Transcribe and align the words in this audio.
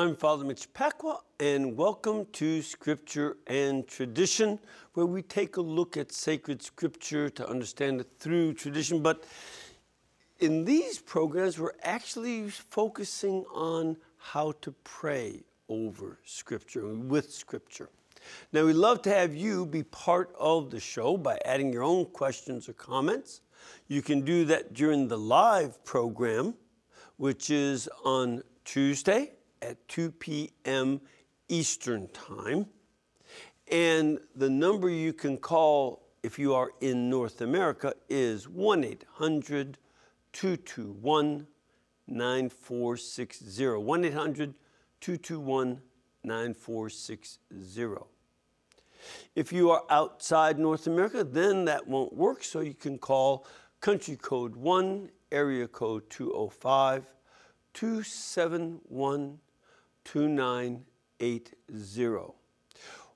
I'm 0.00 0.16
Father 0.16 0.46
Mitch 0.46 0.72
Pacwa, 0.72 1.18
and 1.40 1.76
welcome 1.76 2.24
to 2.32 2.62
Scripture 2.62 3.36
and 3.46 3.86
Tradition, 3.86 4.58
where 4.94 5.04
we 5.04 5.20
take 5.20 5.58
a 5.58 5.60
look 5.60 5.98
at 5.98 6.10
sacred 6.10 6.62
scripture 6.62 7.28
to 7.28 7.46
understand 7.46 8.00
it 8.00 8.06
through 8.18 8.54
tradition. 8.54 9.02
But 9.02 9.24
in 10.38 10.64
these 10.64 10.98
programs, 10.98 11.58
we're 11.58 11.74
actually 11.82 12.48
focusing 12.48 13.44
on 13.52 13.98
how 14.16 14.52
to 14.62 14.72
pray 14.84 15.42
over 15.68 16.18
Scripture, 16.24 16.94
with 16.94 17.30
Scripture. 17.30 17.90
Now, 18.54 18.64
we'd 18.64 18.76
love 18.76 19.02
to 19.02 19.10
have 19.10 19.34
you 19.34 19.66
be 19.66 19.82
part 19.82 20.34
of 20.38 20.70
the 20.70 20.80
show 20.80 21.18
by 21.18 21.38
adding 21.44 21.74
your 21.74 21.82
own 21.82 22.06
questions 22.06 22.70
or 22.70 22.72
comments. 22.72 23.42
You 23.86 24.00
can 24.00 24.22
do 24.22 24.46
that 24.46 24.72
during 24.72 25.08
the 25.08 25.18
live 25.18 25.84
program, 25.84 26.54
which 27.18 27.50
is 27.50 27.86
on 28.02 28.42
Tuesday 28.64 29.32
at 29.62 29.88
2 29.88 30.12
p.m. 30.12 31.00
Eastern 31.48 32.08
Time. 32.08 32.66
And 33.70 34.18
the 34.34 34.50
number 34.50 34.88
you 34.88 35.12
can 35.12 35.36
call 35.36 36.02
if 36.22 36.38
you 36.38 36.54
are 36.54 36.70
in 36.80 37.08
North 37.08 37.40
America 37.40 37.94
is 38.08 38.48
1 38.48 38.84
800 38.84 39.78
221 40.32 41.46
9460. 42.06 43.66
1 43.66 44.04
800 44.04 44.54
221 45.00 45.80
9460. 46.24 48.04
If 49.34 49.52
you 49.52 49.70
are 49.70 49.82
outside 49.88 50.58
North 50.58 50.86
America, 50.86 51.24
then 51.24 51.64
that 51.64 51.88
won't 51.88 52.12
work, 52.12 52.44
so 52.44 52.60
you 52.60 52.74
can 52.74 52.98
call 52.98 53.46
country 53.80 54.16
code 54.16 54.54
1, 54.56 55.08
area 55.32 55.66
code 55.66 56.10
205 56.10 57.06
271 57.72 59.38
2980. 60.12 62.34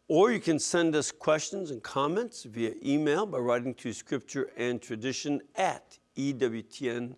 Or 0.06 0.30
you 0.30 0.38
can 0.38 0.60
send 0.60 0.94
us 0.94 1.10
questions 1.10 1.72
and 1.72 1.82
comments 1.82 2.44
via 2.44 2.74
email 2.84 3.26
by 3.26 3.38
writing 3.38 3.74
to 3.74 3.92
scripture 3.92 4.50
and 4.56 4.80
tradition 4.80 5.40
at 5.56 5.98
ewtn.com 6.16 7.16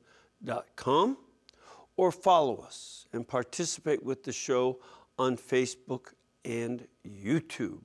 or 1.97 2.11
follow 2.11 2.57
us 2.57 3.07
and 3.13 3.29
participate 3.29 4.03
with 4.03 4.25
the 4.25 4.33
show 4.33 4.81
on 5.19 5.37
Facebook 5.37 6.15
and 6.45 6.87
YouTube. 7.07 7.83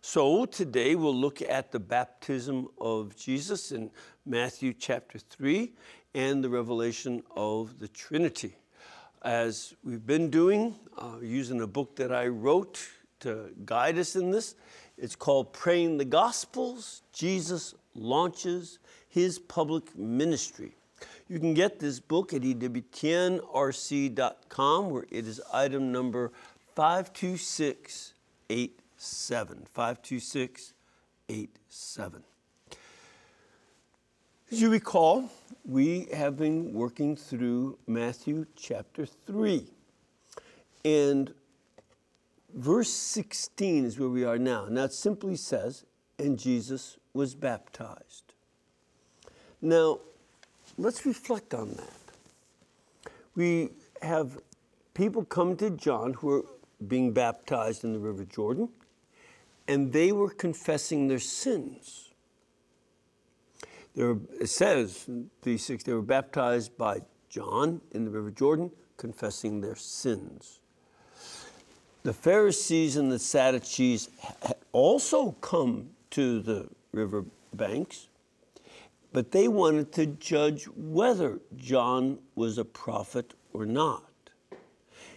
So 0.00 0.46
today 0.46 0.94
we'll 0.94 1.14
look 1.14 1.42
at 1.42 1.72
the 1.72 1.80
baptism 1.80 2.68
of 2.80 3.14
Jesus 3.16 3.70
in 3.72 3.90
Matthew 4.24 4.72
chapter 4.72 5.18
3 5.18 5.74
and 6.14 6.42
the 6.42 6.48
revelation 6.48 7.22
of 7.36 7.80
the 7.80 7.88
Trinity. 7.88 8.56
As 9.22 9.74
we've 9.82 10.06
been 10.06 10.30
doing, 10.30 10.76
uh, 10.96 11.16
using 11.20 11.60
a 11.60 11.66
book 11.66 11.96
that 11.96 12.12
I 12.12 12.28
wrote 12.28 12.88
to 13.20 13.50
guide 13.64 13.98
us 13.98 14.14
in 14.14 14.30
this, 14.30 14.54
it's 14.96 15.16
called 15.16 15.52
Praying 15.52 15.98
the 15.98 16.04
Gospels. 16.04 17.02
Jesus 17.12 17.74
launches 17.94 18.78
his 19.08 19.40
public 19.40 19.98
ministry. 19.98 20.76
You 21.28 21.40
can 21.40 21.52
get 21.52 21.80
this 21.80 22.00
book 22.00 22.32
at 22.32 22.42
ewtnrc.com 22.42 23.40
where 24.90 25.06
it 25.10 25.26
is 25.26 25.40
item 25.52 25.90
number 25.90 26.30
52687. 26.76 29.66
52687. 29.74 32.22
As 34.50 34.62
you 34.62 34.70
recall, 34.70 35.28
we 35.68 36.08
have 36.14 36.38
been 36.38 36.72
working 36.72 37.14
through 37.14 37.76
Matthew 37.86 38.46
chapter 38.56 39.04
3. 39.04 39.66
And 40.82 41.34
verse 42.54 42.88
16 42.88 43.84
is 43.84 43.98
where 43.98 44.08
we 44.08 44.24
are 44.24 44.38
now. 44.38 44.64
And 44.64 44.78
it 44.78 44.94
simply 44.94 45.36
says, 45.36 45.84
and 46.18 46.38
Jesus 46.38 46.96
was 47.12 47.34
baptized. 47.34 48.32
Now, 49.60 49.98
let's 50.78 51.04
reflect 51.04 51.52
on 51.52 51.74
that. 51.74 53.12
We 53.36 53.68
have 54.00 54.38
people 54.94 55.26
come 55.26 55.54
to 55.58 55.68
John 55.68 56.14
who 56.14 56.30
are 56.30 56.42
being 56.86 57.12
baptized 57.12 57.84
in 57.84 57.92
the 57.92 57.98
River 57.98 58.24
Jordan, 58.24 58.70
and 59.66 59.92
they 59.92 60.12
were 60.12 60.30
confessing 60.30 61.08
their 61.08 61.18
sins. 61.18 62.07
Were, 64.04 64.18
it 64.40 64.48
says 64.48 65.04
in 65.08 65.30
3:6 65.42 65.82
they 65.84 65.92
were 65.92 66.02
baptized 66.02 66.76
by 66.78 67.02
John 67.28 67.80
in 67.92 68.04
the 68.04 68.10
River 68.10 68.30
Jordan, 68.30 68.70
confessing 68.96 69.60
their 69.60 69.76
sins. 69.76 70.60
The 72.02 72.12
Pharisees 72.12 72.96
and 72.96 73.10
the 73.10 73.18
Sadducees 73.18 74.08
had 74.42 74.56
also 74.72 75.32
come 75.40 75.90
to 76.10 76.40
the 76.40 76.68
river 76.92 77.24
banks 77.52 78.08
but 79.12 79.32
they 79.32 79.48
wanted 79.48 79.92
to 79.92 80.06
judge 80.06 80.64
whether 80.76 81.40
John 81.56 82.18
was 82.34 82.58
a 82.58 82.64
prophet 82.64 83.34
or 83.52 83.64
not. 83.64 84.04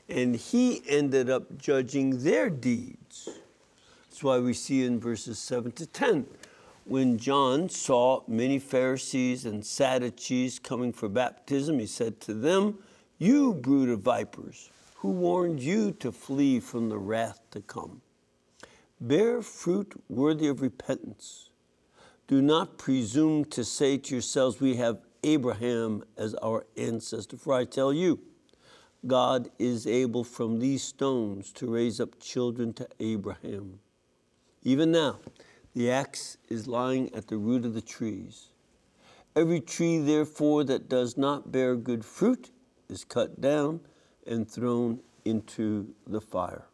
And 0.08 0.36
he 0.36 0.82
ended 0.88 1.30
up 1.30 1.58
judging 1.58 2.24
their 2.24 2.50
deeds. 2.50 3.30
That's 4.10 4.24
why 4.24 4.40
we 4.40 4.54
see 4.54 4.86
in 4.86 5.00
verses 5.00 5.40
7 5.40 5.72
to 5.74 5.86
10 5.86 6.26
when 6.86 7.18
John 7.18 7.70
saw 7.70 8.24
many 8.28 8.60
Pharisees 8.60 9.46
and 9.46 9.66
Sadducees 9.66 10.60
coming 10.60 10.92
for 10.92 11.10
baptism, 11.10 11.80
he 11.80 11.86
said 11.86 12.20
to 12.22 12.34
them, 12.34 12.80
You 13.18 13.54
brood 13.54 13.90
of 13.90 14.02
vipers, 14.02 14.70
who 14.96 15.10
warned 15.10 15.60
you 15.60 15.92
to 15.94 16.12
flee 16.12 16.60
from 16.60 16.90
the 16.90 16.98
wrath 16.98 17.40
to 17.52 17.62
come? 17.62 18.02
Bear 19.00 19.42
fruit 19.42 19.94
worthy 20.10 20.48
of 20.48 20.62
repentance. 20.62 21.50
Do 22.28 22.42
not 22.42 22.78
presume 22.78 23.46
to 23.46 23.64
say 23.64 23.98
to 23.98 24.16
yourselves, 24.16 24.60
We 24.60 24.76
have 24.76 25.00
Abraham 25.24 26.04
as 26.18 26.34
our 26.36 26.66
ancestor. 26.78 27.38
For 27.38 27.54
I 27.54 27.66
tell 27.66 27.92
you, 27.92 28.20
God 29.08 29.50
is 29.58 29.88
able 29.88 30.24
from 30.24 30.60
these 30.60 30.84
stones 30.84 31.52
to 31.54 31.72
raise 31.72 32.00
up 32.00 32.20
children 32.20 32.74
to 32.74 32.88
Abraham. 33.00 33.80
Even 34.64 34.92
now, 34.92 35.20
the 35.76 35.90
axe 35.90 36.38
is 36.50 36.68
lying 36.68 37.14
at 37.14 37.28
the 37.28 37.38
root 37.38 37.66
of 37.66 37.74
the 37.74 37.82
trees. 37.82 38.48
Every 39.36 39.62
tree, 39.62 40.00
therefore, 40.00 40.64
that 40.66 40.90
does 40.90 41.18
not 41.18 41.52
bear 41.52 41.76
good 41.76 42.04
fruit 42.04 42.52
is 42.90 43.06
cut 43.06 43.40
down 43.40 43.80
and 44.28 44.50
thrown 44.50 45.00
into 45.24 45.94
the 46.06 46.20
fire. 46.20 46.66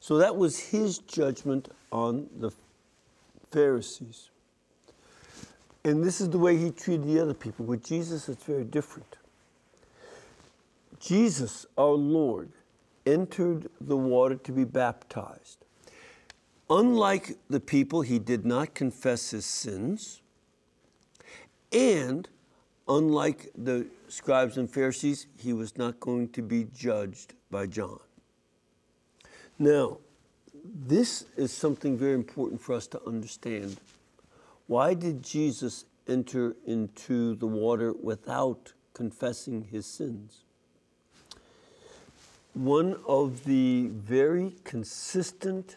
So 0.00 0.18
that 0.18 0.36
was 0.36 0.58
his 0.58 0.98
judgment 0.98 1.68
on 1.92 2.28
the 2.38 2.50
Pharisees. 3.50 4.30
And 5.84 6.02
this 6.02 6.20
is 6.20 6.30
the 6.30 6.38
way 6.38 6.56
he 6.56 6.70
treated 6.70 7.06
the 7.06 7.20
other 7.20 7.34
people. 7.34 7.64
With 7.64 7.84
Jesus, 7.84 8.28
it's 8.28 8.44
very 8.44 8.64
different. 8.64 9.16
Jesus, 10.98 11.66
our 11.76 11.92
Lord, 11.92 12.50
entered 13.06 13.68
the 13.80 13.96
water 13.96 14.36
to 14.36 14.52
be 14.52 14.64
baptized. 14.64 15.63
Unlike 16.70 17.38
the 17.50 17.60
people, 17.60 18.02
he 18.02 18.18
did 18.18 18.46
not 18.46 18.74
confess 18.74 19.30
his 19.30 19.44
sins. 19.44 20.22
And 21.72 22.28
unlike 22.88 23.50
the 23.56 23.86
scribes 24.08 24.56
and 24.56 24.70
Pharisees, 24.70 25.26
he 25.38 25.52
was 25.52 25.76
not 25.76 26.00
going 26.00 26.28
to 26.30 26.42
be 26.42 26.66
judged 26.74 27.34
by 27.50 27.66
John. 27.66 28.00
Now, 29.58 29.98
this 30.64 31.26
is 31.36 31.52
something 31.52 31.98
very 31.98 32.14
important 32.14 32.60
for 32.60 32.74
us 32.74 32.86
to 32.88 33.00
understand 33.06 33.76
why 34.66 34.94
did 34.94 35.22
Jesus 35.22 35.84
enter 36.08 36.56
into 36.66 37.34
the 37.36 37.46
water 37.46 37.92
without 37.92 38.72
confessing 38.94 39.64
his 39.70 39.84
sins? 39.84 40.44
One 42.54 42.96
of 43.06 43.44
the 43.44 43.88
very 43.88 44.54
consistent 44.64 45.76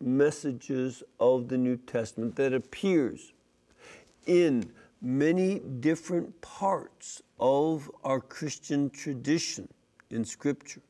messages 0.00 1.02
of 1.18 1.48
the 1.48 1.58
New 1.58 1.76
Testament 1.76 2.36
that 2.36 2.52
appears 2.52 3.32
in 4.26 4.70
many 5.02 5.58
different 5.58 6.40
parts 6.40 7.22
of 7.38 7.90
our 8.04 8.20
Christian 8.20 8.90
tradition 8.90 9.68
in 10.10 10.24
Scripture 10.24 10.82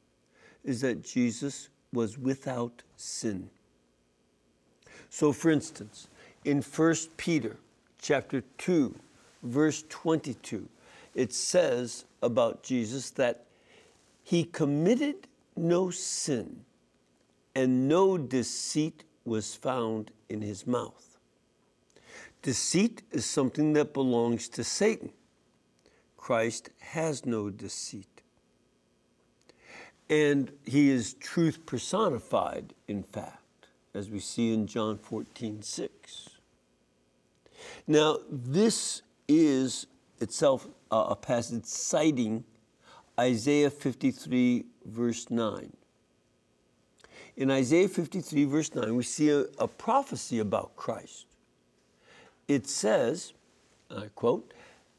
is 0.64 0.80
that 0.80 1.02
Jesus 1.02 1.68
was 1.92 2.18
without 2.18 2.82
sin. 2.96 3.50
So, 5.08 5.32
for 5.32 5.50
instance, 5.50 6.08
in 6.44 6.62
1 6.62 6.94
Peter 7.16 7.56
chapter 8.00 8.42
2, 8.58 8.94
verse 9.42 9.84
22, 9.88 10.68
it 11.14 11.32
says 11.32 12.04
about 12.22 12.62
Jesus 12.62 13.10
that 13.10 13.44
he 14.22 14.44
committed 14.44 15.26
no 15.56 15.90
sin 15.90 16.64
and 17.60 17.88
no 17.88 18.16
deceit 18.16 19.04
was 19.26 19.54
found 19.54 20.10
in 20.30 20.40
his 20.40 20.66
mouth. 20.66 21.18
Deceit 22.40 23.02
is 23.12 23.26
something 23.26 23.74
that 23.74 23.92
belongs 23.92 24.48
to 24.48 24.64
Satan. 24.64 25.12
Christ 26.16 26.70
has 26.78 27.26
no 27.26 27.50
deceit. 27.50 28.22
And 30.08 30.50
he 30.64 30.88
is 30.88 31.12
truth 31.12 31.66
personified, 31.66 32.72
in 32.88 33.02
fact, 33.02 33.66
as 33.92 34.08
we 34.08 34.20
see 34.20 34.54
in 34.54 34.66
John 34.66 34.96
14, 34.96 35.60
6. 35.60 36.30
Now, 37.86 38.20
this 38.30 39.02
is 39.28 39.86
itself 40.18 40.66
a 40.90 41.14
passage 41.14 41.66
citing 41.66 42.42
Isaiah 43.18 43.68
53, 43.68 44.64
verse 44.86 45.28
9. 45.28 45.76
In 47.36 47.50
Isaiah 47.50 47.88
53, 47.88 48.44
verse 48.44 48.74
9, 48.74 48.94
we 48.94 49.02
see 49.02 49.30
a, 49.30 49.44
a 49.58 49.68
prophecy 49.68 50.38
about 50.38 50.76
Christ. 50.76 51.26
It 52.48 52.66
says, 52.66 53.32
I 53.90 54.08
quote, 54.14 54.52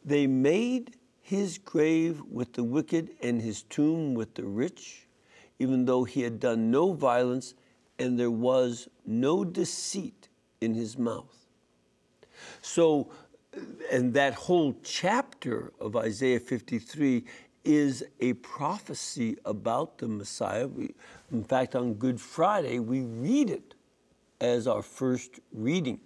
they 0.03 0.27
made 0.27 0.95
his 1.21 1.57
grave 1.57 2.21
with 2.29 2.53
the 2.53 2.63
wicked 2.63 3.11
and 3.21 3.41
his 3.41 3.63
tomb 3.63 4.15
with 4.15 4.33
the 4.35 4.43
rich, 4.43 5.07
even 5.59 5.85
though 5.85 6.03
he 6.03 6.21
had 6.21 6.39
done 6.39 6.71
no 6.71 6.93
violence 6.93 7.53
and 7.99 8.19
there 8.19 8.31
was 8.31 8.87
no 9.05 9.43
deceit 9.45 10.27
in 10.59 10.73
his 10.73 10.97
mouth. 10.97 11.45
So, 12.61 13.11
and 13.91 14.13
that 14.13 14.33
whole 14.33 14.75
chapter 14.83 15.71
of 15.79 15.95
Isaiah 15.95 16.39
53 16.39 17.23
is 17.63 18.03
a 18.19 18.33
prophecy 18.33 19.37
about 19.45 19.97
the 19.97 20.07
Messiah. 20.07 20.67
We, 20.67 20.95
in 21.31 21.43
fact, 21.43 21.75
on 21.75 21.93
Good 21.95 22.19
Friday, 22.19 22.79
we 22.79 23.01
read 23.01 23.49
it 23.49 23.75
as 24.39 24.67
our 24.67 24.81
first 24.81 25.39
reading 25.53 25.99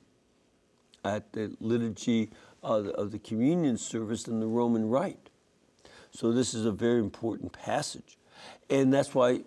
at 1.03 1.31
the 1.33 1.55
liturgy 1.59 2.31
of 2.61 2.85
the, 2.85 2.91
of 2.91 3.11
the 3.11 3.19
communion 3.19 3.77
service 3.77 4.27
in 4.27 4.39
the 4.39 4.47
Roman 4.47 4.89
Rite. 4.89 5.29
So, 6.11 6.31
this 6.31 6.53
is 6.53 6.65
a 6.65 6.71
very 6.71 6.99
important 6.99 7.53
passage. 7.53 8.17
And 8.69 8.93
that's 8.93 9.13
why 9.13 9.41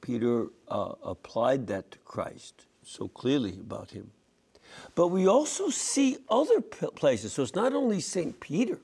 Peter 0.00 0.48
uh, 0.68 0.94
applied 1.02 1.66
that 1.68 1.90
to 1.92 1.98
Christ 1.98 2.66
so 2.82 3.08
clearly 3.08 3.52
about 3.52 3.90
him. 3.90 4.10
But 4.94 5.08
we 5.08 5.26
also 5.26 5.70
see 5.70 6.18
other 6.28 6.60
places. 6.60 7.32
So 7.32 7.42
it's 7.42 7.54
not 7.54 7.74
only 7.74 8.00
St. 8.00 8.38
Peter, 8.40 8.78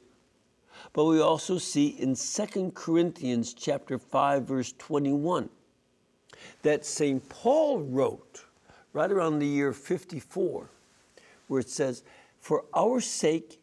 but 0.92 1.04
we 1.04 1.20
also 1.20 1.58
see 1.58 1.88
in 1.88 2.14
2 2.14 2.72
Corinthians 2.74 3.54
chapter 3.54 3.98
5 3.98 4.44
verse 4.44 4.72
21 4.78 5.48
that 6.62 6.84
St. 6.84 7.26
Paul 7.28 7.80
wrote 7.80 8.44
right 8.92 9.10
around 9.10 9.38
the 9.38 9.46
year 9.46 9.72
54 9.72 10.70
where 11.46 11.60
it 11.60 11.68
says, 11.68 12.02
"For 12.38 12.64
our 12.74 13.00
sake 13.00 13.60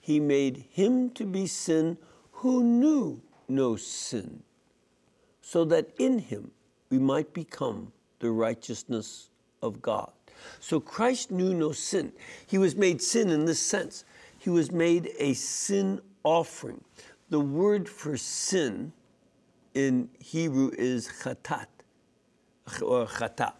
he 0.00 0.20
made 0.20 0.64
him 0.70 1.10
to 1.10 1.24
be 1.24 1.46
sin 1.46 1.98
who 2.32 2.62
knew 2.62 3.20
no 3.48 3.76
sin, 3.76 4.42
so 5.42 5.64
that 5.64 5.90
in 5.98 6.18
him 6.18 6.50
we 6.90 6.98
might 6.98 7.32
become 7.32 7.92
the 8.20 8.30
righteousness 8.30 9.30
of 9.62 9.82
God." 9.82 10.12
So 10.60 10.80
Christ 10.80 11.30
knew 11.30 11.52
no 11.54 11.72
sin. 11.72 12.12
He 12.46 12.58
was 12.58 12.76
made 12.76 13.02
sin 13.02 13.30
in 13.30 13.44
this 13.44 13.60
sense. 13.60 14.04
He 14.38 14.50
was 14.50 14.70
made 14.70 15.12
a 15.18 15.34
sin 15.34 16.00
offering. 16.28 16.84
The 17.30 17.40
word 17.40 17.88
for 17.88 18.18
sin 18.18 18.92
in 19.72 20.10
Hebrew 20.18 20.70
is 20.76 21.08
chatat, 21.22 21.68
or 22.82 23.06
chata. 23.06 23.54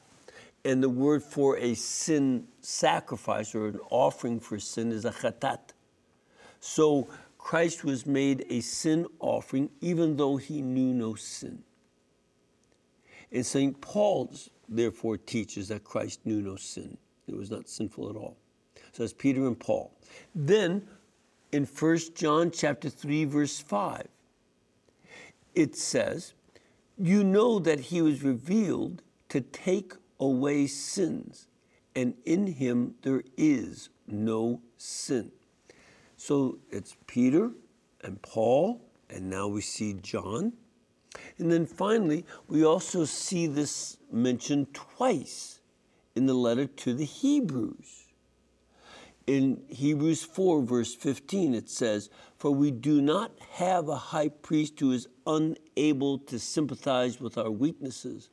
And 0.67 0.82
the 0.82 0.88
word 0.91 1.23
for 1.23 1.56
a 1.56 1.73
sin 1.75 2.47
sacrifice 2.61 3.55
or 3.55 3.69
an 3.69 3.81
offering 3.88 4.38
for 4.38 4.59
sin 4.59 4.93
is 4.93 5.06
a 5.06 5.12
chatat. 5.12 5.70
So 6.61 7.09
Christ 7.38 7.85
was 7.85 8.05
made 8.05 8.44
a 8.50 8.61
sin 8.61 9.06
offering 9.19 9.71
even 9.81 10.17
though 10.17 10.37
he 10.37 10.61
knew 10.61 10.93
no 10.93 11.14
sin. 11.14 11.62
And 13.32 13.47
St. 13.47 13.81
Paul's 13.81 14.50
therefore 14.69 15.17
teaches 15.17 15.69
that 15.69 15.85
Christ 15.85 16.21
knew 16.26 16.43
no 16.43 16.56
sin. 16.56 16.99
It 17.26 17.35
was 17.35 17.50
not 17.50 17.67
sinful 17.67 18.11
at 18.11 18.17
all. 18.17 18.37
So 18.93 19.03
that's 19.03 19.14
Peter 19.14 19.47
and 19.47 19.59
Paul. 19.59 19.93
Then 20.35 20.87
in 21.53 21.65
1 21.65 21.99
John 22.15 22.50
chapter 22.50 22.91
3 22.91 23.25
verse 23.25 23.59
5 23.59 24.09
it 25.55 25.75
says, 25.75 26.35
"You 26.97 27.25
know 27.25 27.59
that 27.59 27.81
he 27.81 28.00
was 28.00 28.23
revealed 28.23 29.03
to 29.29 29.41
take 29.41 29.93
away 30.21 30.69
sins, 30.69 31.49
and 31.97 32.17
in 32.25 32.47
him 32.47 32.95
there 33.03 33.25
is 33.37 33.89
no 34.06 34.62
sin." 34.77 35.33
So 36.17 36.59
it's 36.71 36.97
Peter 37.06 37.53
and 38.03 38.23
Paul, 38.23 38.81
and 39.11 39.29
now 39.29 39.49
we 39.49 39.61
see 39.61 39.95
John. 39.95 40.53
And 41.39 41.50
then 41.50 41.67
finally, 41.67 42.25
we 42.47 42.65
also 42.65 43.05
see 43.05 43.49
this 43.49 43.97
mentioned 44.12 44.73
twice 44.75 45.61
in 46.15 46.27
the 46.27 46.35
letter 46.35 46.67
to 46.67 46.95
the 46.95 47.05
Hebrews. 47.05 47.98
In 49.29 49.63
Hebrews 49.69 50.23
4, 50.25 50.63
verse 50.63 50.95
15, 50.95 51.55
it 51.55 51.69
says, 51.69 52.09
For 52.39 52.51
we 52.51 52.71
do 52.71 53.03
not 53.03 53.31
have 53.51 53.91
a 53.91 53.95
high 53.95 54.31
priest 54.31 54.81
who 54.81 54.93
is 54.93 55.07
unable 55.27 56.17
to 56.21 56.39
sympathize 56.39 57.21
with 57.21 57.37
our 57.37 57.51
weaknesses, 57.51 58.31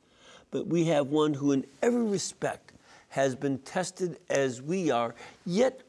but 0.50 0.68
we 0.68 0.86
have 0.86 1.08
one 1.08 1.34
who, 1.34 1.52
in 1.52 1.66
every 1.82 2.02
respect, 2.02 2.72
has 3.10 3.34
been 3.34 3.58
tested 3.58 4.18
as 4.30 4.62
we 4.62 4.90
are, 4.90 5.14
yet 5.44 5.82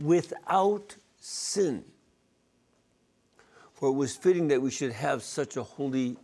without 0.00 0.94
sin. 1.18 1.82
For 3.72 3.88
it 3.88 3.94
was 3.94 4.14
fitting 4.14 4.46
that 4.48 4.62
we 4.62 4.70
should 4.70 4.92
have 4.92 5.24
such 5.24 5.56
a 5.56 5.64
holy 5.64 6.16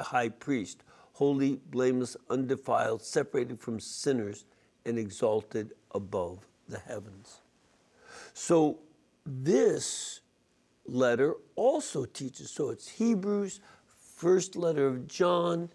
high 0.00 0.28
priest, 0.28 0.82
holy, 1.14 1.58
blameless, 1.70 2.14
undefiled, 2.28 3.00
separated 3.00 3.58
from 3.58 3.80
sinners, 3.80 4.44
and 4.84 4.98
exalted 4.98 5.72
above 5.94 6.40
the 6.68 6.78
heavens. 6.78 7.40
So, 8.34 8.78
this 9.26 10.20
letter 10.86 11.34
also 11.56 12.04
teaches. 12.04 12.50
So, 12.50 12.70
it's 12.70 12.88
Hebrews, 12.88 13.60
first 14.16 14.56
letter 14.56 14.86
of 14.86 15.06
John, 15.08 15.70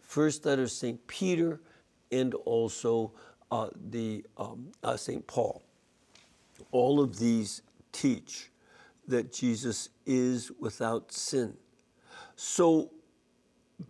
first 0.00 0.44
letter 0.44 0.62
of 0.62 0.70
St. 0.70 1.04
Peter, 1.06 1.60
and 2.12 2.34
also 2.34 3.12
uh, 3.50 3.68
the 3.90 4.24
um, 4.36 4.72
uh, 4.82 4.96
St. 4.96 5.26
Paul. 5.26 5.62
All 6.70 7.00
of 7.00 7.18
these 7.18 7.62
teach 7.92 8.50
that 9.06 9.32
Jesus 9.32 9.90
is 10.06 10.50
without 10.58 11.12
sin. 11.12 11.54
So, 12.36 12.90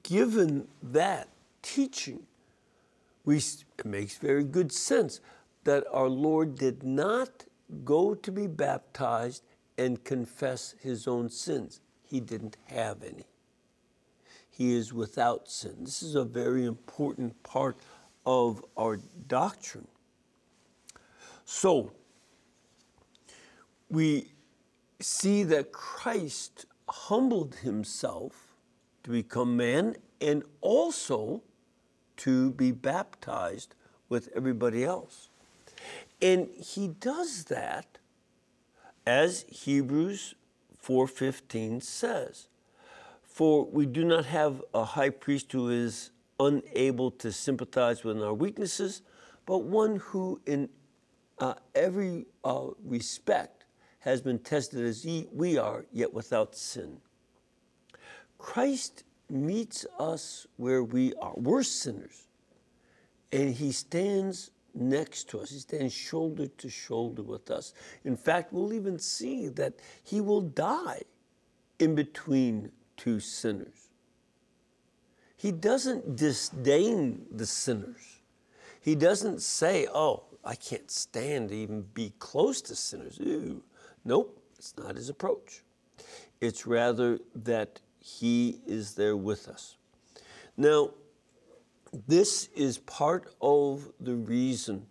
given 0.03 0.69
that 0.83 1.29
teaching, 1.63 2.27
we, 3.25 3.39
it 3.39 3.65
makes 3.85 4.19
very 4.19 4.45
good 4.45 4.73
sense 4.73 5.21
that 5.65 5.85
our 5.91 6.09
Lord 6.09 6.57
did 6.57 6.83
not 6.83 7.47
go 7.75 8.15
to 8.15 8.33
be 8.33 8.47
baptized 8.47 9.45
and 9.77 10.03
confess 10.05 10.75
his 10.81 11.07
own 11.07 11.29
sins. 11.29 11.81
He 12.03 12.21
didn't 12.21 12.57
have 12.67 13.03
any. 13.03 13.27
He 14.51 14.75
is 14.75 14.93
without 14.93 15.49
sin. 15.49 15.79
This 15.81 16.03
is 16.03 16.15
a 16.15 16.25
very 16.25 16.65
important 16.65 17.43
part 17.43 17.77
of 18.25 18.65
our 18.77 18.99
doctrine. 19.27 19.89
So, 21.45 21.93
we 23.89 24.29
see 25.01 25.43
that 25.43 25.73
Christ 25.73 26.67
humbled 26.89 27.57
himself 27.57 28.55
to 29.03 29.11
become 29.11 29.57
man 29.57 29.97
and 30.21 30.43
also 30.61 31.43
to 32.19 32.53
be 32.53 32.71
baptized 32.71 33.75
with 34.09 34.29
everybody 34.35 34.85
else. 34.85 35.31
And 36.21 36.49
he 36.57 36.89
does 36.89 37.45
that 37.45 37.99
as 39.07 39.45
Hebrews 39.49 40.35
4:15 40.83 41.81
says. 41.81 42.49
For 43.23 43.65
we 43.65 43.87
do 43.87 44.05
not 44.05 44.27
have 44.27 44.63
a 44.73 44.85
high 44.85 45.11
priest 45.11 45.51
who 45.53 45.69
is 45.69 46.11
unable 46.39 47.11
to 47.11 47.33
sympathize 47.33 48.05
with 48.05 48.23
our 48.23 48.35
weaknesses, 48.35 49.03
but 49.47 49.59
one 49.59 49.97
who 49.97 50.41
in 50.47 50.69
uh, 51.39 51.55
every 51.75 52.27
uh, 52.45 52.69
respect 52.85 53.65
has 54.01 54.21
been 54.21 54.39
tested 54.39 54.85
as 54.85 55.07
we 55.33 55.59
are, 55.59 55.87
yet 55.93 56.13
without 56.13 56.55
sin. 56.55 57.01
Christ 58.39 59.05
meets 59.31 59.87
us 59.99 60.47
where 60.57 60.85
we 60.85 61.15
are. 61.15 61.33
We're 61.37 61.63
sinners. 61.63 62.27
And 63.33 63.55
he 63.55 63.73
stands 63.73 64.51
next 64.75 65.29
to 65.31 65.41
us. 65.41 65.51
He 65.51 65.59
stands 65.59 65.93
shoulder 65.93 66.47
to 66.47 66.69
shoulder 66.69 67.23
with 67.23 67.51
us. 67.51 67.75
In 68.05 68.17
fact, 68.17 68.53
we'll 68.53 68.73
even 68.73 68.99
see 68.99 69.49
that 69.49 69.75
he 70.03 70.21
will 70.21 70.41
die 70.41 71.03
in 71.79 71.95
between 71.95 72.71
two 72.97 73.21
sinners. 73.21 73.89
He 75.37 75.53
doesn't 75.53 76.17
disdain 76.17 77.27
the 77.31 77.47
sinners. 77.47 78.21
He 78.81 78.95
doesn't 78.95 79.43
say, 79.43 79.87
oh, 79.93 80.25
I 80.45 80.55
can't 80.55 80.91
stand 80.91 81.49
to 81.49 81.55
even 81.55 81.83
be 81.95 82.13
close 82.19 82.61
to 82.63 82.75
sinners. 82.75 83.19
Ooh. 83.21 83.63
Nope, 84.05 84.43
it's 84.59 84.75
not 84.77 84.97
his 84.97 85.09
approach. 85.09 85.63
It's 86.41 86.67
rather 86.67 87.19
that 87.35 87.81
he 87.99 88.61
is 88.67 88.95
there 88.95 89.17
with 89.17 89.49
us. 89.49 89.77
Now, 90.57 90.91
this 92.07 92.49
is 92.55 92.79
part 92.79 93.35
of 93.41 93.91
the 94.01 94.15
reason 94.15 94.87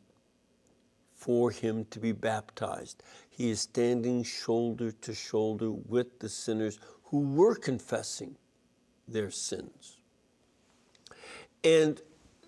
for 1.16 1.52
him 1.52 1.86
to 1.90 2.00
be 2.00 2.12
baptized. 2.12 3.04
He 3.30 3.50
is 3.50 3.62
standing 3.62 4.24
shoulder 4.24 4.92
to 4.92 5.14
shoulder 5.14 5.72
with 5.72 6.20
the 6.20 6.30
sinners 6.30 6.80
who 7.06 7.20
were 7.20 7.56
confessing 7.56 8.36
their 9.08 9.32
sins. 9.32 9.98
And 11.64 12.02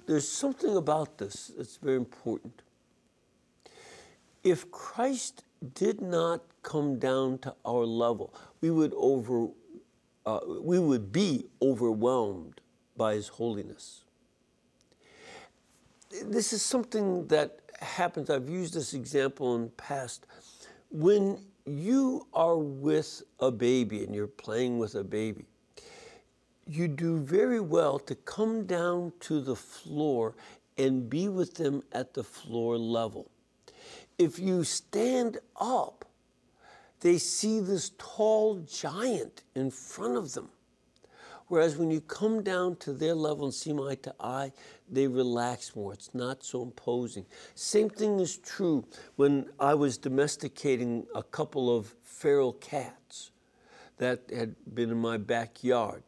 there's 0.07 0.27
something 0.27 0.75
about 0.75 1.17
this 1.17 1.51
that's 1.57 1.77
very 1.77 1.97
important. 1.97 2.61
If 4.43 4.69
Christ 4.71 5.43
did 5.73 6.01
not 6.01 6.43
come 6.61 6.99
down 6.99 7.39
to 7.39 7.55
our 7.65 7.85
level, 7.85 8.33
we 8.61 8.69
would 8.71 8.93
over 8.95 9.47
uh, 10.25 10.39
we 10.59 10.79
would 10.79 11.11
be 11.11 11.45
overwhelmed 11.61 12.59
by 12.97 13.13
his 13.13 13.27
holiness. 13.27 14.04
This 16.23 16.53
is 16.53 16.61
something 16.61 17.27
that 17.27 17.59
happens. 17.79 18.29
I've 18.29 18.49
used 18.49 18.73
this 18.73 18.93
example 18.93 19.55
in 19.55 19.63
the 19.63 19.69
past. 19.69 20.27
When 20.89 21.43
you 21.65 22.27
are 22.33 22.57
with 22.57 23.23
a 23.39 23.51
baby 23.51 24.03
and 24.03 24.13
you're 24.15 24.27
playing 24.27 24.77
with 24.77 24.95
a 24.95 25.03
baby, 25.03 25.45
you 26.67 26.87
do 26.87 27.19
very 27.19 27.59
well 27.59 27.99
to 27.99 28.15
come 28.15 28.65
down 28.65 29.13
to 29.21 29.41
the 29.41 29.55
floor 29.55 30.35
and 30.77 31.09
be 31.09 31.27
with 31.27 31.55
them 31.55 31.83
at 31.91 32.13
the 32.13 32.23
floor 32.23 32.77
level. 32.77 33.29
If 34.17 34.39
you 34.39 34.63
stand 34.63 35.39
up, 35.59 36.05
they 37.01 37.17
see 37.17 37.59
this 37.59 37.91
tall 37.97 38.59
giant 38.59 39.43
in 39.53 39.69
front 39.69 40.17
of 40.17 40.33
them. 40.33 40.49
Whereas 41.47 41.77
when 41.77 41.91
you 41.91 42.01
come 42.01 42.41
down 42.41 42.77
to 42.77 42.93
their 42.93 43.13
level 43.13 43.45
and 43.45 43.53
see 43.53 43.71
eye 43.71 43.95
to 43.95 44.15
eye, 44.19 44.51
they 44.91 45.07
relax 45.07 45.75
more. 45.75 45.93
It's 45.93 46.13
not 46.13 46.43
so 46.43 46.63
imposing. 46.63 47.25
Same 47.55 47.89
thing 47.89 48.19
is 48.19 48.37
true 48.37 48.85
when 49.15 49.49
I 49.59 49.73
was 49.73 49.97
domesticating 49.97 51.05
a 51.15 51.23
couple 51.23 51.75
of 51.75 51.95
feral 52.03 52.53
cats 52.53 53.31
that 53.97 54.21
had 54.35 54.55
been 54.73 54.91
in 54.91 54.97
my 54.97 55.17
backyard. 55.17 56.03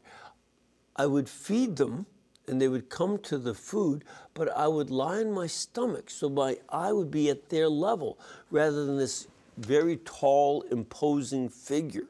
I 0.95 1.05
would 1.05 1.29
feed 1.29 1.75
them 1.75 2.05
and 2.47 2.61
they 2.61 2.67
would 2.67 2.89
come 2.89 3.17
to 3.19 3.37
the 3.37 3.53
food, 3.53 4.05
but 4.33 4.49
I 4.55 4.67
would 4.67 4.89
lie 4.89 5.19
on 5.19 5.31
my 5.31 5.47
stomach 5.47 6.09
so 6.09 6.29
my 6.29 6.57
eye 6.69 6.93
would 6.93 7.11
be 7.11 7.29
at 7.29 7.49
their 7.49 7.67
level 7.67 8.17
rather 8.51 8.85
than 8.85 8.97
this 8.97 9.27
very 9.57 9.97
tall, 9.97 10.61
imposing 10.71 11.49
figure 11.49 12.07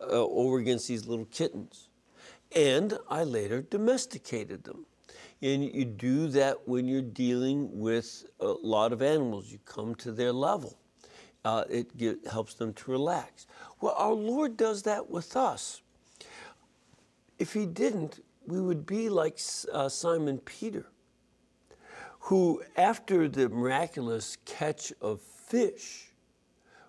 uh, 0.00 0.04
over 0.26 0.58
against 0.58 0.88
these 0.88 1.06
little 1.06 1.24
kittens. 1.26 1.88
And 2.54 2.98
I 3.08 3.24
later 3.24 3.62
domesticated 3.62 4.64
them. 4.64 4.86
And 5.42 5.64
you 5.74 5.84
do 5.84 6.28
that 6.28 6.68
when 6.68 6.86
you're 6.86 7.02
dealing 7.02 7.68
with 7.78 8.24
a 8.38 8.46
lot 8.62 8.92
of 8.92 9.02
animals. 9.02 9.50
You 9.50 9.58
come 9.64 9.94
to 9.96 10.12
their 10.12 10.32
level. 10.32 10.78
Uh, 11.44 11.64
it 11.68 11.96
get, 11.98 12.24
helps 12.28 12.54
them 12.54 12.72
to 12.74 12.90
relax. 12.92 13.48
Well, 13.80 13.94
our 13.98 14.12
Lord 14.12 14.56
does 14.56 14.82
that 14.84 15.10
with 15.10 15.36
us. 15.36 15.82
If 17.40 17.52
He 17.52 17.66
didn't, 17.66 18.20
we 18.46 18.60
would 18.60 18.86
be 18.86 19.08
like 19.08 19.40
uh, 19.72 19.88
Simon 19.88 20.38
Peter, 20.38 20.86
who, 22.20 22.62
after 22.76 23.28
the 23.28 23.48
miraculous 23.48 24.36
catch 24.44 24.92
of 25.00 25.20
fish, 25.20 26.12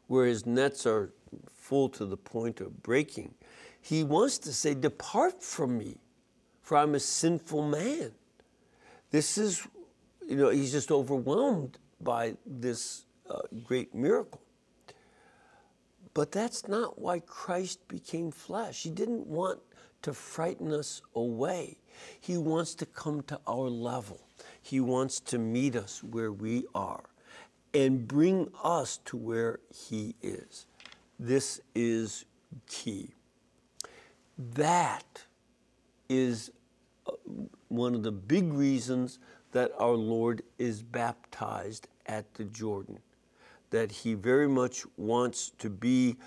where 0.07 0.27
his 0.27 0.45
nets 0.45 0.85
are 0.85 1.11
full 1.51 1.89
to 1.89 2.05
the 2.05 2.17
point 2.17 2.61
of 2.61 2.83
breaking, 2.83 3.33
he 3.81 4.03
wants 4.03 4.37
to 4.39 4.53
say, 4.53 4.73
Depart 4.73 5.41
from 5.41 5.77
me, 5.77 5.97
for 6.61 6.77
I'm 6.77 6.93
a 6.93 6.99
sinful 6.99 7.67
man. 7.67 8.11
This 9.13 9.37
is, 9.37 9.67
you 10.27 10.35
know, 10.35 10.49
he's 10.49 10.71
just 10.71 10.89
overwhelmed 10.89 11.77
by 12.01 12.33
this 12.47 13.05
uh, 13.29 13.41
great 13.63 13.93
miracle. 13.93 14.41
But 16.15 16.31
that's 16.31 16.67
not 16.67 16.97
why 16.99 17.19
Christ 17.19 17.87
became 17.87 18.31
flesh. 18.31 18.81
He 18.81 18.89
didn't 18.89 19.27
want 19.27 19.59
to 20.01 20.13
frighten 20.15 20.73
us 20.73 21.03
away. 21.13 21.77
He 22.19 22.39
wants 22.39 22.73
to 22.73 22.87
come 22.87 23.21
to 23.27 23.39
our 23.47 23.69
level. 23.69 24.19
He 24.63 24.79
wants 24.79 25.19
to 25.19 25.37
meet 25.37 25.75
us 25.75 26.03
where 26.03 26.31
we 26.31 26.65
are 26.73 27.03
and 27.71 28.07
bring 28.07 28.49
us 28.63 28.97
to 29.05 29.15
where 29.15 29.59
He 29.71 30.15
is. 30.23 30.65
This 31.19 31.61
is 31.75 32.25
key. 32.67 33.11
That 34.55 35.21
is 36.09 36.49
uh, 37.05 37.11
one 37.75 37.95
of 37.95 38.03
the 38.03 38.11
big 38.11 38.53
reasons 38.53 39.19
that 39.51 39.71
our 39.79 39.93
Lord 39.93 40.41
is 40.57 40.81
baptized 40.81 41.87
at 42.05 42.33
the 42.33 42.45
Jordan, 42.45 42.99
that 43.69 43.91
He 43.91 44.13
very 44.13 44.47
much 44.47 44.85
wants 44.97 45.51
to 45.59 45.69
be 45.69 46.17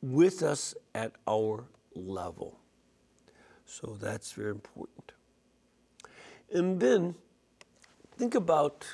with 0.00 0.42
us 0.42 0.74
at 0.94 1.12
our 1.28 1.64
level. 1.94 2.58
So 3.66 3.96
that's 4.00 4.32
very 4.32 4.50
important. 4.50 5.12
And 6.52 6.80
then 6.80 7.14
think 8.16 8.34
about 8.34 8.86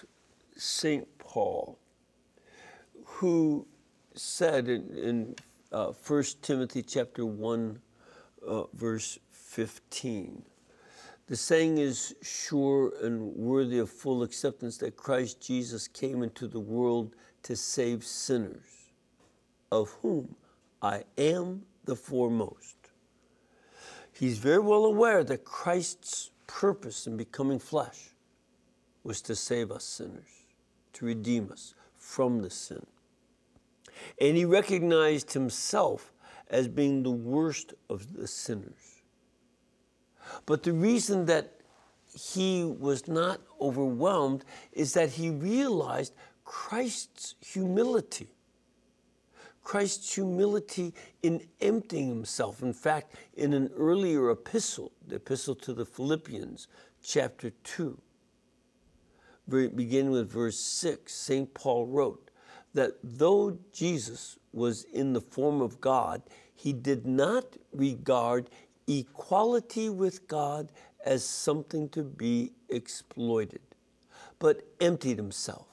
St. 0.57 1.07
Paul 1.19 1.79
who 3.19 3.67
said 4.15 4.69
in, 4.69 4.97
in 4.97 5.35
uh, 5.73 5.93
1 6.07 6.25
Timothy 6.43 6.83
chapter 6.83 7.27
1, 7.27 7.81
uh, 8.47 8.63
verse 8.75 9.19
15, 9.33 10.43
the 11.29 11.37
saying 11.37 11.77
is 11.77 12.15
sure 12.23 12.93
and 13.03 13.35
worthy 13.37 13.79
of 13.79 13.91
full 13.91 14.23
acceptance 14.23 14.79
that 14.79 14.97
Christ 14.97 15.41
Jesus 15.41 15.87
came 15.87 16.23
into 16.23 16.49
the 16.49 16.59
world 16.59 17.15
to 17.43 17.55
save 17.55 18.03
sinners, 18.03 18.91
of 19.71 19.91
whom 20.01 20.35
I 20.81 21.05
am 21.19 21.63
the 21.85 21.97
foremost. 21.97 22.77
He's 24.11 24.39
very 24.39 24.59
well 24.61 24.87
aware 24.87 25.23
that 25.23 25.45
Christ's 25.45 26.31
purpose 26.47 27.07
in 27.07 27.19
becoming 27.19 27.59
flesh 27.59 28.15
was 29.05 29.21
to 29.23 29.37
save 29.37 29.71
us 29.71 29.85
sinners, 29.85 30.45
to 30.95 31.05
redeem 31.05 31.53
us 31.53 31.75
from 31.95 32.41
the 32.41 32.51
sin. 32.51 32.87
And 34.19 34.37
he 34.37 34.47
recognized 34.47 35.35
himself 35.35 36.13
as 36.49 36.69
being 36.69 37.03
the 37.03 37.11
worst 37.11 37.75
of 37.91 38.15
the 38.15 38.27
sinners. 38.27 38.88
But 40.47 40.63
the 40.63 40.73
reason 40.73 41.27
that 41.27 41.55
he 42.15 42.65
was 42.65 43.07
not 43.07 43.41
overwhelmed 43.61 44.45
is 44.73 44.95
that 44.95 45.11
he 45.11 45.31
realized 45.31 46.15
Christ's 46.45 47.35
humility. 47.41 48.29
Christ's 49.63 50.15
humility 50.15 50.95
in 51.23 51.47
emptying 51.61 52.09
himself. 52.09 52.63
In 52.63 52.73
fact, 52.73 53.15
in 53.35 53.53
an 53.53 53.71
earlier 53.77 54.31
epistle, 54.31 54.93
the 55.07 55.17
epistle 55.17 55.55
to 55.57 55.75
the 55.75 55.85
Philippians, 55.85 56.69
chapter 57.03 57.51
2, 57.65 58.01
beginning 59.49 60.11
with 60.11 60.31
verse 60.31 60.59
6, 60.59 61.13
St. 61.13 61.53
Paul 61.53 61.87
wrote, 61.87 62.31
that 62.75 62.93
though 63.03 63.59
Jesus 63.73 64.39
was 64.53 64.85
in 64.85 65.13
the 65.13 65.21
form 65.21 65.61
of 65.61 65.81
God, 65.81 66.23
he 66.55 66.73
did 66.73 67.07
not 67.07 67.45
regard 67.73 68.51
equality 68.89 69.89
with 69.89 70.27
God 70.27 70.73
as 71.05 71.25
something 71.25 71.89
to 71.91 72.03
be 72.03 72.53
exploited, 72.69 73.61
but 74.39 74.67
emptied 74.81 75.17
himself, 75.17 75.67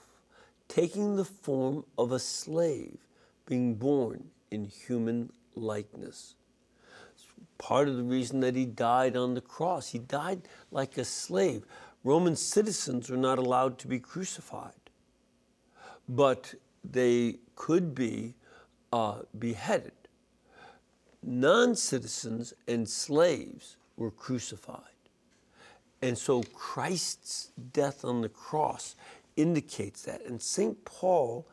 taking 0.68 1.16
the 1.16 1.26
form 1.26 1.86
of 1.98 2.12
a 2.12 2.20
slave, 2.20 2.98
being 3.46 3.76
born 3.76 4.30
in 4.52 4.66
human 4.66 5.32
likeness. 5.56 6.36
Part 7.58 7.88
of 7.88 7.96
the 7.96 8.04
reason 8.04 8.42
that 8.42 8.56
he 8.56 8.66
died 8.66 9.16
on 9.16 9.34
the 9.34 9.42
cross, 9.42 9.90
he 9.90 10.00
died 10.00 10.42
like 10.72 10.98
a 10.98 11.06
slave. 11.06 11.66
Roman 12.04 12.36
citizens 12.36 13.10
were 13.10 13.18
not 13.18 13.40
allowed 13.40 13.80
to 13.80 13.88
be 13.88 14.00
crucified. 14.00 14.74
But 16.08 16.54
they 16.84 17.38
could 17.56 17.96
be 17.96 18.36
uh, 18.94 19.22
beheaded. 19.40 19.94
Non 21.28 21.76
citizens 21.76 22.54
and 22.68 22.88
slaves 22.88 23.78
were 23.98 24.12
crucified. 24.12 24.80
And 26.04 26.16
so 26.16 26.44
Christ's 26.54 27.52
death 27.74 28.06
on 28.06 28.22
the 28.22 28.30
cross 28.30 28.96
indicates 29.36 30.04
that. 30.04 30.24
And 30.26 30.40
St. 30.40 30.86
Paul 30.86 31.48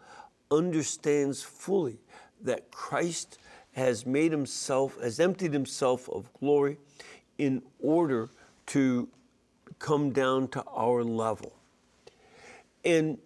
understands 0.50 1.42
fully 1.42 1.96
that 2.42 2.70
Christ 2.70 3.38
has 3.72 4.04
made 4.04 4.30
himself, 4.30 5.00
has 5.00 5.18
emptied 5.18 5.54
himself 5.54 6.06
of 6.10 6.30
glory 6.34 6.76
in 7.38 7.62
order 7.80 8.28
to 8.66 9.08
come 9.78 10.10
down 10.10 10.48
to 10.48 10.62
our 10.64 11.02
level. 11.02 11.54
And 12.84 13.16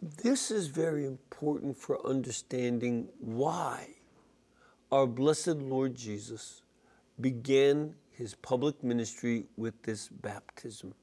this 0.00 0.50
is 0.50 0.68
very 0.68 1.04
important 1.04 1.76
for 1.76 2.04
understanding 2.06 3.08
why 3.18 3.88
our 4.92 5.06
blessed 5.06 5.56
Lord 5.58 5.94
Jesus 5.94 6.62
began 7.20 7.94
his 8.10 8.34
public 8.34 8.82
ministry 8.82 9.46
with 9.56 9.80
this 9.82 10.08
baptism. 10.08 10.94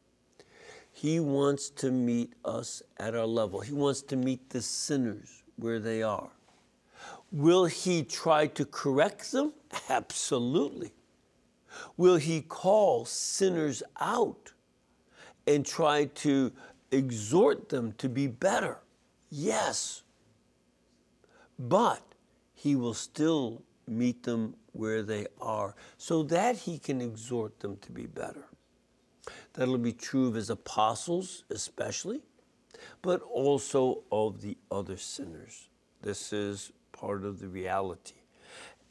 He 0.91 1.19
wants 1.19 1.69
to 1.71 1.91
meet 1.91 2.33
us 2.43 2.81
at 2.97 3.15
our 3.15 3.25
level. 3.25 3.61
He 3.61 3.73
wants 3.73 4.01
to 4.03 4.15
meet 4.15 4.49
the 4.49 4.61
sinners 4.61 5.43
where 5.55 5.79
they 5.79 6.03
are. 6.03 6.29
Will 7.31 7.65
he 7.65 8.03
try 8.03 8.47
to 8.47 8.65
correct 8.65 9.31
them? 9.31 9.53
Absolutely. 9.89 10.91
Will 11.97 12.15
he 12.17 12.41
call 12.41 13.05
sinners 13.05 13.83
out 13.99 14.53
and 15.45 15.65
try 15.65 16.05
to 16.05 16.51
exhort 16.91 17.69
them 17.69 17.93
to 17.99 18.09
be 18.09 18.27
better? 18.27 18.79
Yes. 19.29 20.03
But 21.59 22.01
he 22.53 22.75
will 22.75 22.93
still 22.93 23.61
meet 23.87 24.23
them 24.23 24.55
where 24.73 25.01
they 25.01 25.27
are 25.41 25.75
so 25.97 26.23
that 26.23 26.57
he 26.57 26.77
can 26.77 27.01
exhort 27.01 27.59
them 27.59 27.77
to 27.77 27.91
be 27.91 28.05
better. 28.05 28.47
That'll 29.53 29.77
be 29.77 29.93
true 29.93 30.27
of 30.27 30.35
his 30.35 30.49
apostles, 30.49 31.43
especially, 31.49 32.21
but 33.01 33.21
also 33.21 34.03
of 34.11 34.41
the 34.41 34.57
other 34.71 34.97
sinners. 34.97 35.69
This 36.01 36.31
is 36.31 36.71
part 36.91 37.23
of 37.23 37.39
the 37.39 37.47
reality. 37.47 38.13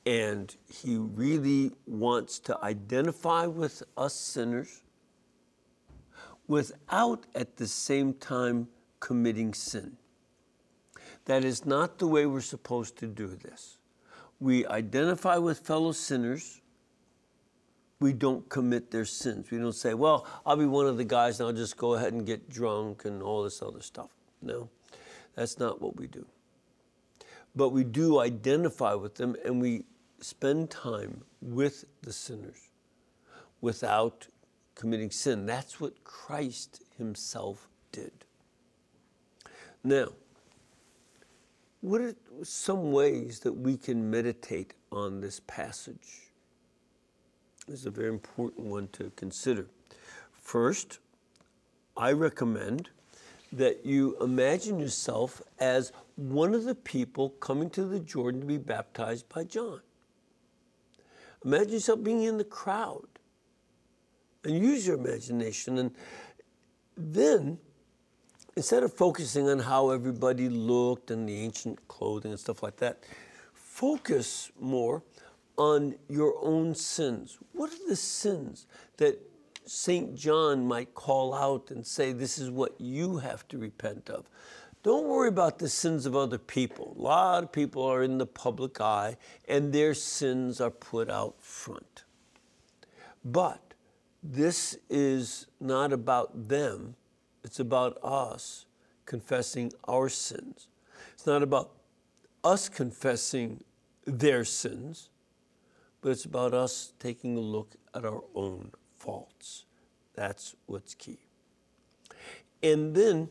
And 0.04 0.54
he 0.68 0.96
really 0.96 1.72
wants 1.86 2.38
to 2.40 2.58
identify 2.62 3.46
with 3.46 3.82
us 3.96 4.14
sinners 4.14 4.82
without 6.46 7.26
at 7.34 7.56
the 7.56 7.66
same 7.66 8.14
time 8.14 8.68
committing 9.00 9.52
sin. 9.52 9.96
That 11.24 11.44
is 11.44 11.66
not 11.66 11.98
the 11.98 12.06
way 12.06 12.26
we're 12.26 12.40
supposed 12.40 12.96
to 12.98 13.06
do 13.06 13.26
this. 13.26 13.78
We 14.40 14.66
identify 14.66 15.38
with 15.38 15.60
fellow 15.60 15.92
sinners. 15.92 16.60
We 18.00 18.12
don't 18.12 18.46
commit 18.48 18.90
their 18.90 19.06
sins. 19.06 19.50
We 19.50 19.58
don't 19.58 19.72
say, 19.72 19.94
well, 19.94 20.26
I'll 20.44 20.56
be 20.56 20.66
one 20.66 20.86
of 20.86 20.98
the 20.98 21.04
guys 21.04 21.40
and 21.40 21.48
I'll 21.48 21.54
just 21.54 21.76
go 21.76 21.94
ahead 21.94 22.12
and 22.12 22.26
get 22.26 22.50
drunk 22.50 23.06
and 23.06 23.22
all 23.22 23.42
this 23.42 23.62
other 23.62 23.80
stuff. 23.80 24.10
No, 24.42 24.68
that's 25.34 25.58
not 25.58 25.80
what 25.80 25.96
we 25.96 26.06
do. 26.06 26.26
But 27.54 27.70
we 27.70 27.84
do 27.84 28.20
identify 28.20 28.92
with 28.92 29.14
them 29.14 29.34
and 29.44 29.60
we 29.62 29.84
spend 30.20 30.70
time 30.70 31.22
with 31.40 31.86
the 32.02 32.12
sinners 32.12 32.68
without 33.62 34.28
committing 34.74 35.10
sin. 35.10 35.46
That's 35.46 35.80
what 35.80 36.04
Christ 36.04 36.82
Himself 36.98 37.68
did. 37.92 38.12
Now, 39.82 40.08
what 41.86 42.00
are 42.00 42.16
some 42.42 42.90
ways 42.90 43.38
that 43.38 43.52
we 43.52 43.76
can 43.76 44.10
meditate 44.10 44.74
on 44.90 45.20
this 45.20 45.40
passage? 45.46 46.32
This 47.68 47.78
is 47.78 47.86
a 47.86 47.92
very 47.92 48.08
important 48.08 48.66
one 48.66 48.88
to 48.88 49.12
consider. 49.14 49.68
First, 50.32 50.98
I 51.96 52.10
recommend 52.10 52.90
that 53.52 53.86
you 53.86 54.16
imagine 54.20 54.80
yourself 54.80 55.40
as 55.60 55.92
one 56.16 56.54
of 56.54 56.64
the 56.64 56.74
people 56.74 57.30
coming 57.38 57.70
to 57.70 57.84
the 57.84 58.00
Jordan 58.00 58.40
to 58.40 58.46
be 58.48 58.58
baptized 58.58 59.28
by 59.28 59.44
John. 59.44 59.80
Imagine 61.44 61.74
yourself 61.74 62.02
being 62.02 62.24
in 62.24 62.36
the 62.36 62.42
crowd 62.42 63.06
and 64.42 64.58
use 64.58 64.88
your 64.88 64.96
imagination. 64.96 65.78
And 65.78 65.94
then, 66.96 67.58
instead 68.56 68.82
of 68.82 68.92
focusing 68.92 69.48
on 69.48 69.58
how 69.58 69.90
everybody 69.90 70.48
looked 70.48 71.10
and 71.10 71.28
the 71.28 71.38
ancient 71.40 71.86
clothing 71.88 72.30
and 72.30 72.40
stuff 72.40 72.62
like 72.62 72.76
that, 72.78 73.04
focus 73.52 74.50
more 74.58 75.02
on 75.56 75.94
your 76.08 76.34
own 76.42 76.74
sins. 76.74 77.38
What 77.52 77.70
are 77.72 77.88
the 77.88 77.96
sins 77.96 78.66
that 78.96 79.18
St. 79.66 80.14
John 80.14 80.66
might 80.66 80.94
call 80.94 81.34
out 81.34 81.70
and 81.70 81.86
say, 81.86 82.12
This 82.12 82.38
is 82.38 82.50
what 82.50 82.80
you 82.80 83.18
have 83.18 83.46
to 83.48 83.58
repent 83.58 84.08
of? 84.08 84.28
Don't 84.82 85.08
worry 85.08 85.28
about 85.28 85.58
the 85.58 85.68
sins 85.68 86.06
of 86.06 86.14
other 86.14 86.38
people. 86.38 86.94
A 86.96 87.02
lot 87.02 87.42
of 87.42 87.50
people 87.50 87.82
are 87.82 88.04
in 88.04 88.18
the 88.18 88.26
public 88.26 88.80
eye 88.80 89.16
and 89.48 89.72
their 89.72 89.94
sins 89.94 90.60
are 90.60 90.70
put 90.70 91.10
out 91.10 91.34
front. 91.40 92.04
But 93.24 93.74
this 94.22 94.78
is 94.88 95.48
not 95.60 95.92
about 95.92 96.48
them, 96.48 96.94
it's 97.46 97.60
about 97.60 97.96
us 98.02 98.66
confessing 99.04 99.72
our 99.86 100.08
sins. 100.08 100.66
It's 101.14 101.26
not 101.26 101.44
about 101.44 101.70
us 102.42 102.68
confessing 102.68 103.62
their 104.04 104.44
sins, 104.44 105.10
but 106.00 106.10
it's 106.10 106.24
about 106.24 106.54
us 106.54 106.92
taking 106.98 107.36
a 107.36 107.40
look 107.40 107.76
at 107.94 108.04
our 108.04 108.24
own 108.34 108.72
faults. 108.98 109.64
That's 110.14 110.56
what's 110.66 110.94
key. 110.94 111.18
And 112.64 112.96
then 112.96 113.28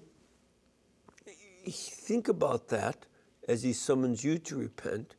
think 1.67 2.29
about 2.29 2.69
that 2.69 3.05
as 3.49 3.63
he 3.63 3.73
summons 3.73 4.23
you 4.23 4.37
to 4.37 4.55
repent. 4.55 5.15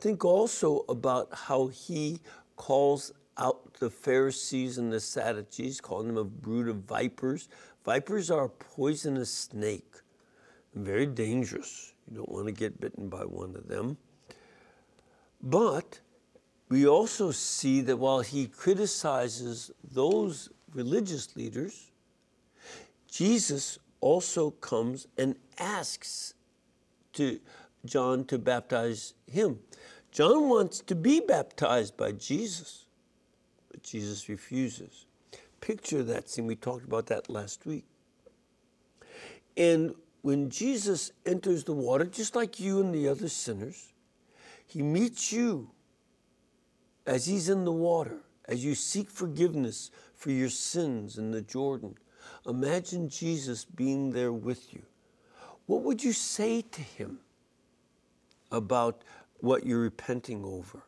Think 0.00 0.24
also 0.24 0.84
about 0.88 1.28
how 1.32 1.68
he 1.68 2.18
calls 2.56 3.12
out 3.36 3.74
the 3.74 3.90
Pharisees 3.90 4.78
and 4.78 4.92
the 4.92 5.00
Sadducees, 5.00 5.80
calling 5.80 6.08
them 6.08 6.16
a 6.16 6.24
brood 6.24 6.68
of 6.68 6.76
vipers. 6.84 7.48
Vipers 7.84 8.30
are 8.30 8.44
a 8.44 8.48
poisonous 8.48 9.30
snake, 9.30 9.92
very 10.74 11.06
dangerous. 11.06 11.92
You 12.10 12.18
don't 12.18 12.30
want 12.30 12.46
to 12.46 12.52
get 12.52 12.80
bitten 12.80 13.08
by 13.08 13.24
one 13.24 13.54
of 13.56 13.68
them. 13.68 13.98
But 15.42 16.00
we 16.70 16.86
also 16.86 17.30
see 17.30 17.82
that 17.82 17.98
while 17.98 18.20
he 18.20 18.46
criticizes 18.46 19.70
those 19.92 20.48
religious 20.72 21.36
leaders, 21.36 21.90
Jesus 23.10 23.78
also 24.00 24.50
comes 24.50 25.06
and 25.18 25.36
asks 25.58 26.34
to 27.12 27.38
John 27.84 28.24
to 28.26 28.38
baptize 28.38 29.14
him. 29.30 29.58
John 30.10 30.48
wants 30.48 30.80
to 30.80 30.94
be 30.94 31.20
baptized 31.20 31.96
by 31.96 32.12
Jesus, 32.12 32.86
but 33.70 33.82
Jesus 33.82 34.28
refuses. 34.28 35.06
Picture 35.64 36.02
that 36.02 36.28
scene. 36.28 36.46
We 36.46 36.56
talked 36.56 36.84
about 36.84 37.06
that 37.06 37.30
last 37.30 37.64
week. 37.64 37.86
And 39.56 39.94
when 40.20 40.50
Jesus 40.50 41.10
enters 41.24 41.64
the 41.64 41.72
water, 41.72 42.04
just 42.04 42.36
like 42.36 42.60
you 42.60 42.80
and 42.80 42.94
the 42.94 43.08
other 43.08 43.30
sinners, 43.30 43.94
he 44.66 44.82
meets 44.82 45.32
you 45.32 45.70
as 47.06 47.24
he's 47.24 47.48
in 47.48 47.64
the 47.64 47.72
water, 47.72 48.18
as 48.46 48.62
you 48.62 48.74
seek 48.74 49.08
forgiveness 49.08 49.90
for 50.14 50.30
your 50.30 50.50
sins 50.50 51.16
in 51.16 51.30
the 51.30 51.40
Jordan. 51.40 51.94
Imagine 52.46 53.08
Jesus 53.08 53.64
being 53.64 54.12
there 54.12 54.34
with 54.34 54.74
you. 54.74 54.82
What 55.64 55.80
would 55.80 56.04
you 56.04 56.12
say 56.12 56.60
to 56.60 56.82
him 56.82 57.20
about 58.52 59.02
what 59.38 59.64
you're 59.64 59.80
repenting 59.80 60.44
over? 60.44 60.82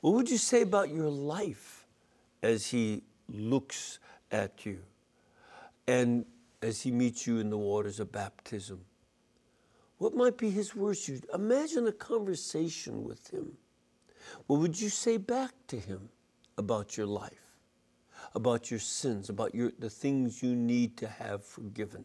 What 0.00 0.14
would 0.14 0.30
you 0.30 0.38
say 0.38 0.62
about 0.62 0.90
your 0.90 1.10
life 1.10 1.88
as 2.40 2.68
he 2.68 3.02
looks 3.28 3.98
at 4.30 4.64
you 4.66 4.80
and 5.86 6.24
as 6.62 6.82
he 6.82 6.90
meets 6.90 7.26
you 7.26 7.38
in 7.38 7.50
the 7.50 7.58
waters 7.58 8.00
of 8.00 8.10
baptism? 8.10 8.84
What 9.98 10.14
might 10.14 10.36
be 10.36 10.50
his 10.50 10.74
words? 10.74 11.08
You 11.08 11.20
imagine 11.32 11.86
a 11.86 11.92
conversation 11.92 13.04
with 13.04 13.32
him. 13.32 13.56
What 14.46 14.60
would 14.60 14.80
you 14.80 14.88
say 14.88 15.16
back 15.16 15.52
to 15.68 15.78
him 15.78 16.08
about 16.58 16.96
your 16.96 17.06
life, 17.06 17.52
about 18.34 18.70
your 18.70 18.80
sins, 18.80 19.28
about 19.28 19.54
your, 19.54 19.72
the 19.78 19.90
things 19.90 20.42
you 20.42 20.54
need 20.54 20.96
to 20.98 21.06
have 21.06 21.44
forgiven? 21.44 22.04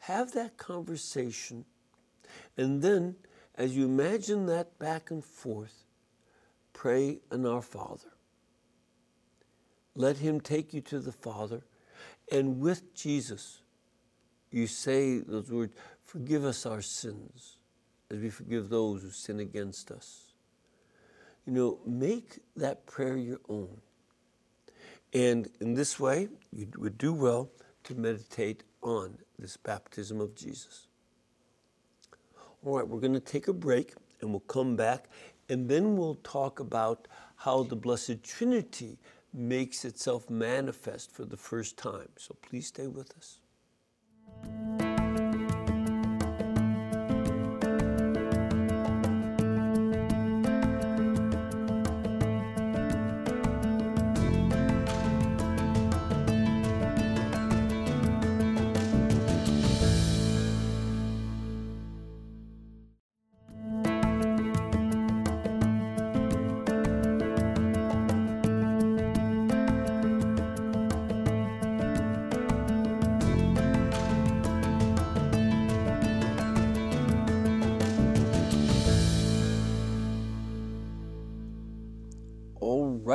Have 0.00 0.32
that 0.32 0.56
conversation, 0.56 1.64
and 2.56 2.82
then 2.82 3.16
as 3.56 3.76
you 3.76 3.84
imagine 3.84 4.46
that 4.46 4.78
back 4.78 5.10
and 5.10 5.24
forth, 5.24 5.84
pray 6.72 7.18
in 7.32 7.44
our 7.46 7.62
Father. 7.62 8.10
Let 9.98 10.16
Him 10.16 10.40
take 10.40 10.72
you 10.72 10.80
to 10.82 10.98
the 10.98 11.12
Father, 11.12 11.60
and 12.32 12.60
with 12.60 12.94
Jesus, 12.94 13.60
you 14.50 14.66
say 14.66 15.18
those 15.18 15.52
words 15.52 15.74
Forgive 16.06 16.46
us 16.46 16.64
our 16.64 16.80
sins 16.80 17.58
as 18.10 18.18
we 18.18 18.30
forgive 18.30 18.70
those 18.70 19.02
who 19.02 19.10
sin 19.10 19.40
against 19.40 19.90
us 19.90 20.28
you 21.48 21.54
know, 21.54 21.78
make 21.86 22.40
that 22.56 22.84
prayer 22.84 23.16
your 23.16 23.40
own. 23.48 23.80
And 25.14 25.48
in 25.60 25.72
this 25.72 25.98
way, 25.98 26.28
you 26.52 26.68
would 26.76 26.98
do 26.98 27.14
well 27.14 27.48
to 27.84 27.94
meditate 27.94 28.64
on 28.82 29.16
this 29.38 29.56
baptism 29.56 30.20
of 30.20 30.34
Jesus. 30.34 30.88
All 32.62 32.76
right, 32.76 32.86
we're 32.86 33.00
going 33.00 33.14
to 33.14 33.20
take 33.20 33.48
a 33.48 33.54
break 33.54 33.94
and 34.20 34.28
we'll 34.28 34.40
come 34.40 34.76
back 34.76 35.08
and 35.48 35.70
then 35.70 35.96
we'll 35.96 36.16
talk 36.16 36.60
about 36.60 37.08
how 37.36 37.62
the 37.62 37.76
Blessed 37.76 38.22
Trinity 38.22 38.98
makes 39.32 39.84
itself 39.84 40.30
manifest 40.30 41.10
for 41.10 41.24
the 41.24 41.36
first 41.36 41.76
time. 41.76 42.08
So 42.16 42.36
please 42.42 42.66
stay 42.66 42.86
with 42.86 43.12
us. 43.16 43.40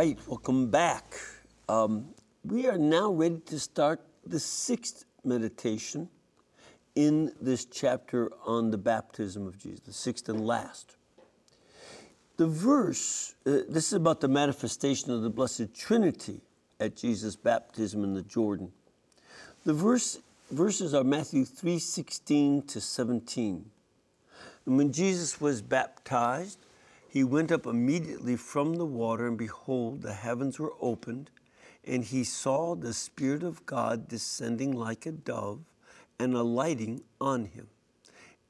Right, 0.04 0.20
welcome 0.28 0.70
back. 0.70 1.16
Um, 1.70 2.10
we 2.44 2.68
are 2.68 2.78
now 2.78 3.10
ready 3.10 3.39
to 3.46 3.58
start 3.58 4.02
the 4.26 4.38
sixth 4.38 5.06
meditation 5.24 6.10
in 6.94 7.32
this 7.39 7.63
chapter 7.63 8.30
on 8.46 8.70
the 8.70 8.78
baptism 8.78 9.48
of 9.48 9.58
Jesus, 9.58 9.80
the 9.80 9.94
sixth 9.94 10.28
and 10.28 10.46
last. 10.46 10.98
The 12.36 12.48
verse, 12.48 13.36
uh, 13.46 13.60
this 13.70 13.88
is 13.88 13.94
about 13.94 14.20
the 14.20 14.28
manifestation 14.28 15.10
of 15.10 15.22
the 15.22 15.30
Blessed 15.30 15.74
Trinity 15.74 16.42
at 16.82 16.98
Jesus' 16.98 17.38
baptism 17.38 18.04
in 18.04 18.13
the 18.13 18.24
Jordan. 18.24 18.74
The 19.63 19.74
verse, 19.74 20.20
verses 20.52 20.94
are 20.94 21.06
Matthew 21.06 21.46
3 21.46 21.80
16 21.80 22.63
to 22.63 22.82
17. 22.82 23.72
And 24.66 24.78
when 24.78 24.92
Jesus 24.92 25.39
was 25.39 25.62
baptized, 25.62 26.60
he 27.13 27.23
went 27.23 27.52
up 27.52 27.67
immediately 27.67 28.36
from 28.36 28.73
the 28.73 28.88
water, 28.88 29.28
and 29.28 29.38
behold, 29.38 30.02
the 30.02 30.13
heavens 30.13 30.58
were 30.58 30.73
opened, 30.82 31.30
and 31.86 32.04
he 32.04 32.23
saw 32.23 32.73
the 32.73 32.91
Spirit 32.91 33.43
of 33.43 33.67
God 33.67 34.08
descending 34.08 34.71
like 34.71 35.06
a 35.06 35.12
dove 35.12 35.60
and 36.17 36.34
alighting 36.34 37.04
on 37.21 37.45
him. 37.45 37.67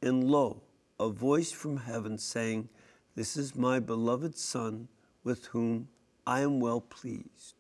And 0.02 0.24
lo, 0.32 0.62
a 0.98 1.10
voice 1.10 1.52
from 1.52 1.76
heaven 1.76 2.18
saying, 2.18 2.70
This 3.16 3.36
is 3.36 3.54
my 3.54 3.82
beloved 3.82 4.38
Son, 4.38 4.88
with 5.26 5.48
whom 5.48 5.90
I 6.26 6.40
am 6.40 6.62
well 6.62 6.80
pleased. 6.80 7.56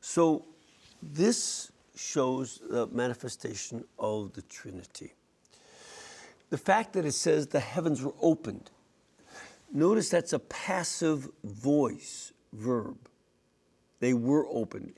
So, 0.00 0.44
this 1.02 1.72
shows 1.96 2.60
the 2.70 2.86
manifestation 2.86 3.82
of 3.98 4.34
the 4.34 4.42
Trinity. 4.42 5.14
The 6.50 6.58
fact 6.58 6.92
that 6.92 7.04
it 7.04 7.14
says 7.14 7.48
the 7.48 7.58
heavens 7.58 8.04
were 8.04 8.14
opened 8.22 8.70
Notice 9.72 10.08
that's 10.08 10.32
a 10.32 10.38
passive 10.38 11.28
voice 11.44 12.32
verb. 12.52 12.96
They 14.00 14.14
were 14.14 14.46
opened. 14.48 14.94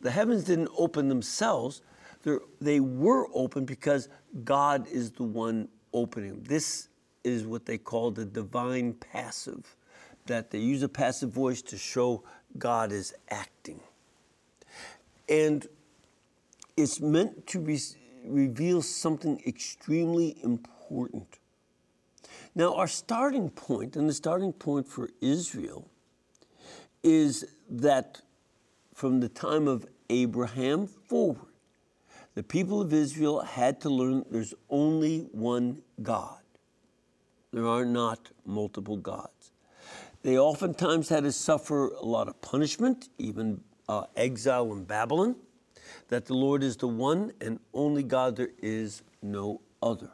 The 0.00 0.10
heavens 0.10 0.44
didn't 0.44 0.68
open 0.76 1.08
themselves, 1.08 1.80
They're, 2.22 2.40
they 2.60 2.80
were 2.80 3.28
open 3.32 3.64
because 3.64 4.08
God 4.44 4.86
is 4.88 5.12
the 5.12 5.22
one 5.24 5.68
opening. 5.92 6.42
This 6.42 6.88
is 7.22 7.46
what 7.46 7.64
they 7.64 7.78
call 7.78 8.10
the 8.10 8.24
divine 8.24 8.94
passive, 8.94 9.76
that 10.26 10.50
they 10.50 10.58
use 10.58 10.82
a 10.82 10.88
passive 10.88 11.30
voice 11.30 11.62
to 11.62 11.78
show 11.78 12.24
God 12.58 12.92
is 12.92 13.14
acting. 13.30 13.80
And 15.28 15.66
it's 16.76 17.00
meant 17.00 17.46
to 17.48 17.60
re- 17.60 17.80
reveal 18.26 18.82
something 18.82 19.42
extremely 19.46 20.36
important. 20.42 21.38
Now, 22.54 22.74
our 22.74 22.86
starting 22.86 23.50
point, 23.50 23.96
and 23.96 24.08
the 24.08 24.14
starting 24.14 24.52
point 24.52 24.86
for 24.86 25.10
Israel, 25.20 25.88
is 27.02 27.44
that 27.68 28.22
from 28.94 29.20
the 29.20 29.28
time 29.28 29.66
of 29.66 29.86
Abraham 30.08 30.86
forward, 30.86 31.52
the 32.34 32.42
people 32.42 32.80
of 32.80 32.92
Israel 32.92 33.40
had 33.40 33.80
to 33.82 33.90
learn 33.90 34.24
there's 34.30 34.54
only 34.70 35.28
one 35.32 35.82
God. 36.02 36.38
There 37.52 37.66
are 37.66 37.84
not 37.84 38.30
multiple 38.44 38.96
gods. 38.96 39.52
They 40.22 40.38
oftentimes 40.38 41.08
had 41.08 41.24
to 41.24 41.32
suffer 41.32 41.88
a 41.88 42.04
lot 42.04 42.28
of 42.28 42.40
punishment, 42.40 43.08
even 43.18 43.62
uh, 43.88 44.04
exile 44.16 44.72
in 44.72 44.84
Babylon, 44.84 45.36
that 46.08 46.26
the 46.26 46.34
Lord 46.34 46.62
is 46.62 46.76
the 46.76 46.88
one 46.88 47.32
and 47.40 47.60
only 47.72 48.02
God, 48.02 48.36
there 48.36 48.50
is 48.62 49.02
no 49.22 49.60
other. 49.82 50.10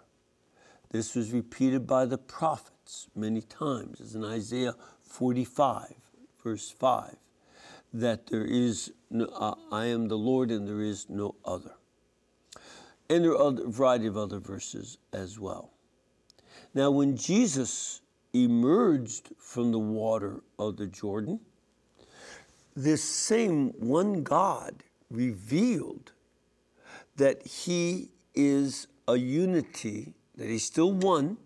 This 0.90 1.14
was 1.14 1.32
repeated 1.32 1.86
by 1.86 2.04
the 2.04 2.18
prophets 2.18 3.08
many 3.14 3.42
times, 3.42 4.00
as 4.00 4.14
in 4.14 4.24
Isaiah 4.24 4.74
45, 5.02 5.94
verse 6.42 6.70
5, 6.70 7.16
that 7.92 8.26
there 8.26 8.44
is, 8.44 8.92
no, 9.08 9.26
uh, 9.26 9.54
I 9.70 9.86
am 9.86 10.08
the 10.08 10.18
Lord 10.18 10.50
and 10.50 10.66
there 10.66 10.82
is 10.82 11.08
no 11.08 11.36
other. 11.44 11.74
And 13.08 13.24
there 13.24 13.36
are 13.36 13.48
a 13.48 13.70
variety 13.70 14.06
of 14.06 14.16
other 14.16 14.40
verses 14.40 14.98
as 15.12 15.38
well. 15.38 15.70
Now, 16.74 16.90
when 16.90 17.16
Jesus 17.16 18.00
emerged 18.32 19.30
from 19.38 19.72
the 19.72 19.78
water 19.78 20.42
of 20.58 20.76
the 20.76 20.86
Jordan, 20.86 21.40
this 22.76 23.02
same 23.02 23.70
one 23.78 24.22
God 24.22 24.82
revealed 25.10 26.12
that 27.16 27.46
he 27.46 28.10
is 28.34 28.86
a 29.08 29.16
unity 29.16 30.14
that 30.40 30.48
he's 30.48 30.64
still 30.64 30.90
one, 30.90 31.36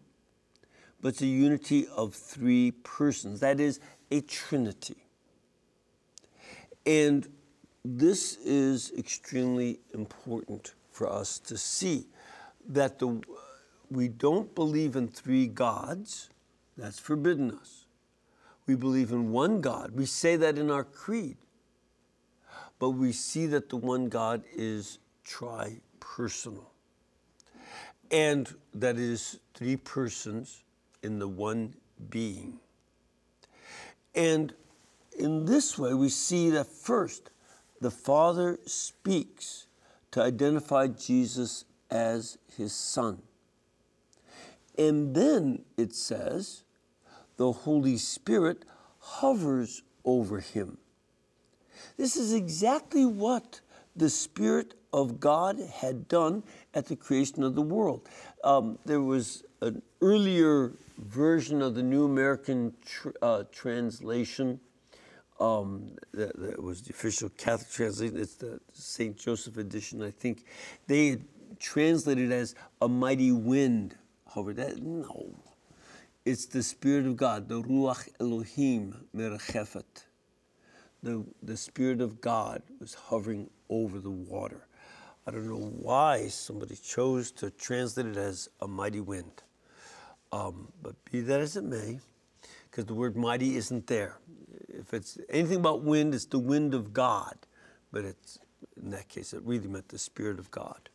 but 1.01 1.09
it's 1.09 1.21
a 1.21 1.27
unity 1.27 1.89
of 1.97 2.15
three 2.15 2.71
persons. 2.71 3.41
That 3.41 3.59
is 3.59 3.81
a 4.13 4.21
trinity. 4.21 5.09
And 6.87 7.27
this 7.85 8.37
is 8.37 8.93
extremely 8.97 9.81
important 9.95 10.75
for 10.93 11.11
us 11.13 11.41
to 11.41 11.59
see 11.59 12.07
that 12.69 13.01
the, 13.01 13.21
we 13.91 14.07
don't 14.07 14.55
believe 14.55 14.95
in 14.95 15.09
three 15.09 15.49
gods, 15.49 16.31
that's 16.77 17.01
forbidden 17.01 17.51
us. 17.51 17.87
We 18.69 18.77
believe 18.77 19.11
in 19.11 19.33
one 19.33 19.61
God. 19.61 19.91
We 19.91 20.07
say 20.07 20.37
that 20.37 20.57
in 20.57 20.71
our 20.71 20.85
creed. 20.85 21.37
But 22.79 22.91
we 22.91 23.11
see 23.11 23.47
that 23.47 23.71
the 23.71 23.77
one 23.77 24.09
God 24.09 24.45
is 24.55 25.01
tri 25.25 25.81
personal 25.99 26.74
and 28.11 28.53
that 28.75 28.97
is 28.97 29.39
three 29.55 29.77
persons 29.77 30.65
in 31.03 31.19
the 31.19 31.29
one 31.29 31.75
being. 32.11 32.59
And 34.15 34.55
in 35.19 35.45
this 35.45 35.79
way, 35.79 35.95
we 35.95 36.09
see 36.09 36.51
that 36.51 36.67
first, 36.67 37.31
the 37.81 37.91
Father 37.91 38.59
speaks 38.67 39.67
to 40.13 40.23
identify 40.23 40.87
Jesus 40.87 41.65
as 41.91 42.39
his 42.57 42.73
Son. 42.73 43.23
And 44.79 45.15
then 45.15 45.65
it 45.77 45.95
says, 45.95 46.65
the 47.37 47.53
Holy 47.53 47.97
Spirit 47.97 48.65
hovers 48.99 49.83
over 50.05 50.41
him. 50.41 50.79
This 51.97 52.17
is 52.17 52.33
exactly 52.33 53.05
what 53.05 53.61
the 53.97 54.11
Spirit 54.11 54.75
of 54.95 55.19
God 55.19 55.59
had 55.59 56.07
done 56.07 56.45
at 56.73 56.87
the 56.87 56.95
creation 56.95 57.43
of 57.43 57.57
the 57.57 57.63
world. 57.63 58.09
Um, 58.45 58.79
there 58.87 59.01
was 59.01 59.43
an 59.61 59.83
earlier 60.01 60.71
version 60.99 61.61
of 61.61 61.75
the 61.75 61.83
New 61.83 62.05
American 62.05 62.73
tr- 62.87 63.09
uh, 63.21 63.43
translation 63.51 64.61
um, 65.41 65.97
that, 66.13 66.39
that, 66.39 66.63
was 66.63 66.83
the 66.83 66.91
official 66.91 67.29
Catholic 67.31 67.71
translation. 67.71 68.17
It's 68.17 68.37
the 68.37 68.61
St. 68.73 69.17
Joseph 69.19 69.59
edition, 69.59 70.01
I 70.01 70.13
think. 70.13 70.45
They 70.87 71.19
translated 71.59 72.31
it 72.31 72.35
as 72.35 72.55
a 72.81 72.89
mighty 72.89 73.33
wind 73.33 73.97
hovered. 74.29 74.57
That, 74.57 74.81
no. 74.81 75.35
It's 76.25 76.47
the 76.47 76.63
Spirit 76.63 77.07
of 77.07 77.17
God, 77.17 77.49
the 77.49 77.61
Ruach 77.61 78.09
Elohim 78.21 78.95
merachefet 79.15 80.05
the, 81.05 81.23
the 81.43 81.57
Spirit 81.57 82.01
of 82.01 82.21
God 82.21 82.63
was 82.81 82.95
hovering 82.95 83.51
over 83.69 84.01
the 84.01 84.11
water. 84.11 84.67
I 85.27 85.31
don't 85.31 85.49
know 85.49 85.73
why 85.81 86.29
somebody 86.29 86.77
chose 86.77 87.31
to 87.33 87.51
translate 87.51 88.07
it 88.07 88.17
as 88.17 88.49
a 88.61 88.69
mighty 88.69 89.01
wind. 89.01 89.43
Um, 90.33 90.69
but 90.83 90.97
be 91.11 91.21
that 91.23 91.41
as 91.41 91.57
it 91.57 91.65
may, 91.65 92.01
because 92.71 92.85
the 92.85 92.95
word 92.95 93.17
mighty 93.17 93.57
isn't 93.57 93.87
there. 93.87 94.19
If 94.69 94.93
it's 94.93 95.17
anything 95.31 95.59
about 95.59 95.83
wind, 95.83 96.15
it's 96.15 96.27
the 96.27 96.39
wind 96.39 96.75
of 96.75 96.93
God. 96.93 97.37
But 97.91 98.05
it's, 98.05 98.39
in 98.83 98.91
that 98.91 99.09
case, 99.09 99.33
it 99.33 99.43
really 99.45 99.69
meant 99.69 99.89
the 99.89 99.99
Spirit 99.99 100.39
of 100.39 100.51
God. 100.51 100.91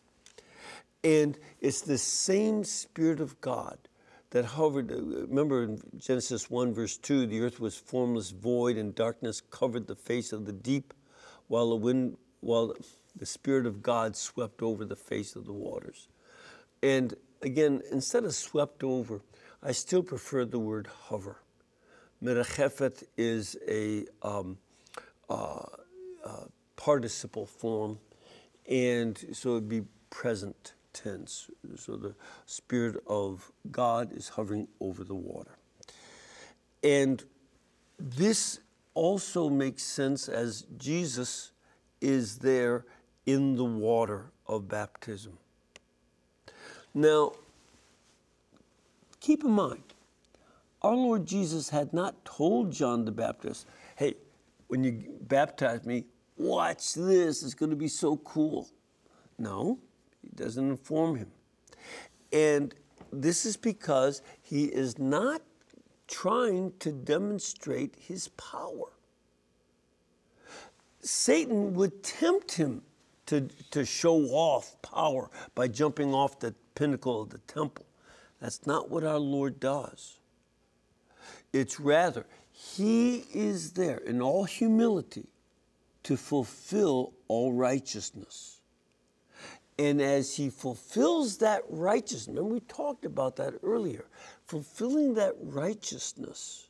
And 1.03 1.39
it's 1.61 1.81
the 1.81 1.97
same 1.97 2.63
Spirit 2.65 3.21
of 3.21 3.39
God 3.41 3.77
that 4.31 4.45
hovered. 4.45 4.91
Uh, 4.91 5.25
remember 5.27 5.63
in 5.63 5.81
Genesis 5.97 6.49
1, 6.49 6.73
verse 6.73 6.97
2, 6.97 7.25
the 7.25 7.41
earth 7.41 7.59
was 7.59 7.77
formless, 7.77 8.31
void, 8.31 8.77
and 8.77 8.93
darkness 8.93 9.41
covered 9.41 9.87
the 9.87 9.95
face 9.95 10.33
of 10.33 10.45
the 10.45 10.51
deep, 10.51 10.93
while 11.47 11.69
the 11.69 11.75
wind, 11.75 12.17
while 12.41 12.75
the 13.19 13.25
Spirit 13.25 13.65
of 13.65 13.83
God 13.83 14.15
swept 14.15 14.61
over 14.61 14.85
the 14.85 14.95
face 14.95 15.35
of 15.35 15.45
the 15.45 15.53
waters. 15.53 16.07
And 16.81 17.13
again, 17.41 17.81
instead 17.91 18.23
of 18.23 18.33
swept 18.33 18.83
over, 18.83 19.21
I 19.61 19.73
still 19.73 20.03
prefer 20.03 20.45
the 20.45 20.59
word 20.59 20.87
hover. 20.87 21.41
Merachefet 22.23 23.03
is 23.17 23.57
a 23.67 24.05
um, 24.21 24.57
uh, 25.29 25.61
uh, 26.25 26.43
participle 26.75 27.45
form, 27.45 27.99
and 28.69 29.17
so 29.33 29.51
it'd 29.51 29.69
be 29.69 29.83
present 30.09 30.73
tense. 30.93 31.49
So 31.77 31.95
the 31.95 32.15
Spirit 32.45 33.01
of 33.07 33.51
God 33.71 34.11
is 34.13 34.29
hovering 34.29 34.67
over 34.79 35.03
the 35.03 35.15
water. 35.15 35.57
And 36.83 37.23
this 37.97 38.61
also 38.93 39.49
makes 39.49 39.83
sense 39.83 40.29
as 40.29 40.65
Jesus 40.77 41.51
is 42.01 42.37
there 42.37 42.85
in 43.29 43.55
the 43.55 43.63
water 43.63 44.31
of 44.47 44.67
baptism. 44.67 45.37
Now, 46.95 47.33
keep 49.19 49.43
in 49.43 49.51
mind, 49.51 49.83
our 50.81 50.95
Lord 50.95 51.27
Jesus 51.27 51.69
had 51.69 51.93
not 51.93 52.25
told 52.25 52.71
John 52.71 53.05
the 53.05 53.11
Baptist, 53.11 53.67
hey, 53.97 54.15
when 54.67 54.83
you 54.83 55.03
baptize 55.27 55.85
me, 55.85 56.05
watch 56.37 56.95
this, 56.95 57.43
it's 57.43 57.53
going 57.53 57.69
to 57.69 57.75
be 57.75 57.87
so 57.87 58.17
cool. 58.17 58.67
No, 59.37 59.77
he 60.23 60.29
doesn't 60.35 60.67
inform 60.67 61.15
him. 61.15 61.31
And 62.33 62.73
this 63.13 63.45
is 63.45 63.57
because 63.57 64.23
he 64.41 64.65
is 64.65 64.97
not 64.97 65.43
trying 66.07 66.73
to 66.79 66.91
demonstrate 66.91 67.95
his 67.99 68.29
power. 68.29 68.91
Satan 71.01 71.75
would 71.75 72.03
tempt 72.03 72.53
him 72.53 72.81
to, 73.29 73.41
to 73.69 73.85
show 73.85 74.17
off 74.29 74.75
power 74.81 75.29
by 75.53 75.67
jumping 75.67 76.15
off 76.15 76.39
the 76.39 76.55
pinnacle 76.73 77.21
of 77.21 77.29
the 77.29 77.37
temple. 77.39 77.85
That's 78.41 78.65
not 78.65 78.89
what 78.89 79.03
our 79.03 79.19
Lord 79.19 79.59
does. 79.59 80.17
It's 81.53 81.79
rather, 81.79 82.25
He 82.51 83.25
is 83.31 83.73
there 83.73 83.97
in 83.97 84.19
all 84.19 84.45
humility 84.45 85.27
to 86.03 86.17
fulfill 86.17 87.13
all 87.27 87.53
righteousness. 87.53 88.61
And 89.77 90.01
as 90.01 90.35
He 90.35 90.49
fulfills 90.49 91.37
that 91.37 91.61
righteousness, 91.69 92.35
remember 92.35 92.55
we 92.55 92.59
talked 92.61 93.05
about 93.05 93.35
that 93.35 93.53
earlier, 93.61 94.05
fulfilling 94.47 95.13
that 95.15 95.35
righteousness 95.39 96.67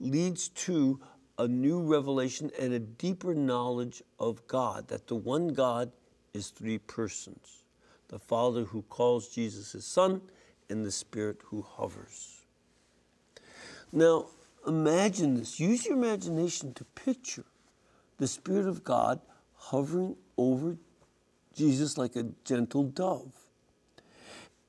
leads 0.00 0.48
to 0.48 0.98
a 1.38 1.46
new 1.46 1.80
revelation 1.80 2.50
and 2.58 2.72
a 2.72 2.78
deeper 2.78 3.34
knowledge 3.34 4.02
of 4.18 4.46
God, 4.48 4.88
that 4.88 5.06
the 5.06 5.14
one 5.14 5.48
God 5.48 5.92
is 6.34 6.48
three 6.48 6.78
persons 6.78 7.62
the 8.08 8.18
Father 8.18 8.64
who 8.64 8.82
calls 8.82 9.28
Jesus 9.28 9.72
his 9.72 9.84
Son, 9.84 10.22
and 10.70 10.84
the 10.84 10.90
Spirit 10.90 11.38
who 11.44 11.62
hovers. 11.62 12.42
Now, 13.92 14.26
imagine 14.66 15.36
this. 15.36 15.58
Use 15.60 15.86
your 15.86 15.96
imagination 15.96 16.74
to 16.74 16.84
picture 16.84 17.44
the 18.18 18.26
Spirit 18.26 18.66
of 18.66 18.84
God 18.84 19.20
hovering 19.56 20.16
over 20.36 20.76
Jesus 21.54 21.96
like 21.96 22.16
a 22.16 22.26
gentle 22.44 22.84
dove. 22.84 23.32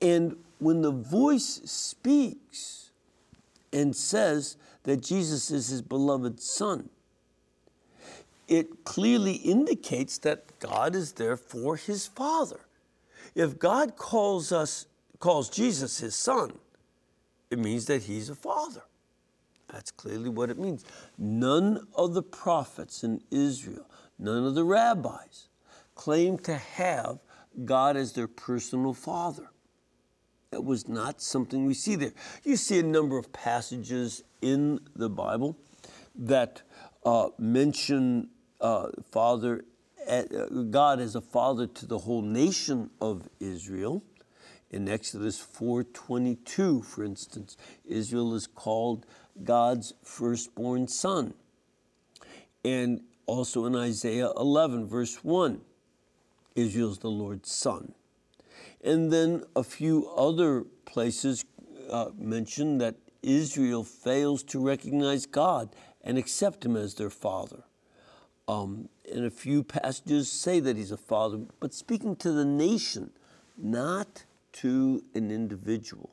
And 0.01 0.37
when 0.59 0.81
the 0.81 0.91
voice 0.91 1.61
speaks 1.65 2.91
and 3.73 3.95
says 3.95 4.57
that 4.83 5.01
Jesus 5.01 5.51
is 5.51 5.67
his 5.69 5.81
beloved 5.81 6.39
Son, 6.39 6.89
it 8.47 8.83
clearly 8.83 9.33
indicates 9.33 10.17
that 10.19 10.59
God 10.59 10.95
is 10.95 11.13
there 11.13 11.37
for 11.37 11.75
his 11.75 12.07
Father. 12.07 12.61
If 13.35 13.59
God 13.59 13.95
calls 13.95 14.51
us, 14.51 14.87
calls 15.19 15.49
Jesus 15.49 15.99
his 15.99 16.15
Son, 16.15 16.53
it 17.51 17.59
means 17.59 17.85
that 17.85 18.03
he's 18.03 18.29
a 18.29 18.35
Father. 18.35 18.81
That's 19.71 19.91
clearly 19.91 20.29
what 20.29 20.49
it 20.49 20.57
means. 20.57 20.83
None 21.17 21.87
of 21.93 22.13
the 22.13 22.23
prophets 22.23 23.03
in 23.03 23.21
Israel, 23.29 23.85
none 24.17 24.45
of 24.45 24.55
the 24.55 24.63
rabbis 24.63 25.47
claim 25.93 26.37
to 26.39 26.55
have 26.55 27.19
God 27.65 27.97
as 27.97 28.13
their 28.13 28.27
personal 28.27 28.93
father. 28.93 29.49
That 30.51 30.63
was 30.63 30.87
not 30.87 31.21
something 31.21 31.65
we 31.65 31.75
see 31.75 31.95
there. 31.95 32.13
You 32.43 32.55
see 32.55 32.79
a 32.79 32.83
number 32.83 33.17
of 33.17 33.31
passages 33.31 34.23
in 34.41 34.79
the 34.95 35.09
Bible 35.09 35.57
that 36.15 36.63
uh, 37.05 37.29
mention 37.37 38.29
uh, 38.59 38.87
Father, 39.11 39.63
uh, 40.07 40.23
God 40.69 40.99
as 40.99 41.15
a 41.15 41.21
father 41.21 41.67
to 41.67 41.85
the 41.85 41.99
whole 41.99 42.23
nation 42.23 42.89
of 42.99 43.29
Israel. 43.39 44.03
In 44.71 44.89
Exodus 44.89 45.39
4:22, 45.39 46.83
for 46.83 47.03
instance, 47.03 47.55
Israel 47.85 48.33
is 48.33 48.47
called 48.47 49.05
God's 49.43 49.93
firstborn 50.03 50.87
son. 50.87 51.35
And 52.65 53.01
also 53.25 53.65
in 53.65 53.75
Isaiah 53.75 54.31
11, 54.35 54.87
verse 54.87 55.23
1, 55.23 55.61
Israel's 56.55 56.99
the 56.99 57.09
Lord's 57.09 57.51
son. 57.51 57.93
And 58.83 59.11
then 59.11 59.43
a 59.55 59.63
few 59.63 60.07
other 60.09 60.65
places 60.85 61.45
uh, 61.89 62.09
mention 62.17 62.77
that 62.77 62.95
Israel 63.21 63.83
fails 63.83 64.43
to 64.43 64.59
recognize 64.59 65.25
God 65.25 65.75
and 66.01 66.17
accept 66.17 66.65
Him 66.65 66.75
as 66.75 66.95
their 66.95 67.09
father. 67.09 67.63
Um, 68.47 68.89
and 69.11 69.25
a 69.25 69.31
few 69.31 69.63
passages 69.63 70.31
say 70.31 70.59
that 70.59 70.77
He's 70.77 70.91
a 70.91 70.97
father, 70.97 71.39
but 71.59 71.73
speaking 71.73 72.15
to 72.17 72.31
the 72.31 72.45
nation, 72.45 73.11
not 73.57 74.23
to 74.53 75.03
an 75.13 75.29
individual. 75.29 76.11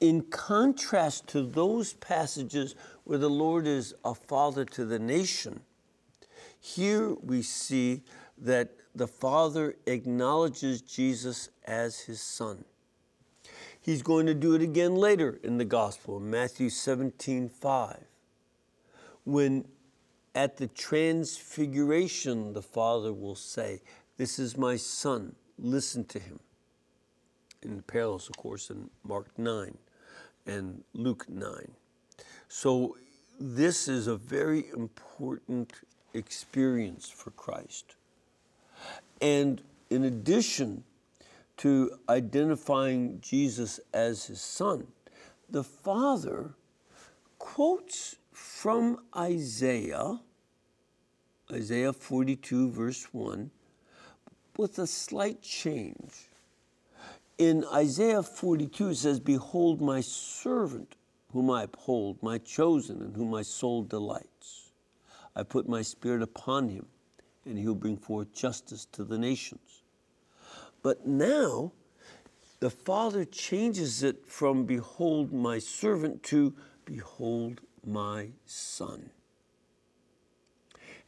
In 0.00 0.22
contrast 0.22 1.26
to 1.28 1.42
those 1.42 1.94
passages 1.94 2.74
where 3.04 3.18
the 3.18 3.30
Lord 3.30 3.66
is 3.66 3.94
a 4.04 4.14
father 4.14 4.64
to 4.66 4.84
the 4.84 4.98
nation, 4.98 5.60
here 6.60 7.14
we 7.14 7.42
see 7.42 8.02
that 8.38 8.70
the 8.94 9.08
Father 9.08 9.76
acknowledges 9.86 10.80
Jesus 10.80 11.50
as 11.66 12.00
his 12.00 12.20
Son. 12.20 12.64
He's 13.80 14.02
going 14.02 14.26
to 14.26 14.34
do 14.34 14.54
it 14.54 14.62
again 14.62 14.94
later 14.94 15.38
in 15.42 15.58
the 15.58 15.64
Gospel, 15.64 16.20
Matthew 16.20 16.70
17 16.70 17.48
5. 17.48 18.04
When 19.24 19.66
at 20.34 20.56
the 20.56 20.66
transfiguration, 20.68 22.52
the 22.52 22.62
Father 22.62 23.12
will 23.12 23.34
say, 23.34 23.80
This 24.16 24.38
is 24.38 24.56
my 24.56 24.76
Son, 24.76 25.34
listen 25.58 26.04
to 26.06 26.18
him. 26.18 26.40
In 27.62 27.76
the 27.76 27.82
parallels, 27.82 28.28
of 28.28 28.36
course, 28.36 28.70
in 28.70 28.90
Mark 29.04 29.28
9 29.38 29.76
and 30.46 30.84
Luke 30.92 31.26
9. 31.28 31.70
So, 32.48 32.96
this 33.40 33.88
is 33.88 34.06
a 34.06 34.16
very 34.16 34.66
important 34.76 35.72
experience 36.12 37.08
for 37.08 37.30
Christ. 37.32 37.96
And 39.20 39.62
in 39.90 40.04
addition 40.04 40.84
to 41.58 41.98
identifying 42.08 43.20
Jesus 43.20 43.80
as 43.92 44.26
his 44.26 44.40
son, 44.40 44.88
the 45.48 45.64
Father 45.64 46.54
quotes 47.38 48.16
from 48.32 48.98
Isaiah, 49.16 50.20
Isaiah 51.52 51.92
42, 51.92 52.70
verse 52.70 53.04
1, 53.12 53.50
with 54.56 54.78
a 54.78 54.86
slight 54.86 55.42
change 55.42 56.28
in 57.38 57.64
Isaiah 57.72 58.22
42, 58.22 58.90
it 58.90 58.94
says, 58.96 59.20
Behold, 59.20 59.80
my 59.80 60.00
servant, 60.00 60.96
whom 61.32 61.50
I 61.50 61.64
uphold, 61.64 62.22
my 62.22 62.38
chosen, 62.38 63.02
in 63.02 63.14
whom 63.14 63.30
my 63.30 63.42
soul 63.42 63.82
delights. 63.82 64.70
I 65.34 65.42
put 65.42 65.68
my 65.68 65.82
spirit 65.82 66.22
upon 66.22 66.68
him, 66.68 66.86
and 67.44 67.58
he 67.58 67.66
will 67.66 67.74
bring 67.74 67.96
forth 67.96 68.32
justice 68.32 68.86
to 68.92 69.04
the 69.04 69.18
nations. 69.18 69.82
But 70.82 71.06
now, 71.06 71.72
the 72.60 72.70
Father 72.70 73.24
changes 73.24 74.02
it 74.02 74.26
from 74.26 74.64
Behold, 74.64 75.32
my 75.32 75.58
servant 75.58 76.22
to 76.24 76.54
Behold, 76.84 77.60
my 77.86 78.28
Son. 78.46 79.10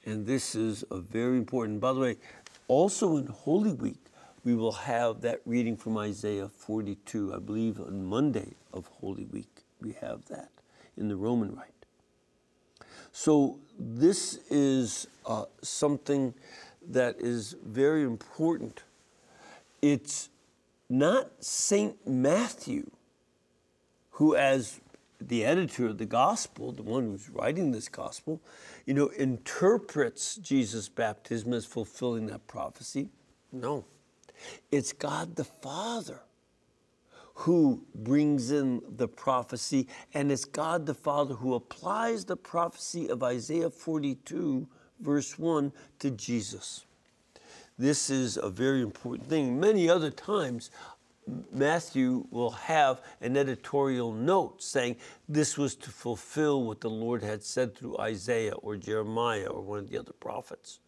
And 0.04 0.26
this 0.26 0.54
is 0.54 0.84
a 0.90 0.98
very 0.98 1.36
important. 1.36 1.80
By 1.80 1.92
the 1.92 2.00
way, 2.00 2.16
also 2.68 3.16
in 3.16 3.26
Holy 3.26 3.72
Week, 3.72 4.00
we 4.44 4.54
will 4.54 4.72
have 4.72 5.20
that 5.22 5.40
reading 5.44 5.76
from 5.76 5.98
Isaiah 5.98 6.48
42. 6.48 7.34
I 7.34 7.38
believe 7.38 7.80
on 7.80 8.04
Monday 8.04 8.54
of 8.72 8.86
Holy 9.00 9.24
Week, 9.24 9.64
we 9.80 9.92
have 10.00 10.24
that 10.26 10.50
in 10.96 11.08
the 11.08 11.16
Roman 11.16 11.54
Rite. 11.54 11.75
So, 13.18 13.56
this 13.78 14.40
is 14.50 15.06
uh, 15.24 15.46
something 15.62 16.34
that 16.86 17.16
is 17.18 17.56
very 17.64 18.02
important. 18.02 18.82
It's 19.80 20.28
not 20.90 21.30
St. 21.40 21.96
Matthew 22.06 22.90
who, 24.10 24.36
as 24.36 24.82
the 25.18 25.46
editor 25.46 25.86
of 25.86 25.96
the 25.96 26.04
gospel, 26.04 26.72
the 26.72 26.82
one 26.82 27.04
who's 27.04 27.30
writing 27.30 27.72
this 27.72 27.88
gospel, 27.88 28.42
you 28.84 28.92
know, 28.92 29.08
interprets 29.08 30.36
Jesus' 30.36 30.90
baptism 30.90 31.54
as 31.54 31.64
fulfilling 31.64 32.26
that 32.26 32.46
prophecy. 32.46 33.08
No. 33.50 33.86
It's 34.70 34.92
God 34.92 35.36
the 35.36 35.44
Father 35.44 36.20
who 37.40 37.84
brings 37.94 38.50
in 38.50 38.80
the 38.96 39.06
prophecy, 39.06 39.86
and 40.14 40.32
it's 40.32 40.46
God 40.46 40.86
the 40.86 40.94
Father 40.94 41.34
who 41.34 41.54
applies 41.54 42.24
the 42.24 42.36
prophecy 42.36 43.08
of 43.08 43.22
Isaiah 43.22 43.68
42, 43.68 44.66
verse 45.00 45.38
1, 45.38 45.70
to 45.98 46.10
Jesus. 46.10 46.86
This 47.78 48.08
is 48.08 48.38
a 48.38 48.48
very 48.48 48.80
important 48.80 49.28
thing. 49.28 49.60
Many 49.60 49.88
other 49.88 50.10
times, 50.10 50.70
Matthew 51.52 52.26
will 52.30 52.52
have 52.52 53.02
an 53.20 53.36
editorial 53.36 54.12
note 54.12 54.62
saying 54.62 54.96
this 55.28 55.58
was 55.58 55.74
to 55.76 55.90
fulfill 55.90 56.64
what 56.64 56.80
the 56.80 56.88
Lord 56.88 57.22
had 57.22 57.42
said 57.42 57.76
through 57.76 57.98
Isaiah 57.98 58.54
or 58.54 58.76
Jeremiah 58.76 59.48
or 59.48 59.60
one 59.60 59.80
of 59.80 59.90
the 59.90 59.98
other 59.98 60.14
prophets. 60.14 60.80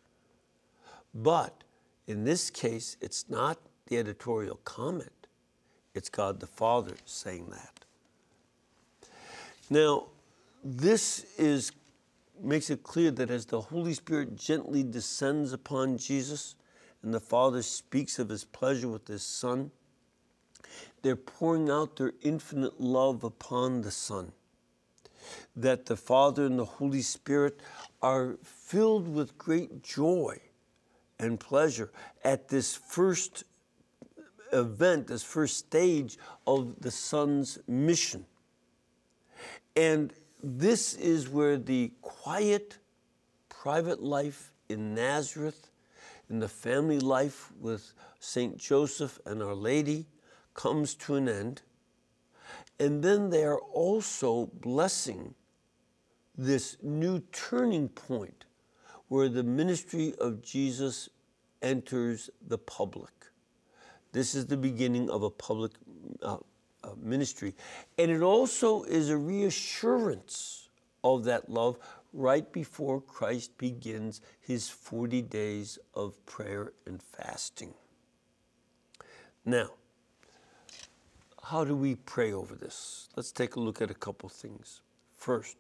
But 1.15 1.63
in 2.07 2.25
this 2.25 2.49
case, 2.49 2.97
it's 3.03 3.29
not 3.29 3.59
the 3.89 3.99
editorial 3.99 4.61
comment, 4.65 5.18
it's 5.99 6.09
God 6.09 6.39
the 6.39 6.47
Father 6.47 6.95
saying 7.05 7.47
that. 7.51 7.85
Now, 9.69 10.07
this 10.65 11.27
is 11.37 11.73
makes 12.41 12.71
it 12.71 12.85
clear 12.85 13.11
that 13.11 13.31
as 13.31 13.47
the 13.47 13.61
Holy 13.61 13.93
Spirit 13.93 14.37
gently 14.37 14.85
descends 14.85 15.53
upon 15.53 15.99
Jesus 15.99 16.55
and 17.03 17.13
the 17.13 17.19
Father 17.21 17.63
speaks 17.63 18.21
of 18.21 18.29
his 18.29 18.45
pleasure 18.45 18.87
with 18.89 19.09
his 19.09 19.25
Son, 19.25 19.73
they're 21.03 21.17
pouring 21.17 21.69
out 21.69 21.97
their 21.97 22.13
infinite 22.23 22.81
love 22.81 23.25
upon 23.25 23.83
the 23.83 23.91
Son. 23.91 24.31
That 25.57 25.87
the 25.87 25.97
Father 25.97 26.47
and 26.47 26.59
the 26.59 26.65
Holy 26.65 27.03
Spirit 27.03 27.59
are 28.01 28.37
filled 28.45 29.09
with 29.09 29.37
great 29.37 29.83
joy 29.83 30.39
and 31.19 31.41
pleasure 31.41 31.91
at 32.23 32.49
this 32.49 32.77
first 32.77 33.43
event, 34.53 35.07
this 35.07 35.23
first 35.23 35.57
stage 35.57 36.19
of 36.47 36.81
the 36.81 36.91
Son's 36.91 37.59
mission. 37.67 38.25
And 39.77 40.13
this 40.43 40.95
is 40.95 41.29
where 41.29 41.57
the 41.57 41.93
quiet, 42.03 42.79
private 43.49 44.03
life 44.03 44.53
in 44.69 44.95
Nazareth, 44.95 45.71
in 46.31 46.41
the 46.41 46.49
family 46.49 47.01
life 47.01 47.51
with 47.61 47.93
St. 48.21 48.59
Joseph 48.59 49.19
and 49.25 49.43
Our 49.43 49.55
Lady, 49.55 50.07
comes 50.55 50.95
to 50.95 51.15
an 51.15 51.29
end. 51.29 51.63
And 52.81 53.03
then 53.03 53.31
they 53.31 53.45
are 53.45 53.61
also 53.61 54.47
blessing 54.47 55.35
this 56.37 56.77
new 56.83 57.21
turning 57.33 57.89
point 57.89 58.45
where 59.09 59.29
the 59.29 59.43
ministry 59.43 60.15
of 60.21 60.43
Jesus 60.43 61.09
enters 61.63 62.31
the 62.47 62.59
public. 62.59 63.18
This 64.13 64.35
is 64.35 64.47
the 64.47 64.57
beginning 64.57 65.11
of 65.11 65.23
a 65.23 65.31
public 65.31 65.73
uh, 66.23 66.39
uh, 66.85 66.91
ministry. 67.01 67.55
And 67.99 68.11
it 68.11 68.23
also 68.23 68.85
is 68.85 69.11
a 69.11 69.17
reassurance 69.17 70.69
of 71.05 71.25
that 71.25 71.51
love 71.51 71.79
right 72.13 72.51
before 72.53 73.01
Christ 73.01 73.57
begins 73.59 74.21
his 74.41 74.69
40 74.69 75.23
days 75.23 75.79
of 75.95 76.25
prayer 76.27 76.73
and 76.87 77.03
fasting. 77.03 77.75
Now, 79.45 79.71
how 81.45 81.65
do 81.65 81.75
we 81.75 81.95
pray 81.95 82.33
over 82.33 82.55
this? 82.55 83.09
Let's 83.17 83.33
take 83.33 83.57
a 83.57 83.61
look 83.61 83.81
at 83.81 83.91
a 83.91 83.95
couple 83.95 84.29
things. 84.29 84.81
First, 85.17 85.57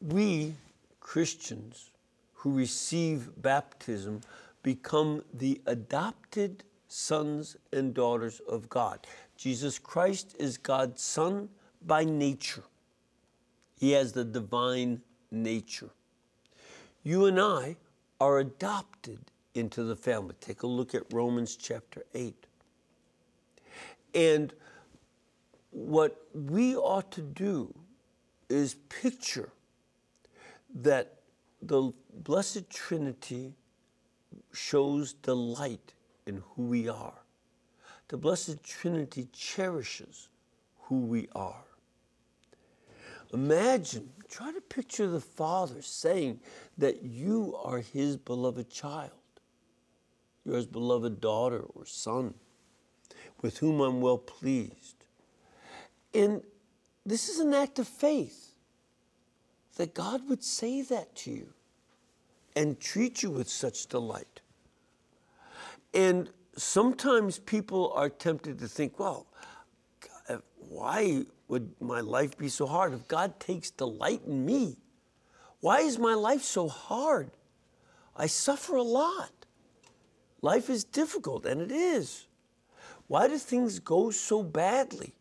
we 0.00 0.54
Christians 1.00 1.90
who 2.34 2.52
receive 2.52 3.30
baptism 3.42 4.20
become 4.62 5.24
the 5.34 5.60
adopted 5.66 6.62
sons 6.90 7.56
and 7.72 7.94
daughters 7.94 8.40
of 8.48 8.68
God. 8.68 9.06
Jesus 9.36 9.78
Christ 9.78 10.34
is 10.38 10.58
God's 10.58 11.00
Son 11.00 11.48
by 11.86 12.04
nature, 12.04 12.64
He 13.78 13.92
has 13.92 14.12
the 14.12 14.24
divine 14.24 15.00
nature. 15.30 15.90
You 17.02 17.26
and 17.26 17.40
I 17.40 17.76
are 18.20 18.40
adopted 18.40 19.20
into 19.54 19.84
the 19.84 19.96
family. 19.96 20.34
Take 20.40 20.62
a 20.62 20.66
look 20.66 20.94
at 20.94 21.04
Romans 21.12 21.56
chapter 21.56 22.04
8. 22.14 22.46
And 24.14 24.52
what 25.70 26.26
we 26.34 26.76
ought 26.76 27.10
to 27.12 27.22
do 27.22 27.74
is 28.48 28.74
picture 28.88 29.52
that 30.74 31.20
the 31.62 31.92
Blessed 32.12 32.68
Trinity 32.68 33.54
shows 34.52 35.12
delight 35.14 35.94
in 36.26 36.42
who 36.54 36.62
we 36.64 36.88
are. 36.88 37.22
The 38.08 38.16
Blessed 38.16 38.62
Trinity 38.62 39.28
cherishes 39.32 40.28
who 40.82 41.00
we 41.00 41.28
are. 41.34 41.64
Imagine, 43.32 44.10
try 44.28 44.52
to 44.52 44.60
picture 44.60 45.06
the 45.06 45.20
Father 45.20 45.82
saying 45.82 46.40
that 46.78 47.02
you 47.02 47.56
are 47.62 47.78
His 47.78 48.16
beloved 48.16 48.68
child, 48.70 49.12
you're 50.44 50.56
His 50.56 50.66
beloved 50.66 51.20
daughter 51.20 51.60
or 51.60 51.86
son 51.86 52.34
with 53.42 53.58
whom 53.58 53.80
I'm 53.80 54.00
well 54.00 54.18
pleased. 54.18 54.96
And 56.14 56.42
this 57.06 57.28
is 57.28 57.38
an 57.38 57.54
act 57.54 57.78
of 57.78 57.88
faith 57.88 58.54
that 59.76 59.94
God 59.94 60.28
would 60.28 60.42
say 60.42 60.82
that 60.82 61.14
to 61.16 61.30
you 61.30 61.52
and 62.54 62.78
treat 62.80 63.22
you 63.22 63.30
with 63.30 63.48
such 63.48 63.86
delight. 63.86 64.39
And 65.92 66.30
sometimes 66.56 67.38
people 67.38 67.92
are 67.94 68.08
tempted 68.08 68.58
to 68.58 68.68
think, 68.68 68.98
well, 68.98 69.26
why 70.56 71.24
would 71.48 71.72
my 71.80 72.00
life 72.00 72.38
be 72.38 72.48
so 72.48 72.66
hard? 72.66 72.92
If 72.92 73.08
God 73.08 73.40
takes 73.40 73.70
delight 73.70 74.22
in 74.26 74.46
me, 74.46 74.76
why 75.60 75.80
is 75.80 75.98
my 75.98 76.14
life 76.14 76.42
so 76.42 76.68
hard? 76.68 77.30
I 78.16 78.26
suffer 78.26 78.76
a 78.76 78.82
lot. 78.82 79.32
Life 80.42 80.70
is 80.70 80.84
difficult, 80.84 81.44
and 81.44 81.60
it 81.60 81.72
is. 81.72 82.26
Why 83.08 83.26
do 83.26 83.36
things 83.36 83.78
go 83.78 84.10
so 84.10 84.42
badly? 84.42 85.14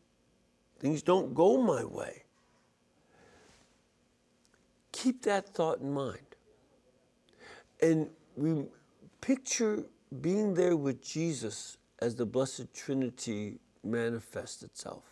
Things 0.80 1.02
don't 1.02 1.34
go 1.34 1.62
my 1.62 1.84
way. 1.84 2.24
Keep 4.92 5.24
that 5.24 5.50
thought 5.50 5.80
in 5.80 5.92
mind. 5.92 6.36
And 7.82 8.10
we 8.36 8.66
picture 9.20 9.84
being 10.22 10.54
there 10.54 10.76
with 10.76 11.02
Jesus 11.02 11.78
as 12.00 12.16
the 12.16 12.26
Blessed 12.26 12.74
Trinity 12.74 13.60
manifests 13.84 14.64
itself. 14.64 15.04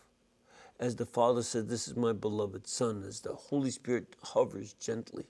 As 0.80 0.96
the 0.96 1.06
Father 1.06 1.42
said, 1.42 1.68
This 1.68 1.88
is 1.88 1.96
my 1.96 2.12
beloved 2.12 2.66
Son, 2.66 3.04
as 3.06 3.20
the 3.20 3.34
Holy 3.34 3.70
Spirit 3.70 4.16
hovers 4.22 4.74
gently. 4.74 5.26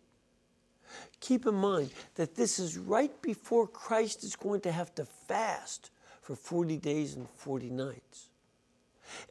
Keep 1.21 1.47
in 1.47 1.55
mind 1.55 1.91
that 2.15 2.35
this 2.35 2.59
is 2.59 2.79
right 2.79 3.21
before 3.23 3.67
Christ 3.67 4.25
is 4.25 4.37
going 4.37 4.61
to 4.63 4.73
have 4.73 4.95
to 4.95 5.05
fast 5.05 5.91
for 6.23 6.35
40 6.35 6.79
days 6.79 7.15
and 7.15 7.29
40 7.29 7.71
nights. 7.71 8.29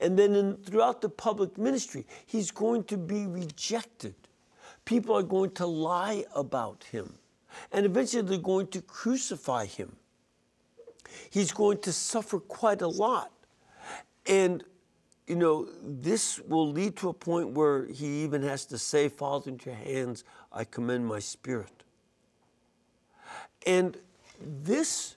And 0.02 0.18
then 0.18 0.36
in, 0.36 0.58
throughout 0.58 1.02
the 1.02 1.10
public 1.10 1.58
ministry, 1.58 2.06
he's 2.26 2.52
going 2.52 2.84
to 2.86 2.98
be 2.98 3.26
rejected. 3.28 4.16
People 4.86 5.16
are 5.16 5.24
going 5.24 5.52
to 5.52 5.66
lie 5.66 6.26
about 6.36 6.86
him. 6.92 7.14
And 7.72 7.86
eventually 7.86 8.24
they're 8.24 8.38
going 8.38 8.68
to 8.68 8.82
crucify 8.82 9.66
him. 9.66 9.96
He's 11.30 11.52
going 11.52 11.80
to 11.80 11.94
suffer 11.94 12.40
quite 12.40 12.82
a 12.82 12.88
lot. 12.88 13.32
And, 14.26 14.64
you 15.28 15.36
know, 15.36 15.68
this 15.82 16.40
will 16.40 16.70
lead 16.72 16.96
to 16.98 17.10
a 17.10 17.14
point 17.14 17.50
where 17.50 17.86
he 17.86 18.24
even 18.24 18.44
has 18.44 18.66
to 18.68 18.78
say, 18.78 19.10
Father, 19.10 19.52
into 19.52 19.70
your 19.70 19.80
hands 19.80 20.24
I 20.52 20.64
commend 20.64 21.06
my 21.08 21.20
spirit. 21.20 21.84
And 23.66 23.98
this 24.42 25.16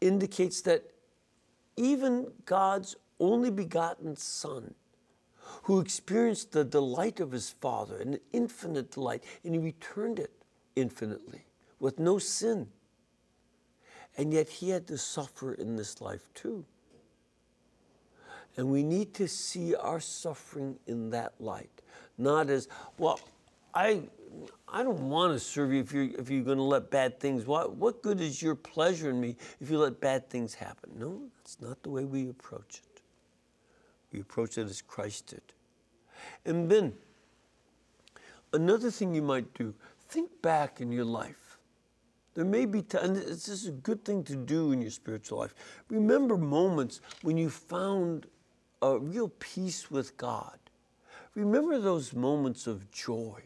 indicates 0.00 0.60
that 0.62 0.84
even 1.76 2.30
God's 2.44 2.96
only 3.20 3.50
begotten 3.50 4.16
Son, 4.16 4.74
who 5.62 5.80
experienced 5.80 6.52
the 6.52 6.64
delight 6.64 7.20
of 7.20 7.32
his 7.32 7.50
Father, 7.50 7.96
an 7.96 8.18
infinite 8.32 8.90
delight, 8.90 9.24
and 9.44 9.54
he 9.54 9.60
returned 9.60 10.18
it 10.18 10.32
infinitely 10.76 11.44
with 11.80 11.98
no 11.98 12.18
sin. 12.18 12.68
And 14.18 14.32
yet 14.32 14.48
he 14.48 14.68
had 14.70 14.86
to 14.88 14.98
suffer 14.98 15.54
in 15.54 15.76
this 15.76 16.00
life 16.00 16.28
too. 16.34 16.64
And 18.56 18.70
we 18.70 18.82
need 18.82 19.14
to 19.14 19.28
see 19.28 19.74
our 19.76 20.00
suffering 20.00 20.78
in 20.86 21.10
that 21.10 21.32
light, 21.38 21.70
not 22.18 22.50
as, 22.50 22.68
well, 22.98 23.20
I 23.72 24.02
I 24.70 24.82
don't 24.82 25.08
want 25.08 25.32
to 25.32 25.40
serve 25.40 25.72
you 25.72 25.80
if 25.80 25.92
you're, 25.92 26.10
if 26.18 26.28
you're 26.28 26.42
going 26.42 26.58
to 26.58 26.64
let 26.64 26.90
bad 26.90 27.18
things. 27.18 27.46
What, 27.46 27.76
what 27.76 28.02
good 28.02 28.20
is 28.20 28.42
your 28.42 28.54
pleasure 28.54 29.10
in 29.10 29.20
me 29.20 29.36
if 29.60 29.70
you 29.70 29.78
let 29.78 30.00
bad 30.00 30.28
things 30.28 30.54
happen? 30.54 30.90
No, 30.96 31.22
that's 31.38 31.60
not 31.60 31.82
the 31.82 31.90
way 31.90 32.04
we 32.04 32.28
approach 32.28 32.82
it. 32.84 33.02
We 34.12 34.20
approach 34.20 34.58
it 34.58 34.66
as 34.66 34.82
Christ 34.82 35.28
did. 35.28 35.42
And 36.44 36.70
then, 36.70 36.94
another 38.52 38.90
thing 38.90 39.14
you 39.14 39.22
might 39.22 39.52
do, 39.54 39.74
think 40.08 40.30
back 40.42 40.80
in 40.80 40.92
your 40.92 41.04
life. 41.04 41.47
There 42.38 42.44
may 42.44 42.66
be 42.66 42.82
times, 42.82 43.24
this 43.24 43.48
is 43.48 43.66
a 43.66 43.72
good 43.72 44.04
thing 44.04 44.22
to 44.22 44.36
do 44.36 44.70
in 44.70 44.80
your 44.80 44.92
spiritual 44.92 45.38
life. 45.38 45.56
Remember 45.88 46.36
moments 46.36 47.00
when 47.22 47.36
you 47.36 47.50
found 47.50 48.28
a 48.80 48.96
real 48.96 49.30
peace 49.40 49.90
with 49.90 50.16
God. 50.16 50.56
Remember 51.34 51.80
those 51.80 52.14
moments 52.14 52.68
of 52.68 52.92
joy 52.92 53.42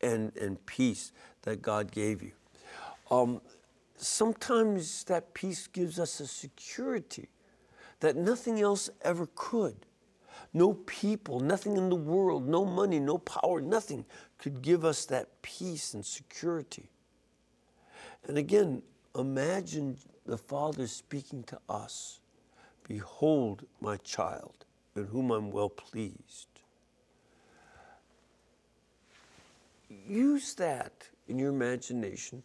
and, 0.00 0.34
and 0.38 0.64
peace 0.64 1.12
that 1.42 1.60
God 1.60 1.92
gave 1.92 2.22
you. 2.22 2.32
Um, 3.10 3.42
sometimes 3.98 5.04
that 5.04 5.34
peace 5.34 5.66
gives 5.66 5.98
us 5.98 6.18
a 6.18 6.26
security 6.26 7.28
that 8.00 8.16
nothing 8.16 8.62
else 8.62 8.88
ever 9.02 9.28
could. 9.34 9.84
No 10.54 10.72
people, 10.72 11.40
nothing 11.40 11.76
in 11.76 11.90
the 11.90 11.94
world, 11.94 12.48
no 12.48 12.64
money, 12.64 13.00
no 13.00 13.18
power, 13.18 13.60
nothing 13.60 14.06
could 14.38 14.62
give 14.62 14.82
us 14.86 15.04
that 15.04 15.42
peace 15.42 15.92
and 15.92 16.06
security. 16.06 16.88
And 18.26 18.36
again, 18.36 18.82
imagine 19.16 19.96
the 20.26 20.38
Father 20.38 20.86
speaking 20.86 21.42
to 21.44 21.58
us 21.68 22.20
Behold, 22.86 23.66
my 23.82 23.98
child, 23.98 24.64
in 24.96 25.04
whom 25.04 25.30
I'm 25.30 25.50
well 25.50 25.68
pleased. 25.68 26.48
use 30.08 30.54
that 30.54 31.08
in 31.28 31.38
your 31.38 31.50
imagination 31.50 32.42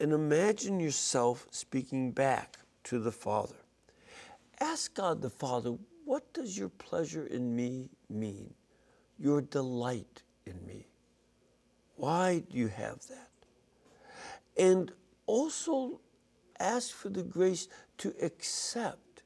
and 0.00 0.12
imagine 0.12 0.78
yourself 0.78 1.46
speaking 1.50 2.12
back 2.12 2.58
to 2.84 2.98
the 2.98 3.12
Father. 3.12 3.56
Ask 4.60 4.94
God 4.94 5.22
the 5.22 5.30
Father, 5.30 5.76
what 6.04 6.32
does 6.32 6.56
your 6.56 6.68
pleasure 6.68 7.26
in 7.26 7.54
me 7.54 7.90
mean? 8.08 8.52
Your 9.18 9.40
delight 9.40 10.22
in 10.44 10.64
me. 10.66 10.86
Why 11.96 12.42
do 12.50 12.58
you 12.58 12.68
have 12.68 13.00
that? 13.08 13.30
And 14.56 14.92
also 15.26 16.00
ask 16.58 16.94
for 16.94 17.08
the 17.08 17.22
grace 17.22 17.68
to 17.98 18.14
accept 18.22 19.22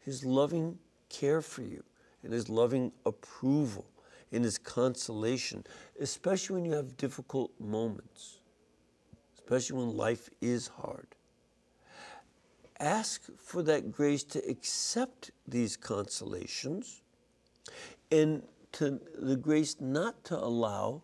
His 0.00 0.24
loving 0.24 0.78
care 1.08 1.40
for 1.40 1.62
you 1.62 1.82
and 2.22 2.32
His 2.32 2.48
loving 2.48 2.92
approval 3.04 3.86
and 4.32 4.44
His 4.44 4.58
consolation, 4.58 5.64
especially 6.00 6.54
when 6.54 6.64
you 6.64 6.72
have 6.72 6.96
difficult 6.96 7.50
moments, 7.60 8.40
especially 9.34 9.78
when 9.78 9.96
life 9.96 10.28
is 10.40 10.68
hard. 10.68 11.06
Ask 12.80 13.22
for 13.38 13.62
that 13.62 13.92
grace 13.92 14.24
to 14.24 14.40
accept 14.48 15.30
these 15.46 15.76
consolations 15.76 17.02
and 18.10 18.42
to 18.72 19.00
the 19.16 19.36
grace 19.36 19.76
not 19.80 20.24
to 20.24 20.36
allow 20.36 21.02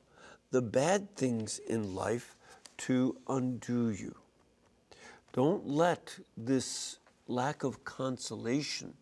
the 0.51 0.61
bad 0.61 1.15
things 1.17 1.61
in 1.61 1.95
life 1.95 2.37
to 2.81 3.17
undo 3.29 3.91
you. 3.91 4.15
Don't 5.33 5.67
let 5.67 6.19
this 6.37 6.99
lack 7.29 7.63
of 7.63 7.85
consolation 7.85 8.95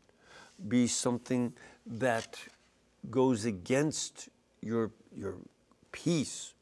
be 0.69 0.87
something 0.87 1.53
that 1.87 2.39
goes 3.11 3.45
against 3.45 4.29
your, 4.61 4.91
your 5.17 5.37
peace, 5.93 6.55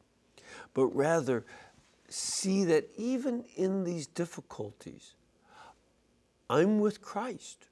but 0.75 0.87
rather 0.89 1.45
see 2.09 2.65
that 2.65 2.89
even 2.97 3.45
in 3.57 3.85
these 3.85 4.07
difficulties, 4.07 5.15
I'm 6.49 6.79
with 6.81 7.01
Christ. 7.01 7.67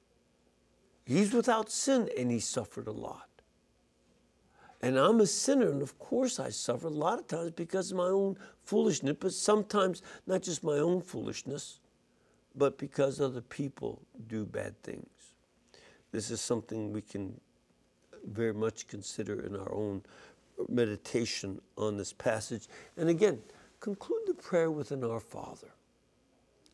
He's 1.05 1.33
without 1.33 1.71
sin 1.71 2.09
and 2.17 2.31
he 2.31 2.39
suffered 2.39 2.87
a 2.87 2.91
lot. 2.91 3.29
And 4.85 4.99
I'm 4.99 5.19
a 5.19 5.25
sinner, 5.25 5.71
and 5.71 5.81
of 5.81 5.97
course 5.97 6.39
I 6.39 6.49
suffer 6.49 6.85
a 6.85 6.91
lot 6.91 7.17
of 7.17 7.25
times 7.25 7.49
because 7.49 7.89
of 7.89 7.97
my 7.97 8.03
own 8.03 8.37
foolishness, 8.65 9.15
but 9.19 9.33
sometimes 9.33 10.03
not 10.27 10.43
just 10.43 10.63
my 10.63 10.77
own 10.77 11.01
foolishness, 11.01 11.79
but 12.55 12.77
because 12.77 13.19
other 13.19 13.41
people 13.41 13.99
do 14.27 14.45
bad 14.45 14.79
things. 14.83 15.09
This 16.11 16.29
is 16.29 16.39
something 16.39 16.93
we 16.93 17.01
can 17.01 17.41
very 18.27 18.53
much 18.53 18.87
consider 18.87 19.41
in 19.41 19.55
our 19.55 19.73
own 19.73 20.03
meditation 20.69 21.59
on 21.79 21.97
this 21.97 22.13
passage. 22.13 22.67
And 22.95 23.09
again, 23.09 23.39
conclude 23.79 24.21
the 24.27 24.35
prayer 24.35 24.69
with 24.69 24.91
an 24.91 25.03
Our 25.03 25.19
Father. 25.19 25.71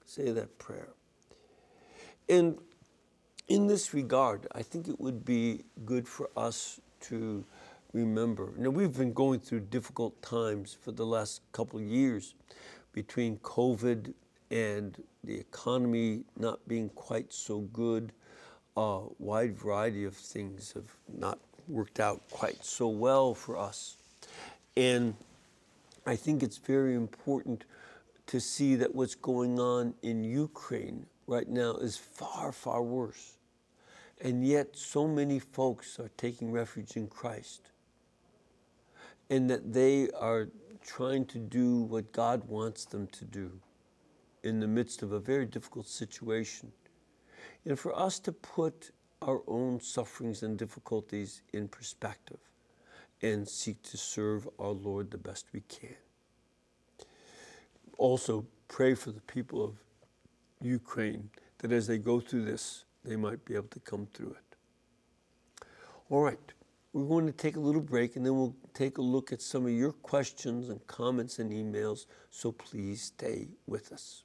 Say 0.05 0.31
that 0.31 0.59
prayer. 0.59 0.89
And 2.27 2.57
in 3.47 3.67
this 3.67 3.93
regard, 3.93 4.47
I 4.51 4.63
think 4.63 4.89
it 4.89 4.99
would 4.99 5.23
be 5.23 5.63
good 5.85 6.09
for 6.09 6.29
us 6.35 6.81
to 7.03 7.45
remember. 7.93 8.53
Now, 8.57 8.69
we've 8.69 8.95
been 8.95 9.13
going 9.13 9.39
through 9.39 9.61
difficult 9.61 10.21
times 10.21 10.75
for 10.79 10.91
the 10.91 11.05
last 11.05 11.41
couple 11.51 11.79
of 11.79 11.85
years 11.85 12.35
between 12.93 13.37
COVID 13.37 14.13
and 14.49 15.01
the 15.23 15.37
economy 15.37 16.23
not 16.37 16.67
being 16.67 16.89
quite 16.89 17.31
so 17.31 17.59
good. 17.59 18.11
A 18.77 19.01
wide 19.19 19.57
variety 19.57 20.05
of 20.05 20.15
things 20.15 20.73
have 20.73 20.95
not 21.13 21.39
worked 21.67 21.99
out 21.99 22.21
quite 22.29 22.63
so 22.63 22.87
well 22.87 23.33
for 23.33 23.57
us. 23.57 23.97
And 24.75 25.15
I 26.05 26.15
think 26.15 26.43
it's 26.43 26.57
very 26.57 26.95
important 26.95 27.65
to 28.27 28.39
see 28.39 28.75
that 28.75 28.95
what's 28.95 29.15
going 29.15 29.59
on 29.59 29.93
in 30.01 30.23
Ukraine 30.23 31.05
right 31.27 31.47
now 31.47 31.75
is 31.75 31.97
far, 31.97 32.51
far 32.51 32.81
worse. 32.81 33.37
And 34.21 34.45
yet, 34.45 34.77
so 34.77 35.07
many 35.07 35.39
folks 35.39 35.99
are 35.99 36.11
taking 36.15 36.51
refuge 36.51 36.95
in 36.95 37.07
Christ. 37.07 37.70
And 39.31 39.49
that 39.49 39.73
they 39.73 40.09
are 40.11 40.49
trying 40.85 41.25
to 41.25 41.39
do 41.39 41.81
what 41.83 42.11
God 42.11 42.43
wants 42.47 42.85
them 42.85 43.07
to 43.07 43.25
do 43.25 43.59
in 44.43 44.59
the 44.59 44.67
midst 44.67 45.01
of 45.01 45.11
a 45.11 45.19
very 45.19 45.45
difficult 45.45 45.87
situation. 45.87 46.71
And 47.65 47.79
for 47.79 47.97
us 47.97 48.19
to 48.19 48.31
put 48.31 48.91
our 49.21 49.41
own 49.47 49.79
sufferings 49.79 50.43
and 50.43 50.57
difficulties 50.57 51.41
in 51.53 51.67
perspective 51.67 52.39
and 53.21 53.47
seek 53.47 53.81
to 53.83 53.97
serve 53.97 54.49
our 54.59 54.71
Lord 54.71 55.11
the 55.11 55.17
best 55.17 55.45
we 55.53 55.61
can. 55.61 55.95
Also, 57.97 58.45
pray 58.67 58.95
for 58.95 59.11
the 59.11 59.21
people 59.21 59.63
of 59.63 59.75
Ukraine 60.59 61.29
that 61.59 61.71
as 61.71 61.85
they 61.85 61.99
go 61.99 62.19
through 62.19 62.45
this, 62.45 62.85
they 63.05 63.15
might 63.15 63.45
be 63.45 63.53
able 63.53 63.67
to 63.67 63.79
come 63.79 64.07
through 64.13 64.31
it. 64.31 65.65
All 66.09 66.21
right, 66.21 66.39
we're 66.93 67.07
going 67.07 67.25
to 67.25 67.31
take 67.31 67.55
a 67.55 67.59
little 67.59 67.81
break 67.81 68.15
and 68.15 68.25
then 68.25 68.35
we'll 68.35 68.55
take 68.73 68.97
a 68.97 69.01
look 69.01 69.31
at 69.31 69.41
some 69.41 69.65
of 69.65 69.71
your 69.71 69.91
questions 69.91 70.69
and 70.69 70.85
comments 70.87 71.39
and 71.39 71.51
emails, 71.51 72.05
so 72.29 72.51
please 72.51 73.01
stay 73.01 73.47
with 73.65 73.91
us. 73.91 74.23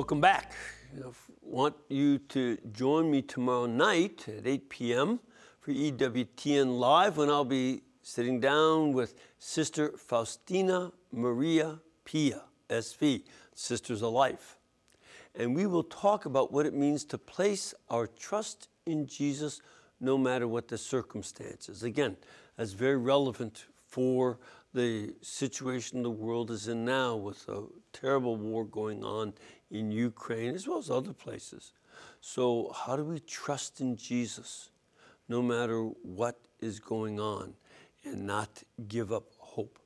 Welcome 0.00 0.22
back. 0.22 0.52
I 0.96 1.10
want 1.42 1.76
you 1.90 2.16
to 2.30 2.56
join 2.72 3.10
me 3.10 3.20
tomorrow 3.20 3.66
night 3.66 4.26
at 4.28 4.46
8 4.46 4.70
p.m. 4.70 5.20
for 5.60 5.72
EWTN 5.72 6.78
Live 6.78 7.18
when 7.18 7.28
I'll 7.28 7.44
be 7.44 7.82
sitting 8.00 8.40
down 8.40 8.94
with 8.94 9.14
Sister 9.38 9.92
Faustina 9.98 10.92
Maria 11.12 11.80
Pia, 12.06 12.44
SV, 12.70 13.24
Sisters 13.54 14.00
of 14.00 14.14
Life. 14.14 14.56
And 15.34 15.54
we 15.54 15.66
will 15.66 15.84
talk 15.84 16.24
about 16.24 16.50
what 16.50 16.64
it 16.64 16.72
means 16.72 17.04
to 17.04 17.18
place 17.18 17.74
our 17.90 18.06
trust 18.06 18.70
in 18.86 19.06
Jesus 19.06 19.60
no 20.00 20.16
matter 20.16 20.48
what 20.48 20.68
the 20.68 20.78
circumstances. 20.78 21.82
Again, 21.82 22.16
that's 22.56 22.72
very 22.72 22.96
relevant 22.96 23.66
for 23.86 24.38
the 24.72 25.12
situation 25.20 26.02
the 26.02 26.10
world 26.10 26.50
is 26.50 26.68
in 26.68 26.86
now 26.86 27.16
with 27.16 27.46
a 27.48 27.64
terrible 27.92 28.36
war 28.36 28.64
going 28.64 29.04
on 29.04 29.34
in 29.71 29.91
Ukraine 29.91 30.55
as 30.55 30.67
well 30.67 30.77
as 30.77 30.89
other 30.89 31.13
places. 31.13 31.73
So, 32.21 32.71
how 32.75 32.95
do 32.95 33.03
we 33.03 33.19
trust 33.19 33.81
in 33.81 33.95
Jesus 33.95 34.69
no 35.27 35.41
matter 35.41 35.79
what 36.19 36.37
is 36.59 36.79
going 36.79 37.19
on 37.19 37.53
and 38.03 38.25
not 38.25 38.63
give 38.87 39.11
up 39.11 39.27
hope? 39.37 39.79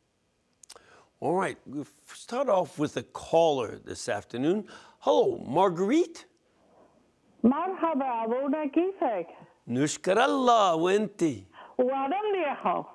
All 1.21 1.35
right, 1.35 1.57
we'll 1.65 1.87
start 2.13 2.47
off 2.49 2.79
with 2.79 2.95
a 2.97 3.03
caller 3.03 3.79
this 3.83 4.07
afternoon. 4.07 4.65
Hello, 4.99 5.37
Marguerite. 5.45 6.25
مرحبا 7.43 8.23
ابونا 8.23 8.65
كيفك؟ 8.65 9.27
نشكر 9.67 10.25
الله 10.25 10.75
وانتي 10.75 11.43
ورمليحو. 11.77 12.85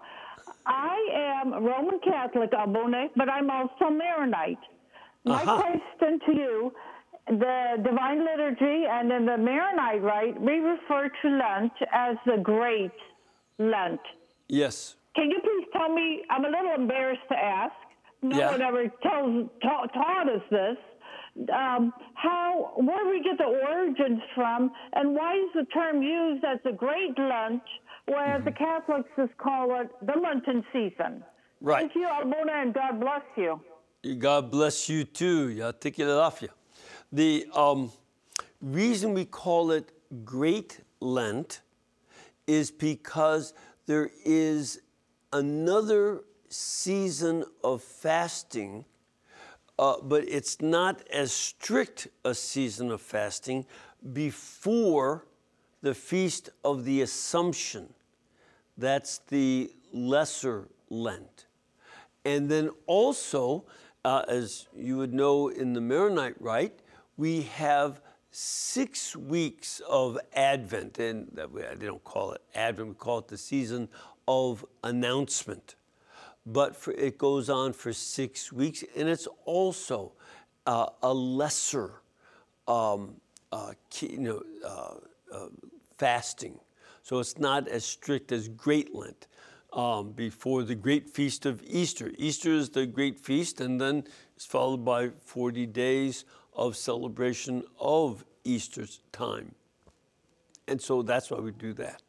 I 0.66 0.96
am 1.42 1.52
Roman 1.52 1.98
Catholic 2.00 2.52
abone, 2.52 3.10
but 3.16 3.28
I'm 3.28 3.50
also 3.50 3.90
Maronite. 3.90 4.58
My 5.25 5.35
Aha. 5.41 5.61
question 5.61 6.19
to 6.25 6.31
you, 6.35 6.73
the 7.27 7.75
Divine 7.83 8.25
Liturgy 8.25 8.85
and 8.89 9.11
in 9.11 9.25
the 9.25 9.37
Maronite 9.37 10.01
rite, 10.01 10.41
we 10.41 10.53
refer 10.59 11.09
to 11.21 11.29
Lent 11.29 11.71
as 11.91 12.15
the 12.25 12.37
Great 12.41 12.91
Lent. 13.59 13.99
Yes. 14.47 14.95
Can 15.15 15.29
you 15.29 15.39
please 15.41 15.67
tell 15.73 15.89
me? 15.93 16.23
I'm 16.29 16.45
a 16.45 16.49
little 16.49 16.73
embarrassed 16.75 17.27
to 17.31 17.37
ask. 17.37 17.73
No 18.21 18.37
Yeah. 18.37 18.51
one 18.51 18.61
ever 18.61 18.87
tells, 19.03 19.49
ta- 19.61 19.85
taught 19.87 20.29
us 20.29 20.41
this. 20.49 20.77
Um, 21.53 21.93
how, 22.15 22.71
where 22.77 23.03
do 23.03 23.09
we 23.11 23.21
get 23.21 23.37
the 23.37 23.45
origins 23.45 24.21
from, 24.35 24.71
and 24.93 25.13
why 25.15 25.35
is 25.35 25.49
the 25.53 25.65
term 25.65 26.01
used 26.01 26.43
as 26.43 26.59
the 26.63 26.71
Great 26.71 27.17
Lent, 27.17 27.61
whereas 28.07 28.43
the 28.43 28.51
Catholics 28.51 29.09
just 29.15 29.37
call 29.37 29.79
it 29.79 29.89
the 30.05 30.19
Lenten 30.19 30.65
season? 30.73 31.23
Right. 31.61 31.81
Thank 31.81 31.95
you, 31.95 32.07
Albona, 32.07 32.53
and 32.55 32.73
God 32.73 32.99
bless 32.99 33.21
you. 33.37 33.61
God 34.17 34.49
bless 34.49 34.87
you 34.87 35.03
too. 35.03 35.49
Yatikilafia. 35.49 36.49
The 37.11 37.47
um, 37.53 37.91
reason 38.61 39.13
we 39.13 39.25
call 39.25 39.71
it 39.71 39.91
Great 40.23 40.79
Lent 41.01 41.59
is 42.47 42.71
because 42.71 43.53
there 43.87 44.09
is 44.23 44.79
another 45.33 46.21
season 46.47 47.43
of 47.61 47.83
fasting, 47.83 48.85
uh, 49.77 49.95
but 50.01 50.23
it's 50.29 50.61
not 50.61 51.05
as 51.09 51.33
strict 51.33 52.07
a 52.23 52.33
season 52.33 52.91
of 52.91 53.01
fasting 53.01 53.65
before 54.13 55.25
the 55.81 55.93
Feast 55.93 56.51
of 56.63 56.85
the 56.85 57.01
Assumption. 57.01 57.93
That's 58.77 59.17
the 59.27 59.71
lesser 59.91 60.69
Lent. 60.89 61.47
And 62.23 62.49
then 62.49 62.69
also, 62.85 63.65
uh, 64.09 64.23
as 64.27 64.67
you 64.75 64.97
would 64.97 65.13
know 65.13 65.49
in 65.49 65.73
the 65.73 65.81
Maronite 65.81 66.41
rite, 66.41 66.79
we 67.15 67.43
have 67.43 68.01
six 68.31 69.15
weeks 69.15 69.83
of 69.87 70.17
Advent, 70.33 70.97
and 70.97 71.27
they 71.35 71.85
don't 71.85 72.03
call 72.03 72.31
it 72.31 72.41
Advent, 72.55 72.89
we 72.89 72.95
call 72.95 73.19
it 73.19 73.27
the 73.27 73.37
season 73.37 73.87
of 74.27 74.65
announcement. 74.83 75.75
But 76.43 76.75
for, 76.75 76.91
it 76.93 77.19
goes 77.19 77.51
on 77.51 77.71
for 77.71 77.93
six 77.93 78.51
weeks, 78.51 78.83
and 78.95 79.07
it's 79.07 79.27
also 79.45 80.13
uh, 80.65 80.87
a 81.03 81.13
lesser, 81.13 82.01
um, 82.67 83.13
uh, 83.51 83.73
you 83.99 84.17
know, 84.17 84.41
uh, 84.65 84.95
uh, 85.31 85.49
fasting. 85.99 86.59
So 87.03 87.19
it's 87.19 87.37
not 87.37 87.67
as 87.67 87.85
strict 87.85 88.31
as 88.31 88.47
Great 88.47 88.95
Lent. 88.95 89.27
Um, 89.71 90.13
before 90.13 90.63
the 90.63 90.73
great 90.73 91.07
feast 91.07 91.45
of 91.45 91.61
Easter. 91.63 92.11
Easter 92.17 92.49
is 92.49 92.71
the 92.71 92.87
great 92.87 93.19
feast, 93.19 93.61
and 93.61 93.79
then 93.79 94.03
it's 94.35 94.45
followed 94.45 94.83
by 94.83 95.09
40 95.21 95.67
days 95.67 96.25
of 96.55 96.75
celebration 96.75 97.63
of 97.79 98.25
Easter's 98.43 99.01
time. 99.11 99.53
And 100.67 100.81
so 100.81 101.01
that's 101.01 101.29
why 101.29 101.39
we 101.39 101.51
do 101.51 101.73
that. 101.73 102.01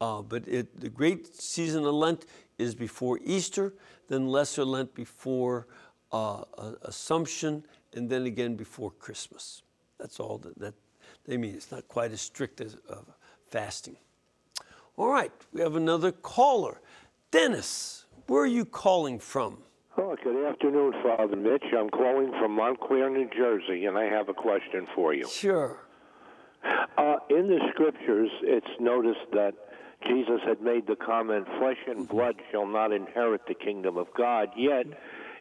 Uh, 0.00 0.22
but 0.22 0.46
it, 0.46 0.80
the 0.80 0.88
great 0.88 1.34
season 1.34 1.84
of 1.84 1.94
Lent 1.94 2.26
is 2.58 2.74
before 2.74 3.18
Easter, 3.24 3.72
then 4.08 4.28
Lesser 4.28 4.64
Lent 4.64 4.94
before 4.94 5.66
uh, 6.12 6.44
Assumption, 6.82 7.64
and 7.94 8.08
then 8.08 8.26
again 8.26 8.54
before 8.54 8.90
Christmas. 8.92 9.62
That's 9.98 10.20
all 10.20 10.38
that, 10.38 10.58
that 10.58 10.74
they 11.26 11.36
mean. 11.36 11.54
It's 11.54 11.70
not 11.70 11.88
quite 11.88 12.12
as 12.12 12.20
strict 12.20 12.60
as 12.60 12.76
uh, 12.88 12.96
fasting. 13.50 13.96
All 14.96 15.08
right, 15.08 15.32
we 15.52 15.60
have 15.60 15.76
another 15.76 16.12
caller. 16.12 16.80
Dennis, 17.30 18.06
where 18.26 18.42
are 18.42 18.46
you 18.46 18.64
calling 18.64 19.18
from? 19.18 19.58
Oh, 19.98 20.16
good 20.24 20.46
afternoon, 20.46 20.94
Father 21.02 21.36
Mitch. 21.36 21.64
I'm 21.76 21.90
calling 21.90 22.32
from 22.40 22.52
Montclair, 22.52 23.10
New 23.10 23.28
Jersey, 23.36 23.84
and 23.84 23.98
I 23.98 24.04
have 24.04 24.30
a 24.30 24.34
question 24.34 24.86
for 24.94 25.12
you. 25.12 25.28
Sure. 25.28 25.78
Uh, 26.96 27.16
in 27.28 27.48
the 27.48 27.60
scriptures, 27.74 28.30
it's 28.42 28.80
noticed 28.80 29.30
that 29.32 29.52
Jesus 30.06 30.40
had 30.46 30.62
made 30.62 30.86
the 30.86 30.96
comment, 30.96 31.46
flesh 31.58 31.76
and 31.86 32.08
blood 32.08 32.36
shall 32.50 32.66
not 32.66 32.92
inherit 32.92 33.42
the 33.46 33.54
kingdom 33.54 33.98
of 33.98 34.06
God. 34.16 34.48
Yet, 34.56 34.86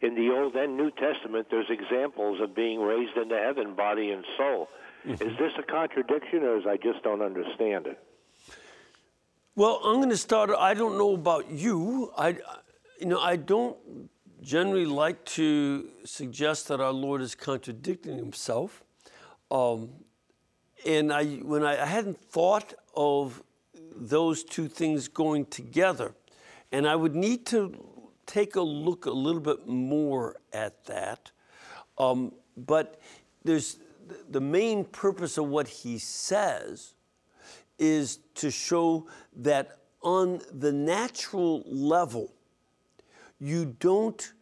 in 0.02 0.16
the 0.16 0.30
Old 0.36 0.56
and 0.56 0.76
New 0.76 0.92
Testament, 0.92 1.48
there's 1.50 1.70
examples 1.70 2.42
of 2.42 2.54
being 2.54 2.82
raised 2.82 3.16
into 3.16 3.38
heaven, 3.38 3.76
body 3.76 4.12
and 4.12 4.26
soul. 4.36 4.68
Mm-hmm. 5.06 5.24
Is 5.24 5.38
this 5.38 5.54
a 5.58 5.64
contradiction, 5.64 6.44
or 6.44 6.58
is 6.58 6.66
I 6.68 6.76
just 6.76 7.02
don't 7.04 7.22
understand 7.22 7.88
it? 7.88 7.98
Well, 9.58 9.82
I'm 9.84 9.96
going 9.96 10.10
to 10.10 10.18
start. 10.18 10.52
I 10.52 10.76
don't 10.76 11.00
know 11.00 11.16
about 11.16 11.50
you. 11.50 12.12
I, 12.16 12.38
you 13.00 13.08
know, 13.08 13.20
I 13.20 13.38
don't 13.38 13.76
generally 14.40 14.86
like 14.86 15.26
to 15.26 15.90
suggest 16.04 16.68
that 16.68 16.80
our 16.80 16.92
Lord 16.94 17.24
is 17.24 17.34
contradicting 17.34 18.18
himself. 18.18 18.84
Um, 19.50 19.90
and 20.86 21.12
I, 21.12 21.38
when 21.38 21.64
I, 21.64 21.82
I 21.82 21.88
hadn't 21.88 22.22
thought 22.22 22.76
of 22.96 23.42
those 23.96 24.44
two 24.44 24.68
things 24.68 25.08
going 25.08 25.48
together, 25.48 26.14
and 26.72 26.88
I 26.88 26.96
would 26.96 27.16
need 27.16 27.48
to 27.48 27.84
take 28.28 28.58
a 28.58 28.62
look 28.62 29.08
a 29.08 29.12
little 29.12 29.42
bit 29.42 29.68
more 29.68 30.36
at 30.54 30.86
that. 30.86 31.32
Um, 31.98 32.32
but 32.56 33.02
there's 33.44 33.80
the 34.30 34.40
main 34.40 34.86
purpose 34.86 35.40
of 35.40 35.48
what 35.48 35.68
he 35.68 35.98
says 35.98 36.94
is 37.80 38.20
to 38.36 38.52
show 38.52 39.08
that 39.36 39.80
on 40.02 40.42
the 40.52 40.72
natural 40.72 41.64
level, 41.66 42.32
you 43.40 43.76
don't 43.80 44.34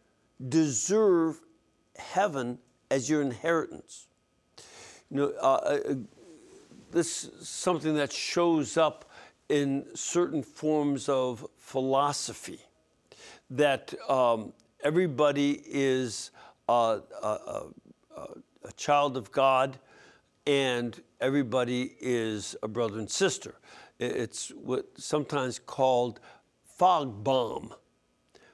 deserve 0.48 1.40
heaven 1.96 2.58
as 2.90 3.08
your 3.08 3.22
inheritance. 3.22 4.06
You 5.10 5.16
know, 5.16 5.32
uh, 5.40 5.44
uh, 5.44 5.94
this 6.90 7.24
is 7.24 7.48
something 7.48 7.94
that 7.94 8.12
shows 8.12 8.76
up 8.76 9.10
in 9.48 9.86
certain 9.94 10.42
forms 10.42 11.08
of 11.08 11.46
philosophy 11.58 12.60
that 13.50 13.94
um, 14.08 14.52
everybody 14.82 15.62
is 15.66 16.30
a, 16.68 17.00
a, 17.22 17.62
a 18.64 18.72
child 18.76 19.16
of 19.16 19.30
God 19.30 19.78
and 20.46 21.00
everybody 21.20 21.96
is 22.00 22.56
a 22.62 22.68
brother 22.68 22.98
and 22.98 23.10
sister. 23.10 23.56
It's 23.98 24.50
what 24.50 24.86
sometimes 24.98 25.58
called 25.58 26.20
fog 26.64 27.24
bomb 27.24 27.74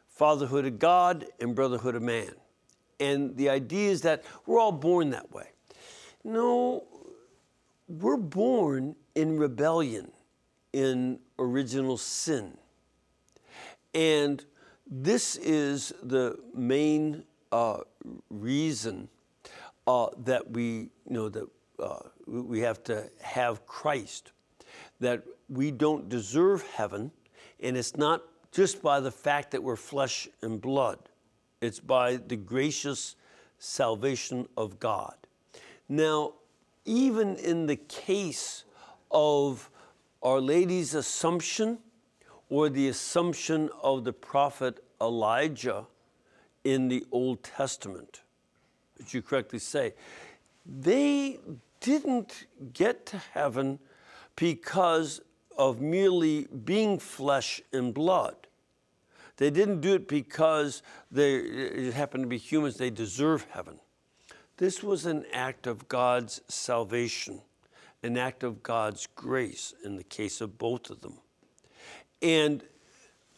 fatherhood 0.08 0.66
of 0.66 0.78
God 0.78 1.26
and 1.40 1.54
brotherhood 1.54 1.96
of 1.96 2.02
man. 2.02 2.30
And 3.00 3.36
the 3.36 3.48
idea 3.48 3.90
is 3.90 4.02
that 4.02 4.22
we're 4.46 4.60
all 4.60 4.72
born 4.72 5.10
that 5.10 5.32
way. 5.32 5.48
No, 6.22 6.84
we're 7.88 8.16
born 8.16 8.94
in 9.14 9.36
rebellion, 9.36 10.12
in 10.72 11.18
original 11.38 11.96
sin. 11.96 12.56
And 13.94 14.44
this 14.86 15.36
is 15.36 15.92
the 16.02 16.38
main 16.54 17.24
uh, 17.50 17.78
reason 18.30 19.08
uh, 19.86 20.06
that 20.18 20.50
we 20.50 20.64
you 20.64 20.90
know 21.08 21.28
that 21.28 21.48
uh, 21.78 21.98
we 22.26 22.60
have 22.60 22.82
to 22.84 23.10
have 23.20 23.66
Christ, 23.66 24.32
that 25.00 25.22
we 25.48 25.70
don't 25.70 26.08
deserve 26.08 26.66
heaven, 26.68 27.10
and 27.60 27.76
it's 27.76 27.96
not 27.96 28.22
just 28.52 28.82
by 28.82 29.00
the 29.00 29.10
fact 29.10 29.50
that 29.50 29.62
we're 29.62 29.76
flesh 29.76 30.28
and 30.42 30.60
blood. 30.60 30.98
It's 31.60 31.80
by 31.80 32.16
the 32.16 32.36
gracious 32.36 33.16
salvation 33.58 34.48
of 34.56 34.78
God. 34.78 35.14
Now, 35.88 36.34
even 36.84 37.36
in 37.36 37.66
the 37.66 37.76
case 37.76 38.64
of 39.10 39.70
Our 40.22 40.40
Lady's 40.40 40.94
Assumption 40.94 41.78
or 42.48 42.68
the 42.68 42.88
Assumption 42.88 43.70
of 43.82 44.04
the 44.04 44.12
prophet 44.12 44.82
Elijah 45.00 45.86
in 46.64 46.88
the 46.88 47.04
Old 47.10 47.42
Testament, 47.42 48.22
as 49.00 49.14
you 49.14 49.22
correctly 49.22 49.58
say, 49.58 49.94
they 50.64 51.38
didn't 51.82 52.46
get 52.72 53.06
to 53.06 53.18
heaven 53.18 53.78
because 54.36 55.20
of 55.56 55.80
merely 55.80 56.46
being 56.64 56.98
flesh 56.98 57.60
and 57.72 57.92
blood. 57.92 58.36
They 59.36 59.50
didn't 59.50 59.80
do 59.80 59.94
it 59.94 60.08
because 60.08 60.82
they 61.10 61.90
happened 61.90 62.24
to 62.24 62.28
be 62.28 62.38
humans, 62.38 62.76
they 62.76 62.90
deserve 62.90 63.46
heaven. 63.50 63.78
This 64.56 64.82
was 64.82 65.06
an 65.06 65.24
act 65.32 65.66
of 65.66 65.88
God's 65.88 66.40
salvation, 66.48 67.42
an 68.02 68.16
act 68.16 68.44
of 68.44 68.62
God's 68.62 69.08
grace 69.14 69.74
in 69.84 69.96
the 69.96 70.04
case 70.04 70.40
of 70.40 70.58
both 70.58 70.90
of 70.90 71.00
them. 71.00 71.18
And 72.20 72.62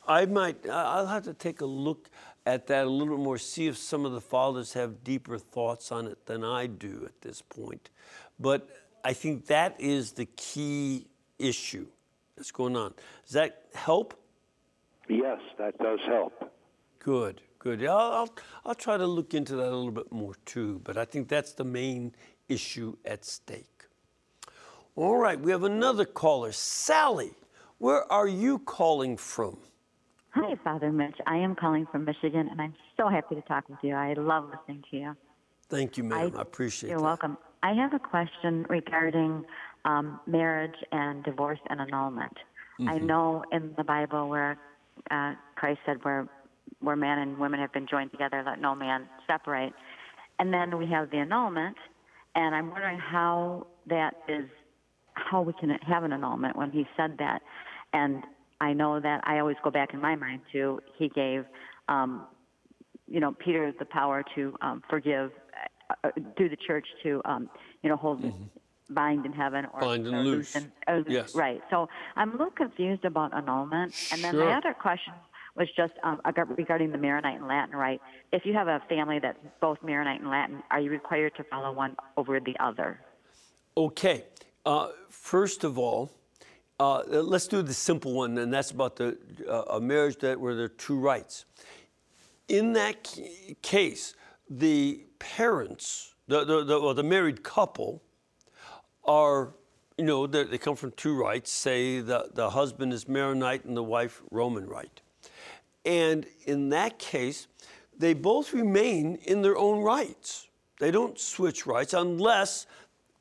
I 0.06 0.26
might, 0.26 0.68
I'll 0.68 1.06
have 1.06 1.24
to 1.24 1.34
take 1.34 1.60
a 1.62 1.66
look 1.66 2.10
at 2.46 2.66
that 2.66 2.86
a 2.86 2.90
little 2.90 3.16
bit 3.16 3.22
more, 3.22 3.38
see 3.38 3.66
if 3.66 3.76
some 3.76 4.04
of 4.04 4.12
the 4.12 4.20
fathers 4.20 4.74
have 4.74 5.02
deeper 5.02 5.38
thoughts 5.38 5.90
on 5.90 6.06
it 6.06 6.26
than 6.26 6.44
I 6.44 6.66
do 6.66 7.02
at 7.06 7.20
this 7.22 7.40
point. 7.42 7.90
But 8.38 8.68
I 9.04 9.12
think 9.12 9.46
that 9.46 9.80
is 9.80 10.12
the 10.12 10.26
key 10.26 11.06
issue 11.38 11.86
that's 12.36 12.50
going 12.50 12.76
on. 12.76 12.94
Does 13.24 13.32
that 13.32 13.64
help? 13.74 14.14
Yes, 15.08 15.40
that 15.58 15.78
does 15.78 16.00
help. 16.06 16.52
Good, 16.98 17.40
good. 17.58 17.84
I'll, 17.84 17.98
I'll, 17.98 18.34
I'll 18.64 18.74
try 18.74 18.96
to 18.96 19.06
look 19.06 19.34
into 19.34 19.56
that 19.56 19.68
a 19.68 19.76
little 19.76 19.90
bit 19.90 20.10
more 20.10 20.34
too, 20.44 20.80
but 20.84 20.96
I 20.96 21.04
think 21.04 21.28
that's 21.28 21.52
the 21.52 21.64
main 21.64 22.14
issue 22.48 22.96
at 23.04 23.24
stake. 23.24 23.84
All 24.96 25.16
right, 25.16 25.38
we 25.38 25.50
have 25.50 25.64
another 25.64 26.04
caller. 26.04 26.52
Sally, 26.52 27.32
where 27.78 28.10
are 28.12 28.28
you 28.28 28.58
calling 28.60 29.16
from? 29.16 29.58
Hi, 30.34 30.56
Father 30.64 30.90
Mitch. 30.90 31.16
I 31.28 31.36
am 31.36 31.54
calling 31.54 31.86
from 31.92 32.04
Michigan, 32.04 32.48
and 32.50 32.60
I'm 32.60 32.74
so 32.96 33.08
happy 33.08 33.36
to 33.36 33.42
talk 33.42 33.68
with 33.68 33.78
you. 33.82 33.94
I 33.94 34.14
love 34.14 34.50
listening 34.50 34.82
to 34.90 34.96
you. 34.96 35.16
Thank 35.68 35.96
you, 35.96 36.02
ma'am. 36.02 36.32
I, 36.34 36.38
I 36.38 36.42
appreciate 36.42 36.88
it. 36.88 36.90
You're 36.90 36.98
that. 36.98 37.04
welcome. 37.04 37.38
I 37.62 37.72
have 37.72 37.94
a 37.94 38.00
question 38.00 38.66
regarding 38.68 39.44
um, 39.84 40.18
marriage 40.26 40.74
and 40.90 41.22
divorce 41.22 41.60
and 41.70 41.80
annulment. 41.80 42.36
Mm-hmm. 42.80 42.88
I 42.88 42.98
know 42.98 43.44
in 43.52 43.74
the 43.76 43.84
Bible 43.84 44.28
where 44.28 44.58
uh, 45.12 45.34
Christ 45.54 45.78
said, 45.86 45.98
where 46.02 46.28
where 46.80 46.96
man 46.96 47.20
and 47.20 47.38
women 47.38 47.60
have 47.60 47.72
been 47.72 47.86
joined 47.86 48.10
together, 48.10 48.42
let 48.44 48.60
no 48.60 48.74
man 48.74 49.06
separate. 49.28 49.72
And 50.40 50.52
then 50.52 50.76
we 50.76 50.86
have 50.86 51.10
the 51.10 51.18
annulment, 51.18 51.76
and 52.34 52.56
I'm 52.56 52.70
wondering 52.70 52.98
how 52.98 53.68
that 53.86 54.14
is 54.28 54.46
how 55.14 55.42
we 55.42 55.52
can 55.52 55.70
have 55.70 56.02
an 56.02 56.12
annulment 56.12 56.56
when 56.56 56.72
he 56.72 56.86
said 56.96 57.18
that. 57.18 57.40
And 57.92 58.24
I 58.64 58.72
know 58.72 58.98
that 59.08 59.20
I 59.24 59.34
always 59.40 59.56
go 59.62 59.70
back 59.70 59.92
in 59.92 60.00
my 60.00 60.16
mind 60.16 60.40
to 60.52 60.80
he 60.98 61.08
gave, 61.10 61.44
um, 61.88 62.10
you 63.06 63.20
know, 63.20 63.32
Peter 63.44 63.72
the 63.78 63.84
power 63.84 64.24
to 64.34 64.40
um, 64.62 64.82
forgive 64.88 65.30
uh, 66.02 66.10
through 66.36 66.48
the 66.48 66.56
church 66.66 66.86
to, 67.02 67.20
um, 67.26 67.42
you 67.82 67.88
know, 67.90 67.96
hold. 67.96 68.20
Bind 68.90 69.24
in 69.24 69.32
heaven 69.32 69.64
or 69.72 69.80
Bind 69.80 70.06
and 70.06 70.14
or 70.16 70.22
loose. 70.22 70.54
in- 70.54 70.70
or 70.86 70.96
loose- 70.98 71.06
Yes. 71.08 71.34
Right. 71.34 71.60
So 71.70 71.88
I'm 72.16 72.28
a 72.28 72.32
little 72.32 72.50
confused 72.64 73.06
about 73.06 73.32
annulment. 73.32 73.94
And 74.12 74.22
then 74.22 74.34
Sure. 74.34 74.44
my 74.44 74.52
other 74.58 74.74
question 74.74 75.14
was 75.56 75.68
just 75.74 75.94
um, 76.02 76.20
regarding 76.62 76.90
the 76.92 76.98
Maronite 76.98 77.38
and 77.40 77.48
Latin 77.48 77.74
rite. 77.74 78.02
If 78.30 78.44
you 78.44 78.52
have 78.52 78.68
a 78.68 78.80
family 78.94 79.18
that's 79.24 79.38
both 79.58 79.78
Maronite 79.82 80.20
and 80.20 80.28
Latin, 80.30 80.62
are 80.70 80.80
you 80.80 80.90
required 80.90 81.32
to 81.36 81.44
follow 81.44 81.72
one 81.72 81.96
over 82.18 82.38
the 82.40 82.54
other? 82.68 83.00
Okay. 83.86 84.24
Uh, 84.66 84.88
first 85.08 85.64
of 85.64 85.78
all, 85.78 86.10
uh, 86.80 87.02
let's 87.06 87.46
do 87.46 87.62
the 87.62 87.74
simple 87.74 88.12
one, 88.12 88.36
and 88.38 88.52
that's 88.52 88.70
about 88.70 88.96
the 88.96 89.16
uh, 89.48 89.76
a 89.76 89.80
marriage 89.80 90.18
that 90.18 90.40
where 90.40 90.54
there 90.54 90.64
are 90.64 90.68
two 90.68 90.98
rites. 90.98 91.44
In 92.48 92.72
that 92.72 93.04
ca- 93.04 93.56
case, 93.62 94.14
the 94.50 95.04
parents, 95.18 96.14
the 96.26 96.44
the, 96.44 96.64
the, 96.64 96.80
well, 96.80 96.94
the 96.94 97.02
married 97.02 97.44
couple, 97.44 98.02
are 99.04 99.54
you 99.96 100.04
know 100.04 100.26
they 100.26 100.58
come 100.58 100.74
from 100.74 100.90
two 100.92 101.16
rites. 101.16 101.50
Say 101.50 102.00
the 102.00 102.30
the 102.34 102.50
husband 102.50 102.92
is 102.92 103.08
Maronite 103.08 103.64
and 103.64 103.76
the 103.76 103.84
wife 103.84 104.22
Roman 104.30 104.66
rite, 104.66 105.00
and 105.84 106.26
in 106.44 106.70
that 106.70 106.98
case, 106.98 107.46
they 107.96 108.14
both 108.14 108.52
remain 108.52 109.16
in 109.22 109.42
their 109.42 109.56
own 109.56 109.82
rites. 109.82 110.48
They 110.80 110.90
don't 110.90 111.20
switch 111.20 111.66
rites 111.66 111.94
unless 111.94 112.66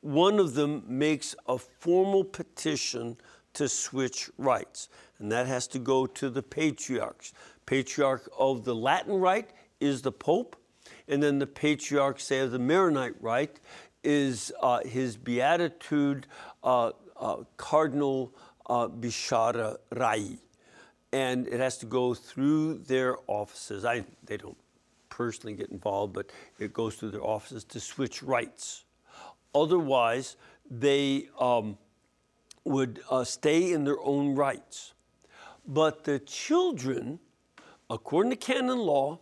one 0.00 0.38
of 0.38 0.54
them 0.54 0.82
makes 0.86 1.34
a 1.46 1.56
formal 1.56 2.24
petition 2.24 3.16
to 3.54 3.68
switch 3.68 4.30
rites, 4.38 4.88
And 5.18 5.30
that 5.32 5.46
has 5.46 5.66
to 5.68 5.78
go 5.78 6.06
to 6.06 6.30
the 6.30 6.42
patriarchs. 6.42 7.32
Patriarch 7.66 8.28
of 8.38 8.64
the 8.64 8.74
Latin 8.74 9.14
rite 9.14 9.50
is 9.80 10.02
the 10.02 10.12
Pope, 10.12 10.56
and 11.08 11.22
then 11.22 11.38
the 11.38 11.46
patriarch, 11.46 12.20
say, 12.20 12.40
of 12.40 12.50
the 12.50 12.58
Maronite 12.58 13.20
rite 13.20 13.60
is 14.02 14.52
uh, 14.60 14.80
his 14.80 15.16
Beatitude 15.16 16.26
uh, 16.62 16.92
uh, 17.16 17.36
Cardinal 17.56 18.34
uh, 18.66 18.88
Bishara 18.88 19.76
Rai 19.90 20.38
and 21.14 21.46
it 21.46 21.60
has 21.60 21.78
to 21.78 21.86
go 21.86 22.12
through 22.12 22.78
their 22.78 23.16
offices. 23.28 23.84
I, 23.84 24.04
they 24.24 24.36
don't 24.36 24.56
personally 25.10 25.54
get 25.54 25.70
involved, 25.70 26.12
but 26.12 26.30
it 26.58 26.72
goes 26.72 26.96
through 26.96 27.12
their 27.12 27.22
offices 27.22 27.62
to 27.62 27.78
switch 27.78 28.20
rites. 28.20 28.84
Otherwise, 29.54 30.34
they 30.68 31.28
um, 31.38 31.78
would 32.64 33.00
uh, 33.10 33.24
stay 33.24 33.72
in 33.72 33.84
their 33.84 34.00
own 34.00 34.34
rites. 34.34 34.94
But 35.66 36.04
the 36.04 36.18
children, 36.18 37.18
according 37.88 38.30
to 38.30 38.36
canon 38.36 38.78
law, 38.78 39.18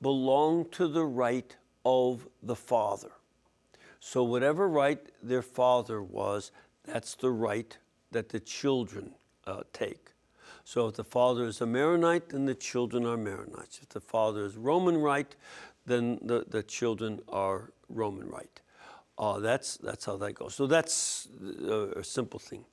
belong 0.00 0.68
to 0.70 0.88
the 0.88 1.04
rite 1.04 1.56
of 1.84 2.28
the 2.42 2.56
father. 2.56 3.12
So, 4.00 4.24
whatever 4.24 4.68
rite 4.68 5.12
their 5.22 5.42
father 5.42 6.02
was, 6.02 6.50
that's 6.84 7.14
the 7.14 7.30
rite 7.30 7.78
that 8.10 8.30
the 8.30 8.40
children 8.40 9.12
uh, 9.46 9.62
take. 9.72 10.08
So, 10.64 10.88
if 10.88 10.94
the 10.94 11.04
father 11.04 11.44
is 11.44 11.60
a 11.60 11.66
Maronite, 11.66 12.30
then 12.30 12.46
the 12.46 12.54
children 12.54 13.06
are 13.06 13.16
Maronites. 13.16 13.80
If 13.80 13.90
the 13.90 14.00
father 14.00 14.44
is 14.44 14.56
Roman 14.56 14.98
rite, 14.98 15.36
then 15.86 16.18
the, 16.22 16.44
the 16.48 16.62
children 16.62 17.20
are 17.28 17.70
Roman 17.88 18.28
Rite. 18.28 18.60
Uh, 19.18 19.38
that's, 19.38 19.76
that's 19.76 20.04
how 20.04 20.16
that 20.16 20.32
goes. 20.34 20.54
So, 20.54 20.66
that's 20.66 21.28
a, 21.64 22.00
a 22.00 22.04
simple 22.04 22.40
thing. 22.40 22.64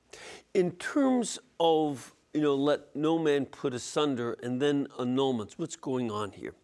In 0.54 0.72
terms 0.72 1.38
of, 1.58 2.14
you 2.32 2.40
know, 2.40 2.54
let 2.54 2.94
no 2.96 3.18
man 3.18 3.46
put 3.46 3.74
asunder 3.74 4.36
and 4.42 4.60
then 4.60 4.86
annulments, 4.98 5.54
what's 5.58 5.76
going 5.76 6.10
on 6.10 6.32
here? 6.32 6.54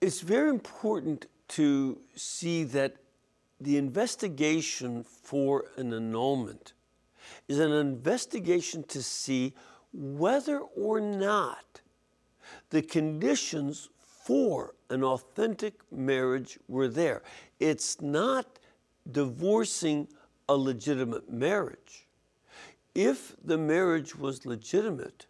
it's 0.00 0.20
very 0.20 0.48
important 0.48 1.26
to 1.48 2.00
see 2.14 2.64
that 2.64 2.96
the 3.60 3.76
investigation 3.76 5.04
for 5.04 5.66
an 5.76 5.92
annulment 5.92 6.72
is 7.48 7.58
an 7.58 7.72
investigation 7.72 8.82
to 8.84 9.02
see 9.02 9.52
whether 9.92 10.58
or 10.58 11.00
not 11.00 11.80
the 12.70 12.80
conditions 12.80 13.90
for 14.24 14.74
an 14.90 15.02
authentic 15.02 15.74
marriage 15.90 16.58
were 16.68 16.88
there. 16.88 17.22
It's 17.58 18.00
not 18.00 18.58
divorcing 19.10 20.08
a 20.48 20.56
legitimate 20.56 21.30
marriage. 21.32 22.06
If 22.94 23.36
the 23.44 23.56
marriage 23.56 24.16
was 24.16 24.44
legitimate, 24.44 25.26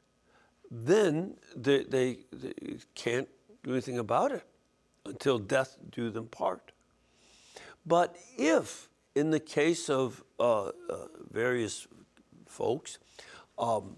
then 0.70 1.36
they, 1.54 1.84
they, 1.84 2.18
they 2.32 2.52
can't 2.94 3.28
do 3.62 3.72
anything 3.72 3.98
about 3.98 4.32
it 4.32 4.44
until 5.04 5.38
death 5.38 5.76
do 5.90 6.10
them 6.10 6.26
part. 6.26 6.72
But 7.86 8.16
if, 8.36 8.88
in 9.14 9.30
the 9.30 9.40
case 9.40 9.88
of 9.88 10.22
uh, 10.38 10.66
uh, 10.66 10.72
various 11.30 11.86
folks, 12.46 12.98
um, 13.58 13.96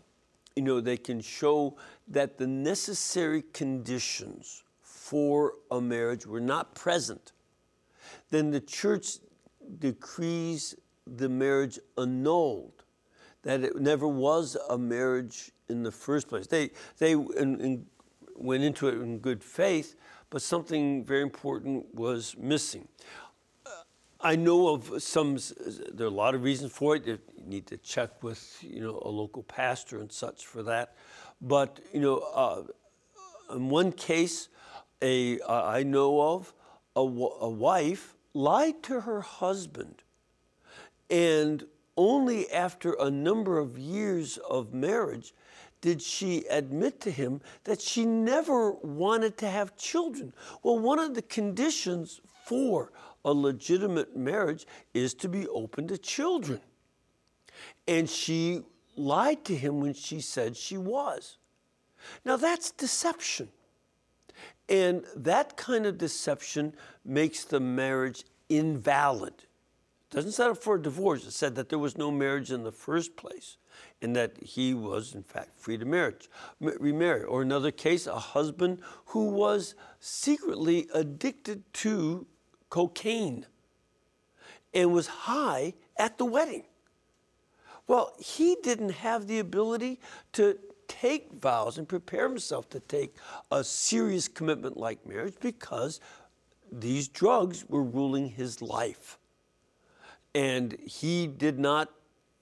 you 0.57 0.63
know, 0.63 0.81
they 0.81 0.97
can 0.97 1.21
show 1.21 1.77
that 2.09 2.39
the 2.39 2.47
necessary 2.47 3.43
conditions 3.53 4.65
for 5.13 5.57
a 5.71 5.79
marriage 5.79 6.27
were 6.27 6.41
not 6.41 6.75
present, 6.75 7.33
then 8.31 8.51
the 8.51 8.63
church 8.63 9.19
decrees 9.79 10.75
the 11.07 11.29
marriage 11.29 11.79
annulled, 11.99 12.85
that 13.43 13.63
it 13.63 13.77
never 13.79 14.09
was 14.09 14.57
a 14.71 14.79
marriage 14.79 15.51
in 15.69 15.83
the 15.83 15.93
first 15.93 16.29
place. 16.29 16.47
They, 16.47 16.71
they 16.97 17.13
in, 17.13 17.61
in, 17.61 17.87
went 18.37 18.65
into 18.65 18.89
it 18.89 18.95
in 18.95 19.19
good 19.19 19.45
faith, 19.45 19.97
but 20.31 20.41
something 20.41 21.05
very 21.05 21.21
important 21.21 21.95
was 21.95 22.35
missing. 22.39 22.89
I 24.19 24.35
know 24.35 24.69
of 24.69 25.03
some, 25.03 25.37
there 25.93 26.07
are 26.07 26.11
a 26.11 26.15
lot 26.25 26.35
of 26.35 26.43
reasons 26.43 26.73
for 26.73 26.97
it. 26.97 27.07
You 27.07 27.19
need 27.45 27.67
to 27.67 27.77
check 27.77 28.23
with, 28.23 28.57
you 28.63 28.81
know, 28.81 29.03
a 29.05 29.11
local 29.11 29.43
pastor 29.43 29.99
and 29.99 30.11
such 30.11 30.47
for 30.47 30.63
that. 30.63 30.97
But, 31.43 31.81
you 31.93 32.01
know, 32.01 32.17
uh, 32.35 32.63
in 33.55 33.69
one 33.69 33.93
case, 33.93 34.49
a, 35.03 35.41
uh, 35.41 35.65
I 35.65 35.83
know 35.83 36.21
of, 36.23 36.55
a, 36.97 37.01
a 37.01 37.49
wife 37.49 38.17
lied 38.33 38.83
to 38.85 39.01
her 39.01 39.21
husband. 39.21 40.03
And 41.11 41.65
only 41.97 42.51
after 42.51 42.95
a 42.95 43.11
number 43.11 43.59
of 43.59 43.79
years 43.79 44.39
of 44.49 44.73
marriage 44.73 45.35
did 45.83 46.01
she 46.01 46.45
admit 46.49 47.01
to 47.01 47.11
him 47.11 47.41
that 47.65 47.81
she 47.81 48.07
never 48.07 48.71
wanted 48.71 49.37
to 49.39 49.49
have 49.49 49.77
children. 49.77 50.33
Well, 50.63 50.79
one 50.79 50.99
of 50.99 51.15
the 51.15 51.23
conditions 51.23 52.21
for 52.47 52.93
a 53.25 53.33
legitimate 53.33 54.17
marriage 54.17 54.67
is 54.95 55.13
to 55.15 55.29
be 55.29 55.47
open 55.49 55.89
to 55.89 55.99
children. 55.99 56.61
And 57.87 58.09
she 58.09 58.63
lied 58.97 59.45
to 59.47 59.57
him 59.57 59.81
when 59.81 59.95
she 59.95 60.21
said 60.21 60.57
she 60.57 60.79
was. 60.79 61.39
Now, 62.25 62.37
that's 62.37 62.71
deception. 62.71 63.49
And 64.69 65.05
that 65.17 65.57
kind 65.57 65.87
of 65.87 65.99
deception 65.99 66.75
makes 67.05 67.45
the 67.45 67.61
marriage 67.61 68.25
invalid. 68.49 69.35
It 69.35 70.15
doesn't 70.15 70.33
set 70.33 70.51
up 70.51 70.59
for 70.59 70.77
a 70.77 70.83
divorce. 70.83 71.27
It 71.27 71.33
said 71.33 71.55
that 71.57 71.69
there 71.69 71.79
was 71.79 71.99
no 71.99 72.11
marriage 72.11 72.53
in 72.53 72.63
the 72.63 72.73
first 72.73 73.17
place 73.17 73.57
and 74.01 74.15
that 74.17 74.37
he 74.43 74.75
was, 74.75 75.15
in 75.15 75.23
fact, 75.23 75.59
free 75.59 75.79
to 75.79 75.85
marriage, 75.85 76.29
remarry. 76.61 77.25
Or 77.25 77.43
another 77.43 77.71
case, 77.71 78.07
a 78.07 78.19
husband 78.19 78.81
who 79.07 79.31
was 79.31 79.75
secretly 80.01 80.89
addicted 80.93 81.63
to 81.75 82.27
cocaine 82.69 83.47
and 84.75 84.93
was 84.93 85.07
high 85.07 85.75
at 85.97 86.19
the 86.19 86.25
wedding. 86.25 86.65
Well, 87.87 88.13
he 88.19 88.57
didn't 88.63 88.91
have 88.91 89.27
the 89.27 89.39
ability 89.39 90.01
to 90.33 90.59
take 91.01 91.33
vows 91.33 91.79
and 91.79 91.89
prepare 91.89 92.29
himself 92.29 92.69
to 92.71 92.81
take 92.81 93.17
a 93.51 93.65
serious 93.65 94.29
commitment 94.29 94.77
like 94.77 95.07
marriage 95.07 95.35
because 95.41 96.01
these 96.71 97.09
drugs 97.09 97.65
were 97.69 97.83
ruling 97.83 98.29
his 98.29 98.61
life. 98.61 99.19
And 100.35 100.77
he 100.85 101.27
did 101.27 101.59
not 101.59 101.91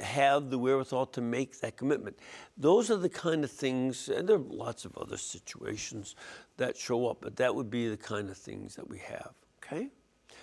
have 0.00 0.50
the 0.50 0.58
wherewithal 0.58 1.06
to 1.06 1.20
make 1.20 1.60
that 1.60 1.76
commitment. 1.76 2.18
Those 2.56 2.90
are 2.90 2.96
the 2.96 3.08
kind 3.08 3.44
of 3.44 3.50
things, 3.50 4.08
and 4.08 4.28
there 4.28 4.36
are 4.36 4.44
lots 4.48 4.84
of 4.84 4.96
other 4.96 5.16
situations 5.16 6.16
that 6.56 6.76
show 6.76 7.06
up, 7.08 7.18
but 7.20 7.36
that 7.36 7.54
would 7.54 7.70
be 7.70 7.88
the 7.88 7.96
kind 7.96 8.30
of 8.30 8.36
things 8.36 8.74
that 8.76 8.88
we 8.88 8.98
have. 8.98 9.32
Okay? 9.62 9.90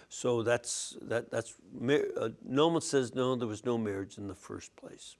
So 0.10 0.43
that's 0.43 0.95
that. 1.01 1.30
That's 1.30 1.55
uh, 1.89 2.30
Noman 2.45 2.82
says 2.82 3.14
no. 3.14 3.36
There 3.36 3.47
was 3.47 3.66
no 3.66 3.78
marriage 3.78 4.18
in 4.18 4.28
the 4.28 4.36
first 4.36 4.74
place. 4.78 5.18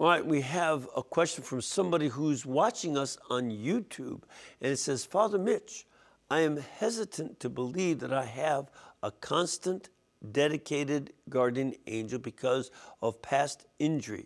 All 0.00 0.06
right, 0.06 0.24
we 0.24 0.40
have 0.40 0.88
a 0.96 1.02
question 1.02 1.44
from 1.44 1.60
somebody 1.60 2.08
who's 2.08 2.46
watching 2.46 2.96
us 2.96 3.18
on 3.28 3.50
YouTube, 3.50 4.22
and 4.62 4.72
it 4.72 4.78
says, 4.78 5.04
Father 5.04 5.38
Mitch, 5.38 5.86
I 6.30 6.40
am 6.40 6.56
hesitant 6.56 7.38
to 7.40 7.50
believe 7.50 7.98
that 7.98 8.10
I 8.10 8.24
have 8.24 8.70
a 9.02 9.10
constant 9.10 9.90
dedicated 10.32 11.12
guardian 11.28 11.74
angel 11.86 12.18
because 12.18 12.70
of 13.02 13.20
past 13.20 13.66
injury. 13.78 14.24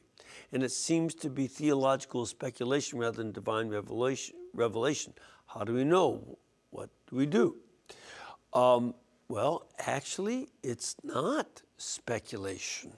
And 0.53 0.62
it 0.62 0.70
seems 0.70 1.12
to 1.16 1.29
be 1.29 1.49
theological 1.49 2.25
speculation 2.25 3.01
rather 3.01 3.16
than 3.16 3.33
divine 3.33 3.68
revelation. 3.68 4.37
revelation. 4.53 5.12
How 5.47 5.64
do 5.64 5.75
we 5.75 5.83
know? 5.83 6.39
What 6.70 6.89
do 7.11 7.16
we 7.16 7.27
do? 7.27 7.57
Um, 8.53 8.95
well, 9.27 9.66
actually, 9.81 10.51
it's 10.62 10.95
not 11.03 11.62
speculation. 11.79 12.93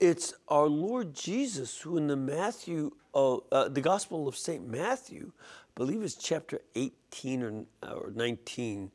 It's 0.00 0.32
our 0.46 0.66
Lord 0.66 1.12
Jesus 1.12 1.80
who, 1.80 1.96
in 1.96 2.06
the 2.06 2.16
Matthew, 2.16 2.92
uh, 3.14 3.38
uh, 3.50 3.68
the 3.68 3.80
Gospel 3.80 4.28
of 4.28 4.36
Saint 4.36 4.68
Matthew, 4.68 5.32
I 5.36 5.70
believe 5.74 6.02
it's 6.02 6.14
chapter 6.14 6.60
18 6.76 7.42
or, 7.42 7.64
or 7.82 8.12
19, 8.14 8.92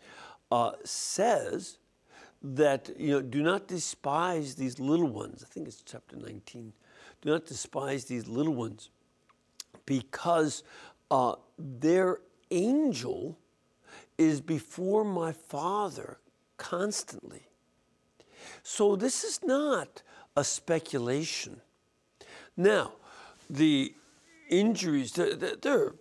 uh, 0.50 0.72
says 0.86 1.78
that 2.42 2.90
you 2.98 3.12
know, 3.12 3.22
do 3.22 3.44
not 3.44 3.68
despise 3.68 4.56
these 4.56 4.80
little 4.80 5.10
ones. 5.10 5.44
I 5.44 5.52
think 5.52 5.68
it's 5.68 5.82
chapter 5.82 6.16
19. 6.16 6.72
Do 7.22 7.30
not 7.30 7.46
despise 7.46 8.06
these 8.06 8.28
little 8.28 8.54
ones, 8.54 8.90
because 9.86 10.64
uh, 11.12 11.36
their 11.58 12.20
angel 12.52 13.38
is 14.18 14.40
before 14.40 15.04
my 15.04 15.34
Father 15.34 16.20
constantly. 16.58 17.48
So 18.62 18.96
this 18.96 19.24
is 19.24 19.40
not 19.44 20.02
a 20.36 20.44
speculation. 20.44 21.62
Now, 22.58 22.94
the 23.50 23.94
injuries, 24.50 25.12
they're, 25.14 25.94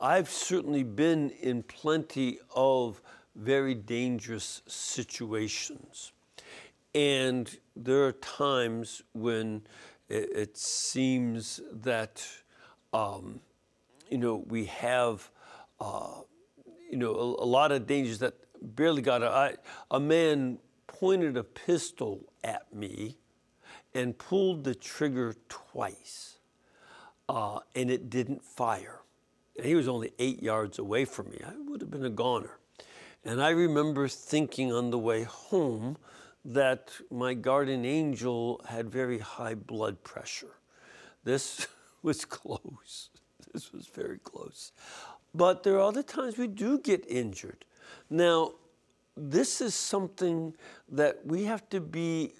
I've 0.00 0.30
certainly 0.30 0.82
been 0.82 1.30
in 1.30 1.62
plenty 1.62 2.38
of 2.54 3.00
very 3.34 3.74
dangerous 3.74 4.62
situations. 4.66 6.12
And 6.94 7.56
there 7.74 8.04
are 8.04 8.12
times 8.12 9.02
when 9.14 9.62
it, 10.08 10.30
it 10.34 10.56
seems 10.56 11.60
that, 11.72 12.26
um, 12.92 13.40
you 14.10 14.18
know, 14.18 14.44
we 14.48 14.66
have, 14.66 15.30
uh, 15.80 16.20
you 16.90 16.98
know, 16.98 17.14
a, 17.14 17.44
a, 17.44 17.48
lot 17.48 17.72
of 17.72 17.86
dangers 17.86 18.18
that 18.18 18.34
barely 18.60 19.00
got 19.00 19.22
a, 19.22 19.56
a 19.90 19.98
man 19.98 20.58
pointed 20.86 21.36
a 21.36 21.44
pistol 21.44 22.20
at 22.44 22.72
me 22.74 23.16
and 23.94 24.16
pulled 24.16 24.64
the 24.64 24.74
trigger 24.74 25.34
twice, 25.48 26.38
uh, 27.28 27.60
and 27.74 27.90
it 27.90 28.10
didn't 28.10 28.44
fire. 28.44 29.00
And 29.56 29.66
he 29.66 29.74
was 29.74 29.88
only 29.88 30.12
eight 30.18 30.42
yards 30.42 30.78
away 30.78 31.04
from 31.04 31.30
me. 31.30 31.40
I 31.44 31.52
would 31.68 31.80
have 31.80 31.90
been 31.90 32.04
a 32.04 32.10
goner. 32.10 32.58
And 33.24 33.42
I 33.42 33.50
remember 33.50 34.08
thinking 34.08 34.72
on 34.72 34.90
the 34.90 34.98
way 34.98 35.22
home 35.24 35.96
that 36.44 36.90
my 37.10 37.34
guardian 37.34 37.84
angel 37.84 38.60
had 38.68 38.90
very 38.90 39.18
high 39.18 39.54
blood 39.54 40.02
pressure. 40.02 40.56
This 41.24 41.68
was 42.02 42.24
close. 42.24 43.10
This 43.52 43.72
was 43.72 43.86
very 43.86 44.18
close. 44.18 44.72
But 45.34 45.62
there 45.62 45.76
are 45.76 45.80
other 45.80 46.02
times 46.02 46.36
we 46.36 46.46
do 46.48 46.78
get 46.78 47.04
injured. 47.08 47.64
Now, 48.10 48.52
this 49.16 49.60
is 49.60 49.74
something 49.74 50.54
that 50.88 51.24
we 51.24 51.44
have 51.44 51.68
to 51.70 51.80
be 51.80 52.32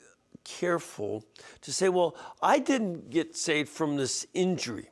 careful 0.44 1.24
to 1.62 1.72
say, 1.72 1.88
well, 1.88 2.16
I 2.40 2.58
didn't 2.58 3.10
get 3.10 3.36
saved 3.36 3.68
from 3.68 3.96
this 3.96 4.26
injury. 4.34 4.90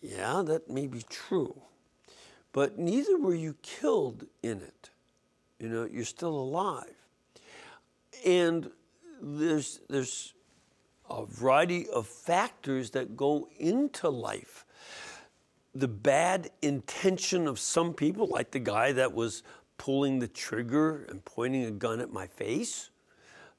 Yeah, 0.00 0.42
that 0.46 0.68
may 0.68 0.86
be 0.86 1.02
true. 1.08 1.60
But 2.52 2.78
neither 2.78 3.16
were 3.16 3.34
you 3.34 3.56
killed 3.62 4.26
in 4.42 4.60
it. 4.60 4.90
You 5.58 5.68
know, 5.68 5.88
you're 5.90 6.04
still 6.04 6.34
alive. 6.34 6.94
And 8.26 8.70
there's, 9.20 9.80
there's 9.88 10.34
a 11.08 11.24
variety 11.24 11.88
of 11.88 12.06
factors 12.06 12.90
that 12.90 13.16
go 13.16 13.48
into 13.58 14.08
life. 14.08 14.66
The 15.74 15.88
bad 15.88 16.50
intention 16.60 17.46
of 17.46 17.58
some 17.58 17.94
people, 17.94 18.26
like 18.26 18.50
the 18.50 18.58
guy 18.58 18.92
that 18.92 19.12
was 19.12 19.42
pulling 19.78 20.18
the 20.18 20.28
trigger 20.28 21.04
and 21.08 21.24
pointing 21.24 21.64
a 21.64 21.70
gun 21.70 22.00
at 22.00 22.12
my 22.12 22.26
face, 22.26 22.90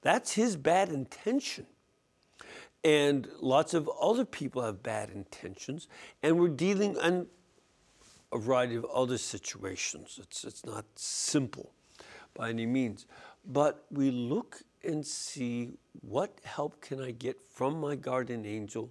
that's 0.03 0.33
his 0.33 0.55
bad 0.55 0.89
intention. 0.89 1.65
And 2.83 3.27
lots 3.39 3.73
of 3.73 3.89
other 3.99 4.25
people 4.25 4.61
have 4.61 4.83
bad 4.83 5.09
intentions, 5.09 5.87
and 6.21 6.37
we're 6.37 6.49
dealing 6.49 6.97
in 6.97 7.27
a 8.33 8.37
variety 8.37 8.75
of 8.75 8.85
other 8.85 9.17
situations. 9.17 10.19
It's, 10.21 10.43
it's 10.43 10.65
not 10.65 10.85
simple 10.95 11.71
by 12.33 12.49
any 12.49 12.65
means. 12.65 13.05
But 13.45 13.85
we 13.89 14.11
look 14.11 14.63
and 14.83 15.05
see 15.05 15.77
what 16.01 16.39
help 16.43 16.81
can 16.81 17.01
I 17.01 17.11
get 17.11 17.41
from 17.41 17.79
my 17.79 17.95
guardian 17.95 18.45
angel, 18.45 18.89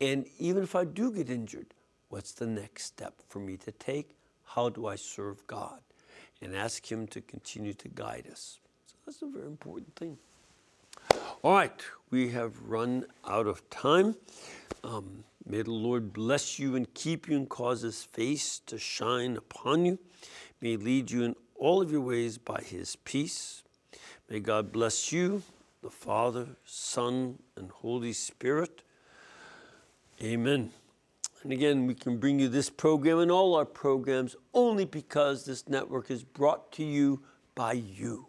and 0.00 0.26
even 0.38 0.64
if 0.64 0.74
I 0.74 0.84
do 0.84 1.12
get 1.12 1.30
injured, 1.30 1.74
what's 2.08 2.32
the 2.32 2.46
next 2.46 2.84
step 2.84 3.14
for 3.28 3.38
me 3.38 3.56
to 3.58 3.72
take? 3.72 4.16
How 4.44 4.68
do 4.68 4.86
I 4.86 4.96
serve 4.96 5.46
God? 5.46 5.80
And 6.40 6.56
ask 6.56 6.90
Him 6.90 7.06
to 7.08 7.20
continue 7.20 7.74
to 7.74 7.88
guide 7.88 8.26
us. 8.30 8.58
So 8.86 8.94
that's 9.06 9.22
a 9.22 9.26
very 9.26 9.46
important 9.46 9.94
thing. 9.96 10.18
All 11.42 11.54
right, 11.54 11.80
we 12.10 12.30
have 12.30 12.60
run 12.62 13.04
out 13.26 13.46
of 13.46 13.68
time. 13.70 14.16
Um, 14.82 15.24
may 15.46 15.62
the 15.62 15.70
Lord 15.70 16.12
bless 16.12 16.58
you 16.58 16.76
and 16.76 16.92
keep 16.94 17.28
you 17.28 17.36
and 17.36 17.48
cause 17.48 17.82
his 17.82 18.04
face 18.04 18.58
to 18.66 18.78
shine 18.78 19.36
upon 19.36 19.84
you. 19.84 19.98
May 20.60 20.70
he 20.70 20.76
lead 20.76 21.10
you 21.10 21.22
in 21.24 21.36
all 21.54 21.80
of 21.80 21.92
your 21.92 22.00
ways 22.00 22.38
by 22.38 22.60
his 22.60 22.96
peace. 22.96 23.62
May 24.28 24.40
God 24.40 24.72
bless 24.72 25.12
you, 25.12 25.42
the 25.82 25.90
Father, 25.90 26.48
Son, 26.64 27.38
and 27.56 27.70
Holy 27.70 28.12
Spirit. 28.12 28.82
Amen. 30.22 30.72
And 31.42 31.52
again, 31.52 31.86
we 31.86 31.94
can 31.94 32.18
bring 32.18 32.40
you 32.40 32.48
this 32.48 32.68
program 32.68 33.20
and 33.20 33.30
all 33.30 33.54
our 33.54 33.64
programs 33.64 34.34
only 34.52 34.84
because 34.84 35.44
this 35.44 35.68
network 35.68 36.10
is 36.10 36.24
brought 36.24 36.72
to 36.72 36.84
you 36.84 37.22
by 37.54 37.74
you. 37.74 38.26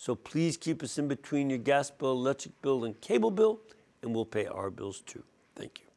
So 0.00 0.14
please 0.14 0.56
keep 0.56 0.82
us 0.82 0.96
in 0.96 1.08
between 1.08 1.50
your 1.50 1.58
gas 1.58 1.90
bill, 1.90 2.12
electric 2.12 2.62
bill, 2.62 2.86
and 2.86 2.98
cable 3.02 3.30
bill, 3.30 3.60
and 4.00 4.14
we'll 4.14 4.24
pay 4.24 4.46
our 4.46 4.70
bills 4.70 5.02
too. 5.02 5.22
Thank 5.54 5.80
you. 5.80 5.89